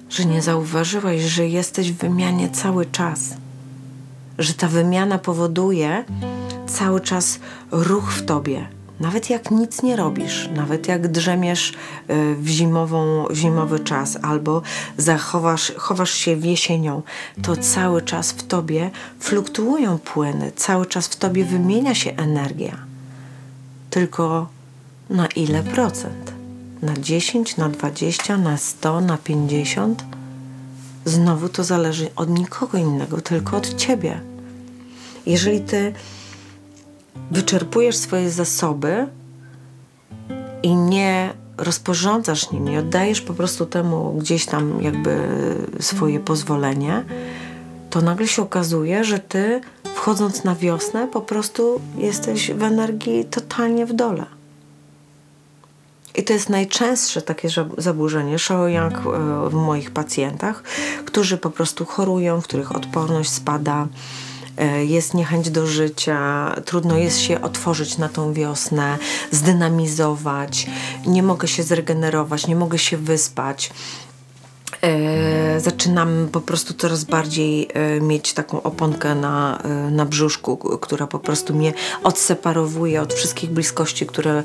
że 0.10 0.26
nie 0.26 0.42
zauważyłeś, 0.42 1.22
że 1.22 1.48
jesteś 1.48 1.92
w 1.92 1.98
wymianie 1.98 2.50
cały 2.50 2.86
czas. 2.86 3.20
Że 4.38 4.54
ta 4.54 4.68
wymiana 4.68 5.18
powoduje 5.18 6.06
cały 6.68 7.02
czas 7.02 7.40
ruch 7.72 8.12
w 8.12 8.26
tobie 8.26 8.81
nawet 9.02 9.30
jak 9.30 9.52
nic 9.52 9.84
nie 9.84 9.96
robisz, 9.96 10.50
nawet 10.56 10.88
jak 10.88 11.08
drzemiesz 11.08 11.72
y, 11.72 11.74
w, 12.36 12.48
zimową, 12.48 13.26
zimowy 13.34 13.80
czas 13.80 14.18
albo 14.22 14.62
zachowasz, 14.98 15.72
chowasz 15.78 16.12
się 16.12 16.36
w 16.36 16.46
jesienią, 16.46 17.02
to 17.42 17.56
cały 17.56 18.02
czas 18.02 18.32
w 18.32 18.48
tobie 18.48 18.92
fluktuują 19.20 20.00
płyny, 20.00 20.52
cały 20.56 20.86
czas 20.86 21.08
w 21.08 21.16
tobie 21.16 21.46
wymienia 21.46 21.96
się 21.96 22.12
energia. 22.12 22.78
Tylko 23.90 24.48
na 25.10 25.28
ile 25.28 25.64
procent? 25.64 26.34
Na 26.82 26.94
10, 26.94 27.58
na 27.58 27.70
20, 27.70 28.38
na 28.38 28.58
100, 28.58 29.02
na 29.02 29.18
50? 29.18 30.04
Znowu 31.06 31.50
to 31.50 31.64
zależy 31.64 32.10
od 32.16 32.30
nikogo 32.30 32.78
innego, 32.78 33.22
tylko 33.22 33.58
od 33.58 33.76
ciebie. 33.76 34.22
Jeżeli 35.26 35.62
ty 35.62 35.94
wyczerpujesz 37.32 37.98
swoje 37.98 38.32
zasoby 38.32 39.08
i 40.64 40.76
nie 40.76 41.34
rozporządzasz 41.58 42.52
nimi, 42.52 42.78
oddajesz 42.78 43.22
po 43.22 43.34
prostu 43.34 43.66
temu 43.66 44.14
gdzieś 44.20 44.46
tam 44.46 44.82
jakby 44.82 45.28
swoje 45.80 46.20
pozwolenie, 46.20 47.06
to 47.90 48.02
nagle 48.02 48.28
się 48.28 48.42
okazuje, 48.42 49.04
że 49.04 49.20
ty 49.20 49.62
wchodząc 49.96 50.44
na 50.44 50.56
wiosnę 50.56 51.08
po 51.08 51.22
prostu 51.22 51.82
jesteś 51.98 52.52
w 52.52 52.64
energii 52.64 53.26
totalnie 53.26 53.86
w 53.86 53.94
dole. 53.94 54.26
I 56.16 56.24
to 56.24 56.34
jest 56.34 56.50
najczęstsze 56.50 57.22
takie 57.22 57.50
zaburzenie 57.78 58.40
Shaoyang 58.40 58.94
e, 58.94 59.00
w 59.50 59.54
moich 59.54 59.92
pacjentach, 59.92 60.64
którzy 61.06 61.38
po 61.38 61.50
prostu 61.50 61.86
chorują, 61.86 62.42
w 62.42 62.44
których 62.44 62.76
odporność 62.76 63.30
spada, 63.30 63.88
jest 64.88 65.14
niechęć 65.14 65.50
do 65.50 65.68
życia, 65.68 66.52
trudno 66.66 66.98
jest 66.98 67.20
się 67.20 67.42
otworzyć 67.42 67.98
na 67.98 68.10
tą 68.10 68.34
wiosnę, 68.34 68.98
zdynamizować, 69.32 70.68
nie 71.06 71.24
mogę 71.24 71.48
się 71.48 71.64
zregenerować, 71.64 72.48
nie 72.48 72.56
mogę 72.56 72.78
się 72.78 72.98
wyspać. 72.98 73.72
E, 74.82 75.60
zaczynam 75.60 76.30
po 76.32 76.42
prostu 76.42 76.74
coraz 76.74 77.04
bardziej 77.04 77.68
e, 77.74 78.02
mieć 78.02 78.34
taką 78.34 78.64
oponkę 78.64 79.16
na, 79.16 79.62
e, 79.64 79.92
na 79.92 80.06
brzuszku, 80.06 80.58
która 80.58 81.08
po 81.08 81.20
prostu 81.20 81.56
mnie 81.56 81.74
odseparowuje 82.04 83.02
od 83.02 83.14
wszystkich 83.14 83.50
bliskości, 83.50 84.06
które 84.06 84.44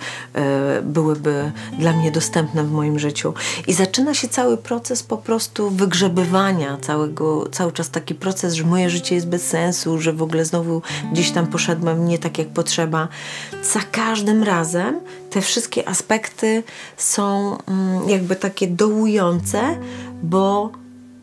byłyby 0.82 1.53
dla 1.78 1.93
mnie 1.93 2.11
dostępne 2.11 2.64
w 2.64 2.70
moim 2.70 2.99
życiu. 2.99 3.34
I 3.66 3.72
zaczyna 3.72 4.14
się 4.14 4.28
cały 4.28 4.57
proces 4.57 5.03
po 5.03 5.16
prostu 5.16 5.70
wygrzebywania 5.70 6.78
całego, 6.80 7.49
cały 7.49 7.72
czas 7.72 7.91
taki 7.91 8.14
proces, 8.14 8.55
że 8.55 8.64
moje 8.64 8.91
życie 8.91 9.14
jest 9.14 9.28
bez 9.28 9.47
sensu, 9.47 10.01
że 10.01 10.12
w 10.12 10.22
ogóle 10.22 10.45
znowu 10.45 10.82
gdzieś 11.12 11.30
tam 11.30 11.47
poszedłem 11.47 12.09
nie 12.09 12.18
tak 12.18 12.39
jak 12.39 12.49
potrzeba. 12.49 13.09
Za 13.72 13.80
każdym 13.80 14.43
razem 14.43 15.01
te 15.30 15.41
wszystkie 15.41 15.89
aspekty 15.89 16.62
są 16.97 17.57
mm, 17.68 18.09
jakby 18.09 18.37
takie 18.37 18.68
dołujące, 18.68 19.78
bo 20.23 20.73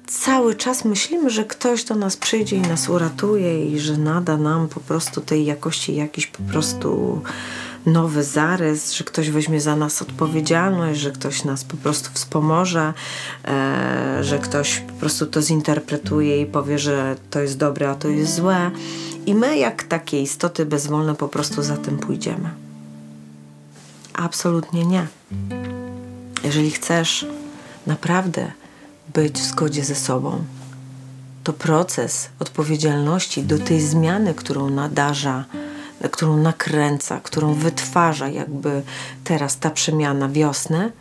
cały 0.07 0.55
czas 0.55 0.85
myślimy, 0.85 1.29
że 1.29 1.45
ktoś 1.45 1.83
do 1.83 1.95
nas 1.95 2.17
przyjdzie 2.17 2.55
i 2.55 2.61
nas 2.61 2.89
uratuje 2.89 3.65
i 3.65 3.79
że 3.79 3.97
nada 3.97 4.37
nam 4.37 4.67
po 4.67 4.79
prostu 4.79 5.21
tej 5.21 5.45
jakości 5.45 5.95
jakiś 5.95 6.27
po 6.27 6.43
prostu 6.43 7.21
nowy 7.85 8.23
zarys, 8.23 8.93
że 8.93 9.03
ktoś 9.03 9.29
weźmie 9.29 9.61
za 9.61 9.75
nas 9.75 10.01
odpowiedzialność, 10.01 10.99
że 10.99 11.11
ktoś 11.11 11.43
nas 11.43 11.63
po 11.63 11.77
prostu 11.77 12.09
wspomoże, 12.13 12.93
e, 13.45 14.17
że 14.21 14.39
ktoś 14.39 14.79
po 14.79 14.93
prostu 14.93 15.25
to 15.25 15.41
zinterpretuje 15.41 16.41
i 16.41 16.45
powie, 16.45 16.79
że 16.79 17.15
to 17.29 17.39
jest 17.39 17.57
dobre, 17.57 17.89
a 17.89 17.95
to 17.95 18.07
jest 18.07 18.35
złe. 18.35 18.71
I 19.25 19.35
my, 19.35 19.57
jak 19.57 19.83
takie 19.83 20.21
istoty 20.21 20.65
bezwolne, 20.65 21.15
po 21.15 21.27
prostu 21.27 21.63
za 21.63 21.77
tym 21.77 21.97
pójdziemy. 21.97 22.49
Absolutnie 24.13 24.85
nie. 24.85 25.07
Jeżeli 26.43 26.71
chcesz 26.71 27.25
naprawdę 27.87 28.51
być 29.13 29.39
w 29.39 29.45
zgodzie 29.45 29.83
ze 29.83 29.95
sobą, 29.95 30.43
to 31.43 31.53
proces 31.53 32.29
odpowiedzialności 32.39 33.43
do 33.43 33.59
tej 33.59 33.81
zmiany, 33.81 34.33
którą 34.33 34.69
nadarza, 34.69 35.45
którą 36.11 36.37
nakręca, 36.37 37.19
którą 37.19 37.53
wytwarza 37.53 38.27
jakby 38.27 38.81
teraz 39.23 39.59
ta 39.59 39.69
przemiana 39.69 40.29
wiosny, 40.29 40.91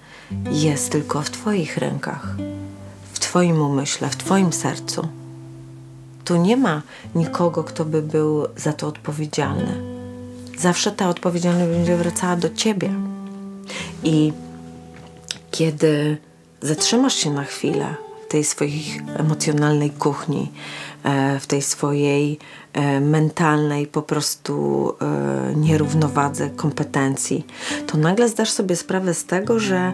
jest 0.50 0.92
tylko 0.92 1.22
w 1.22 1.30
Twoich 1.30 1.78
rękach, 1.78 2.36
w 3.12 3.18
Twoim 3.18 3.62
umyśle, 3.62 4.10
w 4.10 4.16
Twoim 4.16 4.52
sercu. 4.52 5.08
Tu 6.24 6.36
nie 6.36 6.56
ma 6.56 6.82
nikogo, 7.14 7.64
kto 7.64 7.84
by 7.84 8.02
był 8.02 8.46
za 8.56 8.72
to 8.72 8.86
odpowiedzialny. 8.86 9.82
Zawsze 10.58 10.92
ta 10.92 11.08
odpowiedzialność 11.08 11.70
będzie 11.70 11.96
wracała 11.96 12.36
do 12.36 12.50
Ciebie. 12.50 12.90
I 14.04 14.32
kiedy 15.50 16.18
zatrzymasz 16.62 17.14
się 17.14 17.30
na 17.30 17.44
chwilę 17.44 17.94
w 18.28 18.30
tej 18.30 18.44
swojej 18.44 19.00
emocjonalnej 19.16 19.90
kuchni, 19.90 20.52
e, 21.04 21.40
w 21.40 21.46
tej 21.46 21.62
swojej 21.62 22.38
e, 22.72 23.00
mentalnej 23.00 23.86
po 23.86 24.02
prostu 24.02 24.94
e, 25.00 25.56
nierównowadze 25.56 26.50
kompetencji, 26.50 27.46
to 27.86 27.98
nagle 27.98 28.28
zdasz 28.28 28.50
sobie 28.50 28.76
sprawę 28.76 29.14
z 29.14 29.24
tego, 29.24 29.58
że 29.58 29.92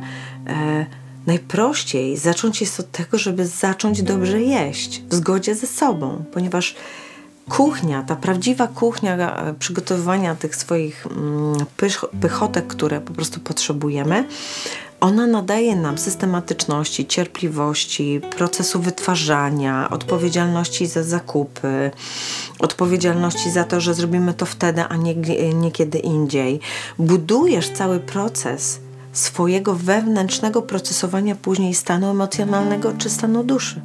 najprościej 1.27 2.16
zacząć 2.16 2.61
jest 2.61 2.81
od 2.81 2.91
tego, 2.91 3.19
żeby 3.19 3.47
zacząć 3.47 4.03
dobrze 4.03 4.43
jeść 4.43 5.03
w 5.11 5.14
zgodzie 5.14 5.55
ze 5.55 5.66
sobą, 5.66 6.25
ponieważ 6.33 6.75
kuchnia, 7.49 8.03
ta 8.03 8.16
prawdziwa 8.16 8.66
kuchnia 8.66 9.45
przygotowywania 9.59 10.35
tych 10.35 10.57
swoich 10.57 11.07
mm, 11.07 11.66
pychotek, 12.21 12.66
które 12.66 13.01
po 13.01 13.12
prostu 13.12 13.41
potrzebujemy, 13.41 14.25
ona 15.01 15.27
nadaje 15.27 15.77
nam 15.77 15.99
systematyczności, 15.99 17.07
cierpliwości, 17.07 18.21
procesu 18.37 18.81
wytwarzania, 18.81 19.91
odpowiedzialności 19.91 20.87
za 20.87 21.03
zakupy, 21.03 21.91
odpowiedzialności 22.59 23.51
za 23.51 23.65
to, 23.65 23.81
że 23.81 23.95
zrobimy 23.95 24.35
to 24.35 24.47
wtedy, 24.47 24.83
a 24.85 24.97
nie, 24.97 25.73
kiedy 25.73 25.99
indziej. 25.99 26.61
Budujesz 26.99 27.71
cały 27.71 28.01
proces 28.01 28.81
swojego 29.13 29.75
wewnętrznego 29.75 30.63
procesowania 30.63 31.35
później 31.35 31.75
stanu 31.75 32.11
emocjonalnego 32.11 32.93
czy 32.99 33.11
stanu 33.11 33.45
duszy. 33.45 33.81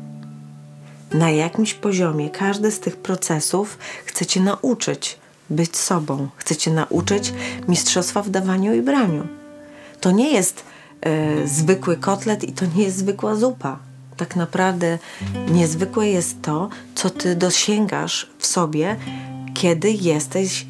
Na 1.14 1.32
jakimś 1.32 1.74
poziomie 1.74 2.30
każdy 2.30 2.72
z 2.72 2.80
tych 2.80 2.97
procesów 2.97 3.78
chce 4.05 4.26
cię 4.26 4.41
nauczyć 4.41 5.18
być 5.49 5.78
sobą, 5.78 6.28
chce 6.36 6.55
cię 6.55 6.72
nauczyć 6.72 7.34
mistrzostwa 7.68 8.22
w 8.22 8.30
dawaniu 8.30 8.74
i 8.74 8.82
braniu. 8.82 9.28
To 10.01 10.11
nie 10.11 10.32
jest 10.32 10.64
E, 11.03 11.47
zwykły 11.47 11.97
kotlet 11.97 12.43
i 12.43 12.51
to 12.51 12.65
nie 12.75 12.83
jest 12.83 12.97
zwykła 12.97 13.35
zupa. 13.35 13.79
Tak 14.17 14.35
naprawdę 14.35 14.99
niezwykłe 15.51 16.09
jest 16.09 16.41
to, 16.41 16.69
co 16.95 17.09
ty 17.09 17.35
dosięgasz 17.35 18.29
w 18.37 18.45
sobie, 18.45 18.95
kiedy 19.53 19.91
jesteś 19.91 20.65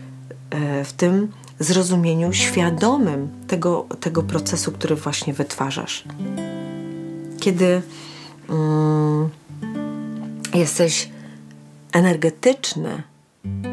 e, 0.49 0.84
w 0.84 0.93
tym 0.93 1.31
zrozumieniu 1.59 2.34
świadomym 2.34 3.29
tego, 3.47 3.86
tego 3.99 4.23
procesu, 4.23 4.71
który 4.71 4.95
właśnie 4.95 5.34
wytwarzasz. 5.34 6.03
Kiedy 7.39 7.81
mm, 8.49 9.29
jesteś 10.53 11.09
energetyczny, 11.91 13.03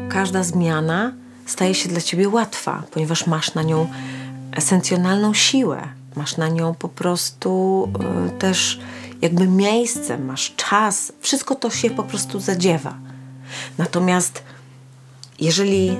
każda 0.09 0.43
zmiana 0.43 1.13
staje 1.45 1.75
się 1.75 1.89
dla 1.89 2.01
ciebie 2.01 2.29
łatwa, 2.29 2.83
ponieważ 2.91 3.27
masz 3.27 3.53
na 3.53 3.63
nią 3.63 3.87
esencjonalną 4.51 5.33
siłę 5.33 6.00
masz 6.15 6.37
na 6.37 6.47
nią 6.47 6.75
po 6.75 6.89
prostu 6.89 7.89
y, 8.27 8.39
też 8.39 8.79
jakby 9.21 9.47
miejsce, 9.47 10.17
masz 10.17 10.55
czas, 10.55 11.13
wszystko 11.19 11.55
to 11.55 11.69
się 11.69 11.89
po 11.89 12.03
prostu 12.03 12.39
zadziewa. 12.39 12.93
Natomiast 13.77 14.43
jeżeli 15.39 15.97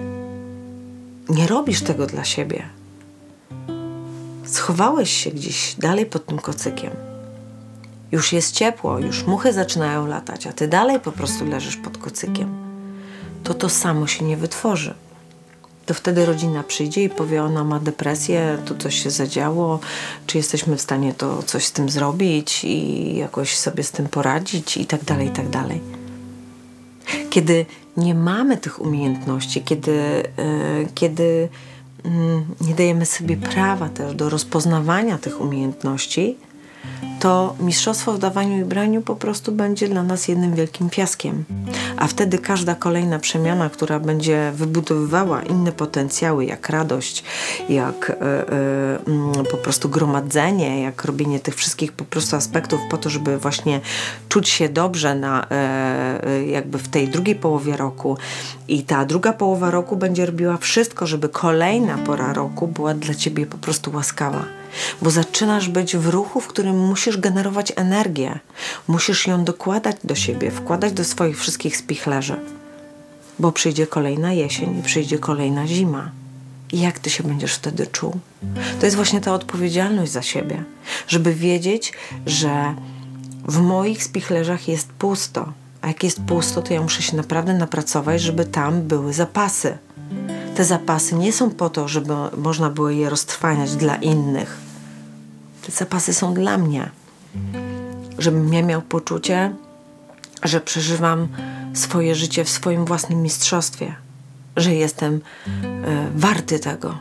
nie 1.30 1.48
robisz 1.48 1.82
tego 1.82 2.08
dla 2.08 2.24
siebie, 2.24 2.64
schowałeś 4.46 5.12
się 5.12 5.32
gdzieś 5.32 5.76
dalej 5.76 6.06
pod 6.06 6.26
tym 6.26 6.40
kocykiem, 6.40 6.92
już 8.12 8.34
jest 8.34 8.56
ciepło, 8.56 9.00
już 9.00 9.24
muchy 9.24 9.54
zaczynają 9.54 10.08
latać, 10.08 10.48
a 10.48 10.54
ty 10.54 10.68
dalej 10.68 11.00
po 11.00 11.12
prostu 11.12 11.46
leżysz 11.46 11.78
pod 11.78 11.98
kocykiem, 11.98 12.50
to 13.44 13.54
to 13.54 13.70
samo 13.70 14.08
się 14.08 14.26
nie 14.26 14.38
wytworzy 14.38 14.94
to 15.86 15.94
wtedy 15.94 16.26
rodzina 16.26 16.64
przyjdzie 16.64 17.04
i 17.04 17.10
powie, 17.10 17.44
ona 17.44 17.64
ma 17.64 17.80
depresję, 17.80 18.58
tu 18.66 18.76
coś 18.76 19.04
się 19.04 19.12
zadziało, 19.12 19.80
czy 20.28 20.38
jesteśmy 20.38 20.78
w 20.78 20.82
stanie 20.82 21.14
to 21.14 21.44
coś 21.44 21.66
z 21.66 21.72
tym 21.72 21.90
zrobić 21.90 22.64
i 22.64 23.16
jakoś 23.16 23.58
sobie 23.58 23.84
z 23.84 23.92
tym 23.92 24.08
poradzić 24.08 24.78
i 24.78 24.86
tak 24.86 25.04
dalej, 25.04 25.28
i 25.28 25.32
tak 25.32 25.50
dalej. 25.50 25.82
Kiedy 27.30 27.66
nie 27.98 28.16
mamy 28.16 28.58
tych 28.58 28.82
umiejętności, 28.82 29.62
kiedy, 29.62 29.92
yy, 29.92 30.88
kiedy 30.96 31.50
yy, 32.06 32.12
nie 32.68 32.76
dajemy 32.76 33.06
sobie 33.06 33.38
prawa 33.38 33.90
też 33.90 34.16
do 34.16 34.30
rozpoznawania 34.30 35.18
tych 35.18 35.42
umiejętności, 35.42 36.38
to 37.22 37.56
mistrzostwo 37.60 38.14
w 38.14 38.20
dawaniu 38.20 38.62
i 38.62 38.66
braniu 38.66 39.02
po 39.02 39.16
prostu 39.16 39.52
będzie 39.52 39.88
dla 39.88 40.04
nas 40.04 40.28
jednym 40.28 40.56
wielkim 40.56 40.90
fiaskiem. 40.90 41.44
A 41.98 42.08
wtedy 42.08 42.38
każda 42.38 42.76
kolejna 42.76 43.20
przemiana, 43.20 43.70
która 43.70 44.00
będzie 44.00 44.52
wybudowywała 44.56 45.44
inne 45.44 45.72
potencjały, 45.72 46.46
jak 46.46 46.70
radość, 46.70 47.24
jak 47.70 48.10
e, 48.10 48.16
mm, 49.08 49.46
po 49.52 49.58
prostu 49.58 49.90
gromadzenie, 49.90 50.82
jak 50.82 51.06
robienie 51.06 51.40
tych 51.40 51.56
wszystkich 51.56 51.92
po 51.92 52.06
prostu 52.06 52.36
aspektów 52.36 52.82
po 52.90 52.98
to, 52.98 53.10
żeby 53.10 53.38
właśnie 53.38 53.82
czuć 54.30 54.50
się 54.50 54.70
dobrze 54.70 55.16
na, 55.16 55.48
e, 55.50 56.46
jakby 56.46 56.78
w 56.78 56.88
tej 56.88 57.08
drugiej 57.08 57.36
połowie 57.36 57.78
roku 57.78 58.18
i 58.68 58.84
ta 58.84 59.06
druga 59.06 59.34
połowa 59.34 59.72
roku 59.72 59.96
będzie 59.96 60.26
robiła 60.26 60.58
wszystko, 60.58 61.08
żeby 61.08 61.30
kolejna 61.30 61.98
pora 61.98 62.34
roku 62.34 62.68
była 62.68 62.94
dla 62.94 63.14
Ciebie 63.14 63.46
po 63.46 63.58
prostu 63.58 63.92
łaskawa 63.92 64.61
bo 65.02 65.12
zaczynasz 65.12 65.70
być 65.70 65.98
w 65.98 66.08
ruchu, 66.08 66.42
w 66.42 66.48
którym 66.48 66.88
musisz 66.88 67.18
generować 67.18 67.74
energię, 67.76 68.40
musisz 68.88 69.28
ją 69.28 69.44
dokładać 69.44 69.96
do 70.04 70.16
siebie, 70.16 70.52
wkładać 70.52 70.94
do 70.94 71.04
swoich 71.04 71.40
wszystkich 71.40 71.78
spichlerzy, 71.78 72.36
bo 73.40 73.52
przyjdzie 73.52 73.88
kolejna 73.88 74.34
jesień 74.34 74.80
i 74.80 74.84
przyjdzie 74.84 75.20
kolejna 75.20 75.68
zima. 75.68 76.12
I 76.72 76.80
jak 76.82 77.00
ty 77.00 77.10
się 77.10 77.24
będziesz 77.24 77.54
wtedy 77.54 77.88
czuł? 77.88 78.20
To 78.80 78.86
jest 78.86 78.96
właśnie 78.96 79.22
ta 79.22 79.34
odpowiedzialność 79.34 80.12
za 80.12 80.22
siebie, 80.22 80.64
żeby 81.08 81.34
wiedzieć, 81.34 81.94
że 82.26 82.76
w 83.48 83.58
moich 83.60 84.04
spichlerzach 84.04 84.68
jest 84.68 84.88
pusto. 84.88 85.54
A 85.82 85.88
jak 85.88 86.04
jest 86.04 86.22
pusto, 86.22 86.62
to 86.62 86.74
ja 86.74 86.82
muszę 86.82 87.02
się 87.02 87.18
naprawdę 87.18 87.54
napracować, 87.54 88.22
żeby 88.22 88.46
tam 88.46 88.82
były 88.82 89.14
zapasy 89.14 89.78
te 90.56 90.66
zapasy 90.66 91.16
nie 91.16 91.34
są 91.34 91.50
po 91.50 91.70
to, 91.70 91.88
żeby 91.88 92.14
można 92.38 92.70
było 92.70 92.90
je 92.90 93.10
roztrwaniać 93.10 93.76
dla 93.76 93.96
innych. 93.96 94.58
Te 95.66 95.72
zapasy 95.72 96.14
są 96.14 96.34
dla 96.34 96.58
mnie. 96.58 96.90
Żebym 98.18 98.54
ja 98.54 98.64
miał 98.64 98.82
poczucie, 98.82 99.56
że 100.44 100.62
przeżywam 100.62 101.28
swoje 101.74 102.16
życie 102.16 102.44
w 102.44 102.50
swoim 102.50 102.86
własnym 102.86 103.22
mistrzostwie, 103.22 103.96
że 104.58 104.76
jestem 104.76 105.16
y, 105.16 105.20
warty 106.16 106.60
tego, 106.60 106.98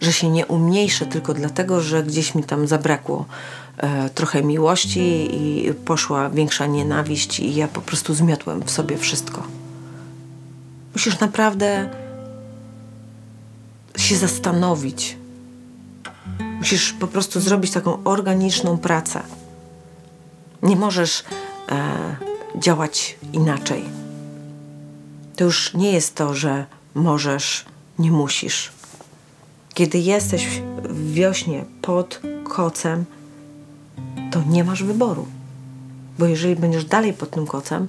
że 0.00 0.12
się 0.12 0.30
nie 0.30 0.46
umniejszę 0.46 1.06
tylko 1.06 1.34
dlatego, 1.34 1.80
że 1.80 2.02
gdzieś 2.02 2.34
mi 2.34 2.44
tam 2.44 2.66
zabrakło 2.66 3.26
e, 3.76 4.10
trochę 4.10 4.42
miłości 4.42 5.28
i 5.32 5.74
poszła 5.74 6.30
większa 6.30 6.66
nienawiść 6.66 7.40
i 7.40 7.54
ja 7.54 7.68
po 7.68 7.80
prostu 7.80 8.14
zmiotłem 8.14 8.62
w 8.62 8.70
sobie 8.70 8.98
wszystko. 8.98 9.59
Musisz 11.00 11.20
naprawdę 11.20 11.88
się 13.96 14.16
zastanowić. 14.16 15.16
Musisz 16.58 16.92
po 16.92 17.06
prostu 17.06 17.40
zrobić 17.40 17.70
taką 17.70 18.04
organiczną 18.04 18.78
pracę. 18.78 19.22
Nie 20.62 20.76
możesz 20.76 21.24
e, 21.68 22.16
działać 22.58 23.18
inaczej. 23.32 23.84
To 25.36 25.44
już 25.44 25.74
nie 25.74 25.92
jest 25.92 26.14
to, 26.14 26.34
że 26.34 26.66
możesz, 26.94 27.64
nie 27.98 28.10
musisz. 28.10 28.72
Kiedy 29.74 29.98
jesteś 29.98 30.46
w 30.82 31.12
wiośnie 31.12 31.64
pod 31.82 32.20
kocem, 32.44 33.04
to 34.30 34.42
nie 34.48 34.64
masz 34.64 34.82
wyboru. 34.82 35.26
Bo 36.18 36.26
jeżeli 36.26 36.56
będziesz 36.56 36.84
dalej 36.84 37.12
pod 37.12 37.30
tym 37.30 37.46
kocem, 37.46 37.88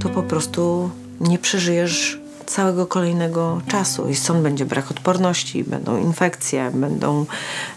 to 0.00 0.08
po 0.08 0.22
prostu 0.22 0.90
nie 1.20 1.38
przeżyjesz 1.38 2.23
całego 2.46 2.86
kolejnego 2.86 3.60
czasu 3.68 4.08
i 4.08 4.14
stąd 4.14 4.42
będzie 4.42 4.64
brak 4.64 4.90
odporności, 4.90 5.64
będą 5.64 5.98
infekcje, 5.98 6.70
będą 6.74 7.26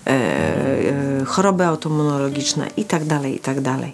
e, 0.07 0.09
e, 0.09 1.25
choroby 1.25 1.65
autoimmunologiczne 1.65 2.67
tak 2.85 3.05
tak 3.39 3.61
dalej. 3.61 3.93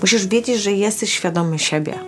Musisz 0.00 0.26
wiedzieć, 0.26 0.62
że 0.62 0.72
jesteś 0.72 1.12
świadomy 1.12 1.58
siebie, 1.58 1.98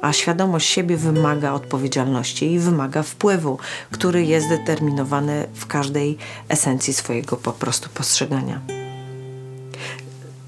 a 0.00 0.12
świadomość 0.12 0.68
siebie 0.68 0.96
wymaga 0.96 1.52
odpowiedzialności 1.52 2.52
i 2.52 2.58
wymaga 2.58 3.02
wpływu, 3.02 3.58
który 3.90 4.24
jest 4.24 4.48
determinowany 4.48 5.46
w 5.54 5.66
każdej 5.66 6.18
esencji 6.48 6.94
swojego 6.94 7.36
po 7.36 7.52
prostu 7.52 7.88
postrzegania. 7.94 8.60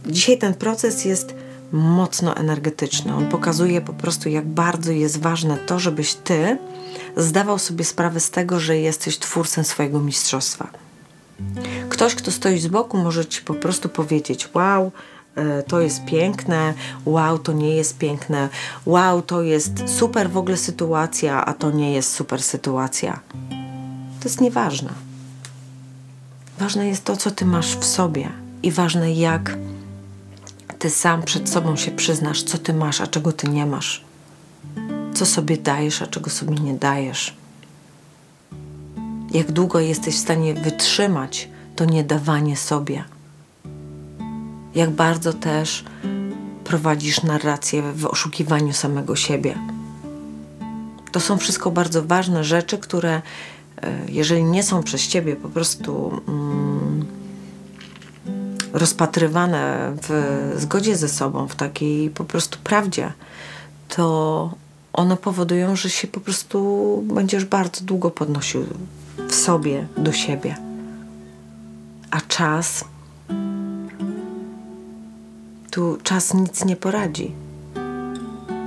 Dzisiaj 0.06 0.38
ten 0.38 0.54
proces 0.54 1.04
jest 1.04 1.34
mocno 1.72 2.36
energetyczny. 2.36 3.14
On 3.14 3.28
pokazuje 3.28 3.80
po 3.80 3.92
prostu, 3.92 4.28
jak 4.28 4.46
bardzo 4.46 4.92
jest 4.92 5.20
ważne 5.20 5.56
to, 5.56 5.78
żebyś 5.78 6.14
ty 6.14 6.58
zdawał 7.16 7.58
sobie 7.58 7.84
sprawę 7.84 8.20
z 8.20 8.30
tego, 8.30 8.60
że 8.60 8.76
jesteś 8.78 9.18
twórcą 9.18 9.64
swojego 9.64 10.00
mistrzostwa. 10.00 10.70
Ktoś, 11.88 12.14
kto 12.14 12.30
stoi 12.30 12.58
z 12.58 12.66
boku, 12.66 12.98
może 12.98 13.26
ci 13.26 13.42
po 13.42 13.54
prostu 13.54 13.88
powiedzieć: 13.88 14.48
Wow, 14.54 14.92
e, 15.34 15.62
to 15.62 15.80
jest 15.80 16.04
piękne, 16.04 16.74
wow, 17.04 17.38
to 17.38 17.52
nie 17.52 17.76
jest 17.76 17.98
piękne, 17.98 18.48
wow, 18.86 19.22
to 19.22 19.42
jest 19.42 19.72
super 19.86 20.30
w 20.30 20.36
ogóle 20.36 20.56
sytuacja, 20.56 21.44
a 21.44 21.54
to 21.54 21.70
nie 21.70 21.92
jest 21.92 22.12
super 22.12 22.42
sytuacja. 22.42 23.20
To 24.20 24.28
jest 24.28 24.40
nieważne. 24.40 24.90
Ważne 26.58 26.88
jest 26.88 27.04
to, 27.04 27.16
co 27.16 27.30
ty 27.30 27.44
masz 27.44 27.76
w 27.76 27.84
sobie 27.84 28.28
i 28.62 28.70
ważne, 28.70 29.12
jak 29.12 29.56
ty 30.78 30.90
sam 30.90 31.22
przed 31.22 31.50
sobą 31.50 31.76
się 31.76 31.90
przyznasz, 31.90 32.42
co 32.42 32.58
ty 32.58 32.74
masz, 32.74 33.00
a 33.00 33.06
czego 33.06 33.32
ty 33.32 33.48
nie 33.48 33.66
masz 33.66 34.04
co 35.14 35.26
sobie 35.26 35.56
dajesz, 35.56 36.02
a 36.02 36.06
czego 36.06 36.30
sobie 36.30 36.54
nie 36.54 36.74
dajesz. 36.74 37.34
Jak 39.30 39.52
długo 39.52 39.80
jesteś 39.80 40.14
w 40.14 40.18
stanie 40.18 40.54
wytrzymać 40.54 41.48
to 41.76 41.84
niedawanie 41.84 42.56
sobie. 42.56 43.04
Jak 44.74 44.90
bardzo 44.90 45.32
też 45.32 45.84
prowadzisz 46.64 47.22
narrację 47.22 47.82
w 47.92 48.06
oszukiwaniu 48.06 48.72
samego 48.72 49.16
siebie. 49.16 49.54
To 51.12 51.20
są 51.20 51.38
wszystko 51.38 51.70
bardzo 51.70 52.02
ważne 52.02 52.44
rzeczy, 52.44 52.78
które, 52.78 53.22
e, 53.82 53.98
jeżeli 54.08 54.44
nie 54.44 54.62
są 54.62 54.82
przez 54.82 55.08
ciebie 55.08 55.36
po 55.36 55.48
prostu 55.48 56.20
mm, 56.28 57.06
rozpatrywane 58.72 59.92
w 60.02 60.52
zgodzie 60.56 60.96
ze 60.96 61.08
sobą, 61.08 61.48
w 61.48 61.54
takiej 61.54 62.10
po 62.10 62.24
prostu 62.24 62.58
prawdzie, 62.64 63.12
to 63.88 64.54
one 64.92 65.16
powodują, 65.16 65.76
że 65.76 65.90
się 65.90 66.08
po 66.08 66.20
prostu 66.20 67.02
będziesz 67.06 67.44
bardzo 67.44 67.84
długo 67.84 68.10
podnosił 68.10 68.64
w 69.28 69.34
sobie 69.34 69.86
do 69.96 70.12
siebie. 70.12 70.56
A 72.10 72.20
czas, 72.20 72.84
tu 75.70 75.98
czas 76.02 76.34
nic 76.34 76.64
nie 76.64 76.76
poradzi. 76.76 77.32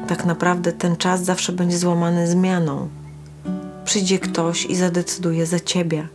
Tak 0.08 0.26
naprawdę 0.26 0.72
ten 0.72 0.98
czas 0.98 1.24
zawsze 1.24 1.52
będzie 1.52 1.78
złamany 1.78 2.28
zmianą. 2.28 2.90
Przyjdzie 3.86 4.20
ktoś 4.20 4.66
i 4.66 4.76
zadecyduje 4.76 5.46
za 5.46 5.60
ciebie. 5.60 6.08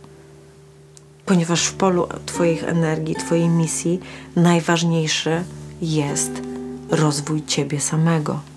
Ponieważ 1.25 1.65
w 1.65 1.73
polu 1.73 2.07
Twoich 2.25 2.63
energii, 2.63 3.15
Twojej 3.15 3.49
misji 3.49 3.99
najważniejszy 4.35 5.43
jest 5.81 6.31
rozwój 6.89 7.45
Ciebie 7.45 7.79
samego. 7.79 8.50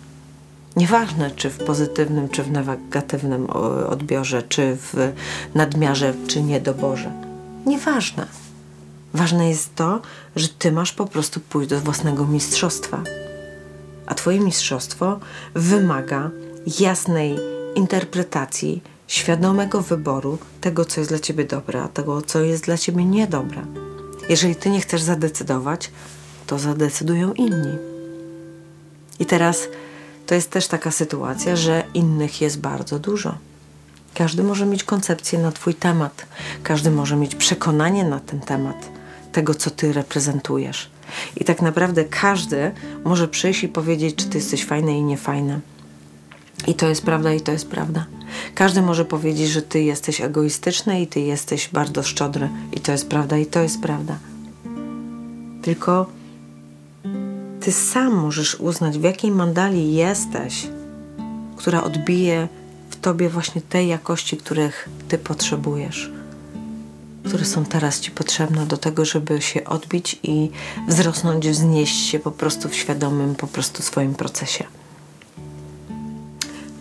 Nieważne, 0.76 1.30
czy 1.30 1.50
w 1.50 1.58
pozytywnym, 1.58 2.28
czy 2.28 2.42
w 2.42 2.50
negatywnym 2.50 3.50
odbiorze, 3.90 4.42
czy 4.42 4.76
w 4.76 5.12
nadmiarze, 5.54 6.14
czy 6.26 6.42
niedoborze. 6.42 7.12
Nieważne. 7.66 8.26
Ważne 9.14 9.48
jest 9.48 9.74
to, 9.74 10.00
że 10.36 10.48
ty 10.48 10.72
masz 10.72 10.92
po 10.92 11.06
prostu 11.06 11.40
pójść 11.40 11.70
do 11.70 11.80
własnego 11.80 12.26
mistrzostwa. 12.26 13.02
A 14.06 14.14
twoje 14.14 14.40
mistrzostwo 14.40 15.20
wymaga 15.54 16.30
jasnej 16.80 17.36
interpretacji, 17.74 18.82
świadomego 19.06 19.80
wyboru 19.80 20.38
tego, 20.60 20.84
co 20.84 21.00
jest 21.00 21.10
dla 21.10 21.18
ciebie 21.18 21.44
dobre, 21.44 21.82
a 21.82 21.88
tego, 21.88 22.22
co 22.22 22.40
jest 22.40 22.64
dla 22.64 22.78
ciebie 22.78 23.04
niedobre. 23.04 23.62
Jeżeli 24.28 24.56
ty 24.56 24.70
nie 24.70 24.80
chcesz 24.80 25.02
zadecydować, 25.02 25.90
to 26.46 26.58
zadecydują 26.58 27.32
inni. 27.32 27.78
I 29.18 29.26
teraz 29.26 29.68
to 30.26 30.34
jest 30.34 30.50
też 30.50 30.68
taka 30.68 30.90
sytuacja, 30.90 31.56
że 31.56 31.84
innych 31.94 32.40
jest 32.40 32.60
bardzo 32.60 32.98
dużo. 32.98 33.34
Każdy 34.14 34.42
może 34.42 34.66
mieć 34.66 34.84
koncepcję 34.84 35.38
na 35.38 35.52
Twój 35.52 35.74
temat, 35.74 36.26
każdy 36.62 36.90
może 36.90 37.16
mieć 37.16 37.34
przekonanie 37.34 38.04
na 38.04 38.20
ten 38.20 38.40
temat, 38.40 38.88
tego 39.32 39.54
co 39.54 39.70
Ty 39.70 39.92
reprezentujesz. 39.92 40.90
I 41.36 41.44
tak 41.44 41.62
naprawdę 41.62 42.04
każdy 42.04 42.72
może 43.04 43.28
przyjść 43.28 43.64
i 43.64 43.68
powiedzieć, 43.68 44.14
czy 44.16 44.28
Ty 44.28 44.38
jesteś 44.38 44.64
fajny 44.64 44.98
i 44.98 45.02
niefajny. 45.02 45.60
I 46.66 46.74
to 46.74 46.88
jest 46.88 47.02
prawda, 47.02 47.32
i 47.32 47.40
to 47.40 47.52
jest 47.52 47.68
prawda. 47.68 48.06
Każdy 48.54 48.82
może 48.82 49.04
powiedzieć, 49.04 49.48
że 49.48 49.62
Ty 49.62 49.82
jesteś 49.82 50.20
egoistyczny 50.20 51.02
i 51.02 51.06
Ty 51.06 51.20
jesteś 51.20 51.68
bardzo 51.68 52.02
szczodry. 52.02 52.48
I 52.72 52.80
to 52.80 52.92
jest 52.92 53.08
prawda, 53.08 53.38
i 53.38 53.46
to 53.46 53.60
jest 53.60 53.80
prawda. 53.80 54.18
Tylko 55.62 56.06
ty 57.64 57.72
sam 57.72 58.14
możesz 58.14 58.54
uznać, 58.54 58.98
w 58.98 59.02
jakiej 59.02 59.30
mandali 59.30 59.94
jesteś, 59.94 60.66
która 61.56 61.82
odbije 61.82 62.48
w 62.90 62.96
tobie 62.96 63.28
właśnie 63.28 63.60
te 63.60 63.84
jakości, 63.84 64.36
których 64.36 64.88
ty 65.08 65.18
potrzebujesz, 65.18 66.12
które 67.24 67.44
są 67.44 67.64
teraz 67.64 68.00
ci 68.00 68.10
potrzebne 68.10 68.66
do 68.66 68.76
tego, 68.76 69.04
żeby 69.04 69.42
się 69.42 69.64
odbić 69.64 70.20
i 70.22 70.50
wzrosnąć, 70.88 71.48
wznieść 71.48 71.96
się 72.08 72.18
po 72.18 72.30
prostu 72.30 72.68
w 72.68 72.74
świadomym, 72.74 73.34
po 73.34 73.46
prostu 73.46 73.82
swoim 73.82 74.14
procesie. 74.14 74.64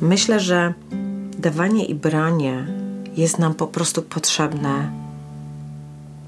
Myślę, 0.02 0.40
że 0.40 0.74
dawanie 1.38 1.86
i 1.86 1.96
branie 1.96 2.68
jest 3.18 3.40
nam 3.40 3.54
po 3.54 3.68
prostu 3.68 4.02
potrzebne 4.02 4.92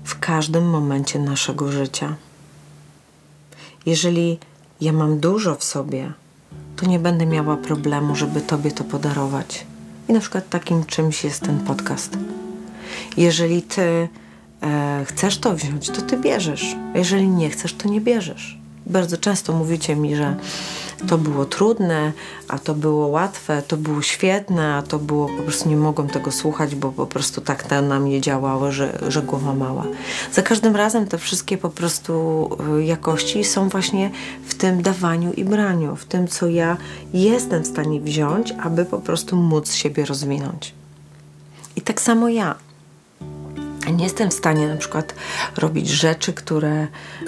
w 0.04 0.20
każdym 0.20 0.70
momencie 0.70 1.20
naszego 1.20 1.72
życia. 1.72 2.16
Jeżeli 3.86 4.40
ja 4.82 4.94
mam 4.94 5.20
dużo 5.20 5.56
w 5.56 5.64
sobie, 5.64 6.14
to 6.76 6.86
nie 6.86 7.00
będę 7.00 7.26
miała 7.26 7.58
problemu, 7.58 8.16
żeby 8.16 8.42
Tobie 8.42 8.72
to 8.72 8.84
podarować. 8.84 9.66
I 10.10 10.14
na 10.14 10.20
przykład 10.20 10.50
takim 10.50 10.86
czymś 10.86 11.24
jest 11.24 11.42
ten 11.42 11.60
podcast. 11.60 12.18
Jeżeli 13.18 13.62
Ty 13.62 14.10
e, 14.64 15.06
chcesz 15.06 15.38
to 15.38 15.56
wziąć, 15.56 15.90
to 15.90 16.02
Ty 16.02 16.18
bierzesz. 16.18 16.76
A 16.96 16.98
jeżeli 16.98 17.28
nie 17.28 17.50
chcesz, 17.50 17.74
to 17.74 17.90
nie 17.90 18.02
bierzesz. 18.02 18.58
Bardzo 18.86 19.18
często 19.18 19.54
mówicie 19.54 19.96
mi, 19.96 20.16
że 20.16 20.36
to 21.08 21.18
było 21.18 21.46
trudne, 21.46 22.12
a 22.48 22.60
to 22.60 22.74
było 22.74 23.08
łatwe, 23.08 23.62
to 23.68 23.78
było 23.78 24.02
świetne, 24.02 24.76
a 24.76 24.82
to 24.82 25.00
było 25.00 25.28
po 25.38 25.44
prostu 25.44 25.70
nie 25.70 25.78
mogłem 25.78 26.08
tego 26.08 26.32
słuchać, 26.32 26.76
bo 26.76 26.92
po 26.92 27.08
prostu 27.08 27.42
tak 27.42 27.70
na 27.82 28.00
mnie 28.00 28.22
działało, 28.22 28.72
że, 28.72 29.00
że 29.08 29.22
głowa 29.22 29.54
mała. 29.54 29.86
Za 30.32 30.42
każdym 30.42 30.76
razem 30.76 31.08
te 31.08 31.18
wszystkie 31.18 31.58
po 31.58 31.70
prostu 31.70 32.50
y, 32.78 32.84
jakości 32.84 33.44
są 33.44 33.70
właśnie 33.70 34.12
w 34.46 34.54
tym 34.54 34.82
dawaniu 34.82 35.34
i 35.34 35.46
braniu, 35.46 35.96
w 35.96 36.06
tym, 36.06 36.28
co 36.28 36.48
ja 36.48 36.78
jestem 37.14 37.64
w 37.64 37.68
stanie 37.68 38.02
wziąć, 38.02 38.54
aby 38.64 38.86
po 38.86 39.00
prostu 39.00 39.36
móc 39.36 39.74
siebie 39.74 40.06
rozwinąć. 40.06 40.74
I 41.76 41.82
tak 41.82 42.02
samo 42.02 42.30
ja 42.30 42.56
nie 43.92 44.04
jestem 44.04 44.32
w 44.32 44.34
stanie 44.34 44.68
na 44.68 44.78
przykład 44.78 45.16
robić 45.58 45.90
rzeczy, 45.90 46.34
które, 46.34 46.88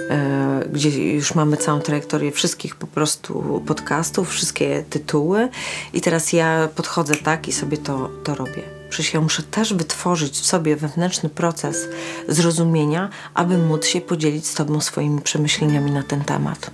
e, 0.10 0.64
gdzie 0.74 1.14
już 1.14 1.36
mamy 1.36 1.58
całą 1.58 1.80
trajektorię 1.80 2.32
wszystkich 2.32 2.76
po 2.76 2.88
prostu 2.88 3.62
podcastów, 3.66 4.30
wszystkie 4.30 4.84
tytuły 4.90 5.50
i 5.94 6.02
teraz 6.02 6.34
ja 6.34 6.70
podchodzę 6.76 7.16
tak 7.16 7.48
i 7.48 7.54
sobie 7.54 7.78
to, 7.78 8.10
to 8.24 8.36
robię. 8.36 8.64
Przecież 8.90 9.14
ja 9.14 9.22
muszę 9.22 9.44
też 9.44 9.74
wytworzyć 9.74 10.34
w 10.34 10.46
sobie 10.46 10.76
wewnętrzny 10.76 11.30
proces 11.30 11.88
zrozumienia, 12.28 13.10
aby 13.34 13.58
móc 13.58 13.86
się 13.86 14.02
podzielić 14.02 14.48
z 14.48 14.54
Tobą 14.54 14.82
swoimi 14.82 15.22
przemyśleniami 15.22 15.92
na 15.92 16.04
ten 16.04 16.24
temat. 16.24 16.72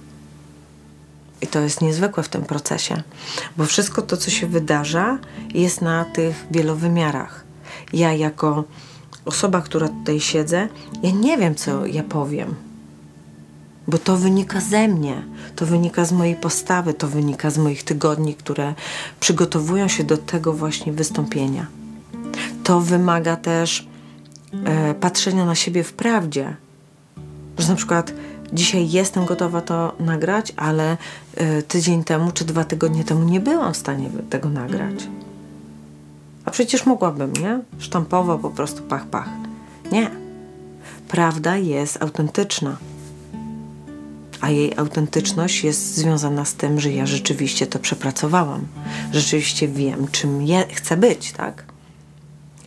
I 1.41 1.47
to 1.47 1.59
jest 1.59 1.81
niezwykłe 1.81 2.23
w 2.23 2.29
tym 2.29 2.41
procesie, 2.41 3.03
bo 3.57 3.65
wszystko 3.65 4.01
to, 4.01 4.17
co 4.17 4.31
się 4.31 4.47
wydarza, 4.47 5.17
jest 5.53 5.81
na 5.81 6.05
tych 6.05 6.45
wielowymiarach. 6.51 7.43
Ja, 7.93 8.13
jako 8.13 8.63
osoba, 9.25 9.61
która 9.61 9.87
tutaj 9.87 10.19
siedzę, 10.19 10.67
ja 11.03 11.11
nie 11.11 11.37
wiem, 11.37 11.55
co 11.55 11.85
ja 11.85 12.03
powiem, 12.03 12.55
bo 13.87 13.97
to 13.97 14.17
wynika 14.17 14.61
ze 14.61 14.87
mnie, 14.87 15.23
to 15.55 15.65
wynika 15.65 16.05
z 16.05 16.11
mojej 16.11 16.35
postawy, 16.35 16.93
to 16.93 17.07
wynika 17.07 17.49
z 17.49 17.57
moich 17.57 17.83
tygodni, 17.83 18.35
które 18.35 18.73
przygotowują 19.19 19.87
się 19.87 20.03
do 20.03 20.17
tego 20.17 20.53
właśnie 20.53 20.93
wystąpienia. 20.93 21.67
To 22.63 22.79
wymaga 22.81 23.35
też 23.35 23.87
e, 24.65 24.93
patrzenia 24.93 25.45
na 25.45 25.55
siebie 25.55 25.83
w 25.83 25.93
prawdzie, 25.93 26.55
że 27.57 27.67
na 27.67 27.75
przykład 27.75 28.13
dzisiaj 28.53 28.89
jestem 28.89 29.25
gotowa 29.25 29.61
to 29.61 29.95
nagrać, 29.99 30.53
ale 30.55 30.97
y, 31.41 31.63
tydzień 31.63 32.03
temu 32.03 32.31
czy 32.31 32.45
dwa 32.45 32.63
tygodnie 32.63 33.03
temu 33.03 33.23
nie 33.23 33.39
byłam 33.39 33.73
w 33.73 33.77
stanie 33.77 34.09
tego 34.29 34.49
nagrać. 34.49 35.07
A 36.45 36.51
przecież 36.51 36.85
mogłabym, 36.85 37.33
nie? 37.33 37.59
Sztampowo 37.79 38.39
po 38.39 38.49
prostu 38.49 38.83
pach, 38.83 39.07
pach. 39.07 39.29
Nie. 39.91 40.09
Prawda 41.07 41.57
jest 41.57 42.03
autentyczna. 42.03 42.77
A 44.41 44.49
jej 44.49 44.73
autentyczność 44.77 45.63
jest 45.63 45.95
związana 45.95 46.45
z 46.45 46.53
tym, 46.53 46.79
że 46.79 46.91
ja 46.91 47.05
rzeczywiście 47.05 47.67
to 47.67 47.79
przepracowałam. 47.79 48.67
Rzeczywiście 49.11 49.67
wiem, 49.67 50.07
czym 50.11 50.47
chcę 50.73 50.97
być, 50.97 51.31
tak? 51.31 51.63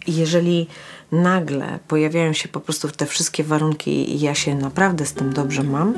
I 0.07 0.17
jeżeli 0.17 0.67
nagle 1.13 1.79
pojawiają 1.89 2.33
się 2.33 2.49
po 2.49 2.61
prostu 2.61 2.89
te 2.89 3.07
wszystkie 3.07 3.45
warunki 3.45 4.15
i 4.15 4.21
ja 4.21 4.35
się 4.35 4.55
naprawdę 4.55 5.07
z 5.07 5.13
tym 5.13 5.33
dobrze 5.33 5.63
mam, 5.63 5.95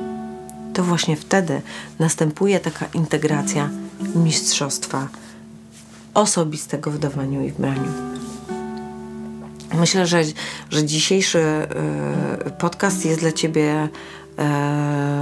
to 0.75 0.85
właśnie 0.85 1.17
wtedy 1.17 1.63
następuje 1.99 2.61
taka 2.61 2.87
integracja 2.95 3.71
mistrzostwa 4.15 5.09
osobistego 6.19 6.91
w 6.91 6.99
dawaniu 6.99 7.43
i 7.43 7.51
w 7.51 7.57
braniu. 7.57 7.93
Myślę, 9.75 10.07
że, 10.07 10.23
że 10.71 10.85
dzisiejszy 10.85 11.39
y, 12.47 12.51
podcast 12.51 13.05
jest 13.05 13.21
dla 13.21 13.33
Ciebie 13.33 13.89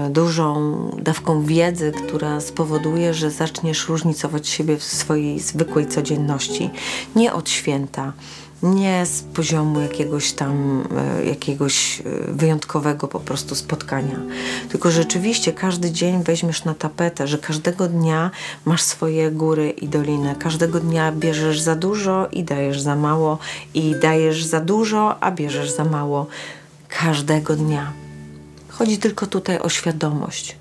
y, 0.06 0.10
dużą 0.10 0.90
dawką 1.02 1.44
wiedzy, 1.44 1.92
która 2.06 2.40
spowoduje, 2.40 3.14
że 3.14 3.30
zaczniesz 3.30 3.88
różnicować 3.88 4.48
siebie 4.48 4.76
w 4.76 4.84
swojej 4.84 5.40
zwykłej 5.40 5.86
codzienności. 5.86 6.70
Nie 7.16 7.32
od 7.32 7.50
święta, 7.50 8.12
nie 8.62 9.06
z 9.06 9.22
poziomu 9.22 9.80
jakiegoś 9.80 10.32
tam, 10.32 10.84
e, 10.96 11.24
jakiegoś 11.24 12.00
e, 12.00 12.02
wyjątkowego 12.32 13.08
po 13.08 13.20
prostu 13.20 13.54
spotkania, 13.54 14.20
tylko 14.68 14.90
rzeczywiście 14.90 15.52
każdy 15.52 15.90
dzień 15.90 16.22
weźmiesz 16.22 16.64
na 16.64 16.74
tapetę, 16.74 17.26
że 17.26 17.38
każdego 17.38 17.88
dnia 17.88 18.30
masz 18.64 18.82
swoje 18.82 19.30
góry 19.30 19.70
i 19.70 19.88
doliny, 19.88 20.34
każdego 20.38 20.80
dnia 20.80 21.12
bierzesz 21.12 21.60
za 21.60 21.76
dużo 21.76 22.28
i 22.32 22.44
dajesz 22.44 22.80
za 22.80 22.96
mało. 22.96 23.38
I 23.74 23.94
dajesz 24.02 24.44
za 24.44 24.60
dużo, 24.60 25.22
a 25.22 25.30
bierzesz 25.30 25.70
za 25.70 25.84
mało. 25.84 26.26
Każdego 26.88 27.56
dnia. 27.56 27.92
Chodzi 28.68 28.98
tylko 28.98 29.26
tutaj 29.26 29.58
o 29.58 29.68
świadomość, 29.68 30.56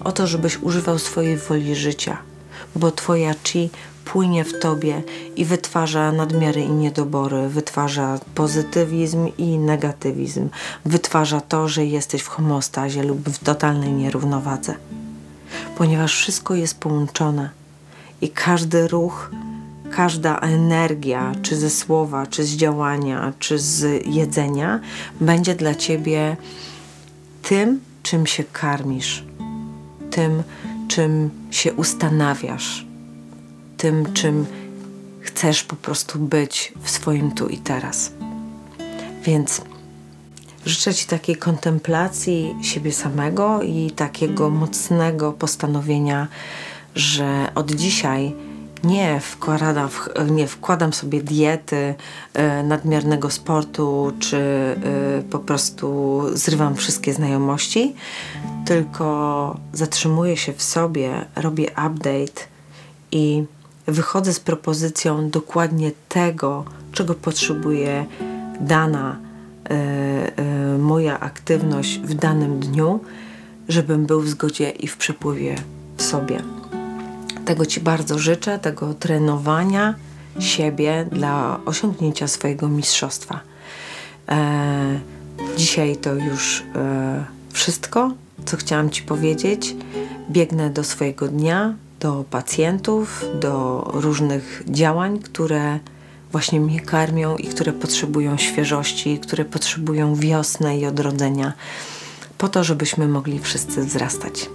o 0.00 0.12
to, 0.12 0.26
żebyś 0.26 0.58
używał 0.58 0.98
swojej 0.98 1.36
woli 1.36 1.74
życia, 1.74 2.18
bo 2.76 2.90
twoja 2.90 3.34
chi 3.44 3.70
płynie 4.12 4.44
w 4.44 4.58
tobie 4.58 5.02
i 5.36 5.44
wytwarza 5.44 6.12
nadmiary 6.12 6.60
i 6.60 6.70
niedobory, 6.70 7.48
wytwarza 7.48 8.18
pozytywizm 8.34 9.28
i 9.38 9.58
negatywizm, 9.58 10.48
wytwarza 10.84 11.40
to, 11.40 11.68
że 11.68 11.84
jesteś 11.84 12.22
w 12.22 12.28
homostazie 12.28 13.02
lub 13.02 13.28
w 13.28 13.44
totalnej 13.44 13.92
nierównowadze. 13.92 14.74
Ponieważ 15.78 16.16
wszystko 16.16 16.54
jest 16.54 16.80
połączone 16.80 17.50
i 18.20 18.28
każdy 18.28 18.88
ruch, 18.88 19.30
każda 19.90 20.38
energia, 20.38 21.32
czy 21.42 21.56
ze 21.56 21.70
słowa, 21.70 22.26
czy 22.26 22.44
z 22.44 22.56
działania, 22.56 23.32
czy 23.38 23.58
z 23.58 24.06
jedzenia, 24.06 24.80
będzie 25.20 25.54
dla 25.54 25.74
ciebie 25.74 26.36
tym, 27.42 27.80
czym 28.02 28.26
się 28.26 28.44
karmisz, 28.44 29.24
tym, 30.10 30.42
czym 30.88 31.30
się 31.50 31.72
ustanawiasz 31.72 32.91
tym, 33.82 34.12
czym 34.12 34.46
chcesz 35.20 35.62
po 35.64 35.76
prostu 35.76 36.18
być 36.18 36.72
w 36.82 36.90
swoim 36.90 37.34
tu 37.34 37.48
i 37.48 37.58
teraz. 37.58 38.12
Więc 39.24 39.62
życzę 40.66 40.94
Ci 40.94 41.06
takiej 41.06 41.36
kontemplacji 41.36 42.54
siebie 42.62 42.92
samego 42.92 43.62
i 43.62 43.90
takiego 43.90 44.50
mocnego 44.50 45.32
postanowienia, 45.32 46.28
że 46.94 47.48
od 47.54 47.70
dzisiaj 47.70 48.34
nie 48.84 49.20
wkładam, 49.20 49.88
nie 50.30 50.46
wkładam 50.46 50.92
sobie 50.92 51.22
diety, 51.22 51.94
y, 52.60 52.62
nadmiernego 52.62 53.30
sportu, 53.30 54.12
czy 54.18 54.36
y, 55.20 55.22
po 55.22 55.38
prostu 55.38 56.20
zrywam 56.32 56.76
wszystkie 56.76 57.14
znajomości, 57.14 57.94
tylko 58.66 59.56
zatrzymuję 59.72 60.36
się 60.36 60.52
w 60.52 60.62
sobie, 60.62 61.24
robię 61.36 61.70
update 61.70 62.42
i 63.12 63.44
wychodzę 63.86 64.32
z 64.32 64.40
propozycją 64.40 65.30
dokładnie 65.30 65.90
tego, 66.08 66.64
czego 66.92 67.14
potrzebuje 67.14 68.06
dana 68.60 69.16
y, 69.16 69.74
y, 70.74 70.78
moja 70.78 71.20
aktywność 71.20 71.98
w 71.98 72.14
danym 72.14 72.60
dniu, 72.60 73.00
żebym 73.68 74.06
był 74.06 74.20
w 74.20 74.28
zgodzie 74.28 74.70
i 74.70 74.86
w 74.86 74.96
przepływie 74.96 75.56
w 75.96 76.02
sobie. 76.02 76.42
Tego 77.44 77.66
Ci 77.66 77.80
bardzo 77.80 78.18
życzę, 78.18 78.58
tego 78.58 78.94
trenowania 78.94 79.94
siebie 80.38 81.06
dla 81.12 81.60
osiągnięcia 81.64 82.28
swojego 82.28 82.68
mistrzostwa. 82.68 83.40
E, 84.28 85.00
dzisiaj 85.56 85.96
to 85.96 86.14
już 86.14 86.64
e, 86.74 87.24
wszystko, 87.52 88.12
co 88.44 88.56
chciałam 88.56 88.90
Ci 88.90 89.02
powiedzieć. 89.02 89.76
Biegnę 90.30 90.70
do 90.70 90.84
swojego 90.84 91.28
dnia, 91.28 91.74
do 92.02 92.24
pacjentów, 92.30 93.24
do 93.40 93.82
różnych 93.94 94.62
działań, 94.68 95.18
które 95.18 95.78
właśnie 96.32 96.60
mnie 96.60 96.80
karmią 96.80 97.36
i 97.36 97.46
które 97.46 97.72
potrzebują 97.72 98.36
świeżości, 98.36 99.18
które 99.18 99.44
potrzebują 99.44 100.14
wiosny 100.14 100.78
i 100.78 100.86
odrodzenia, 100.86 101.52
po 102.38 102.48
to, 102.48 102.64
żebyśmy 102.64 103.08
mogli 103.08 103.38
wszyscy 103.38 103.84
wzrastać. 103.84 104.50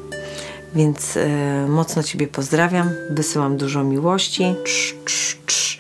Więc 0.76 1.18
y, 1.18 1.30
mocno 1.68 2.04
Ciebie 2.04 2.28
pozdrawiam, 2.28 2.90
wysyłam 3.10 3.58
dużo 3.58 3.84
miłości 3.84 4.56
cz, 4.66 4.96
cz, 5.06 5.38
cz, 5.46 5.80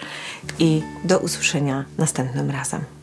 i 0.60 0.82
do 1.04 1.20
usłyszenia 1.20 1.86
następnym 1.98 2.52
razem. 2.52 2.97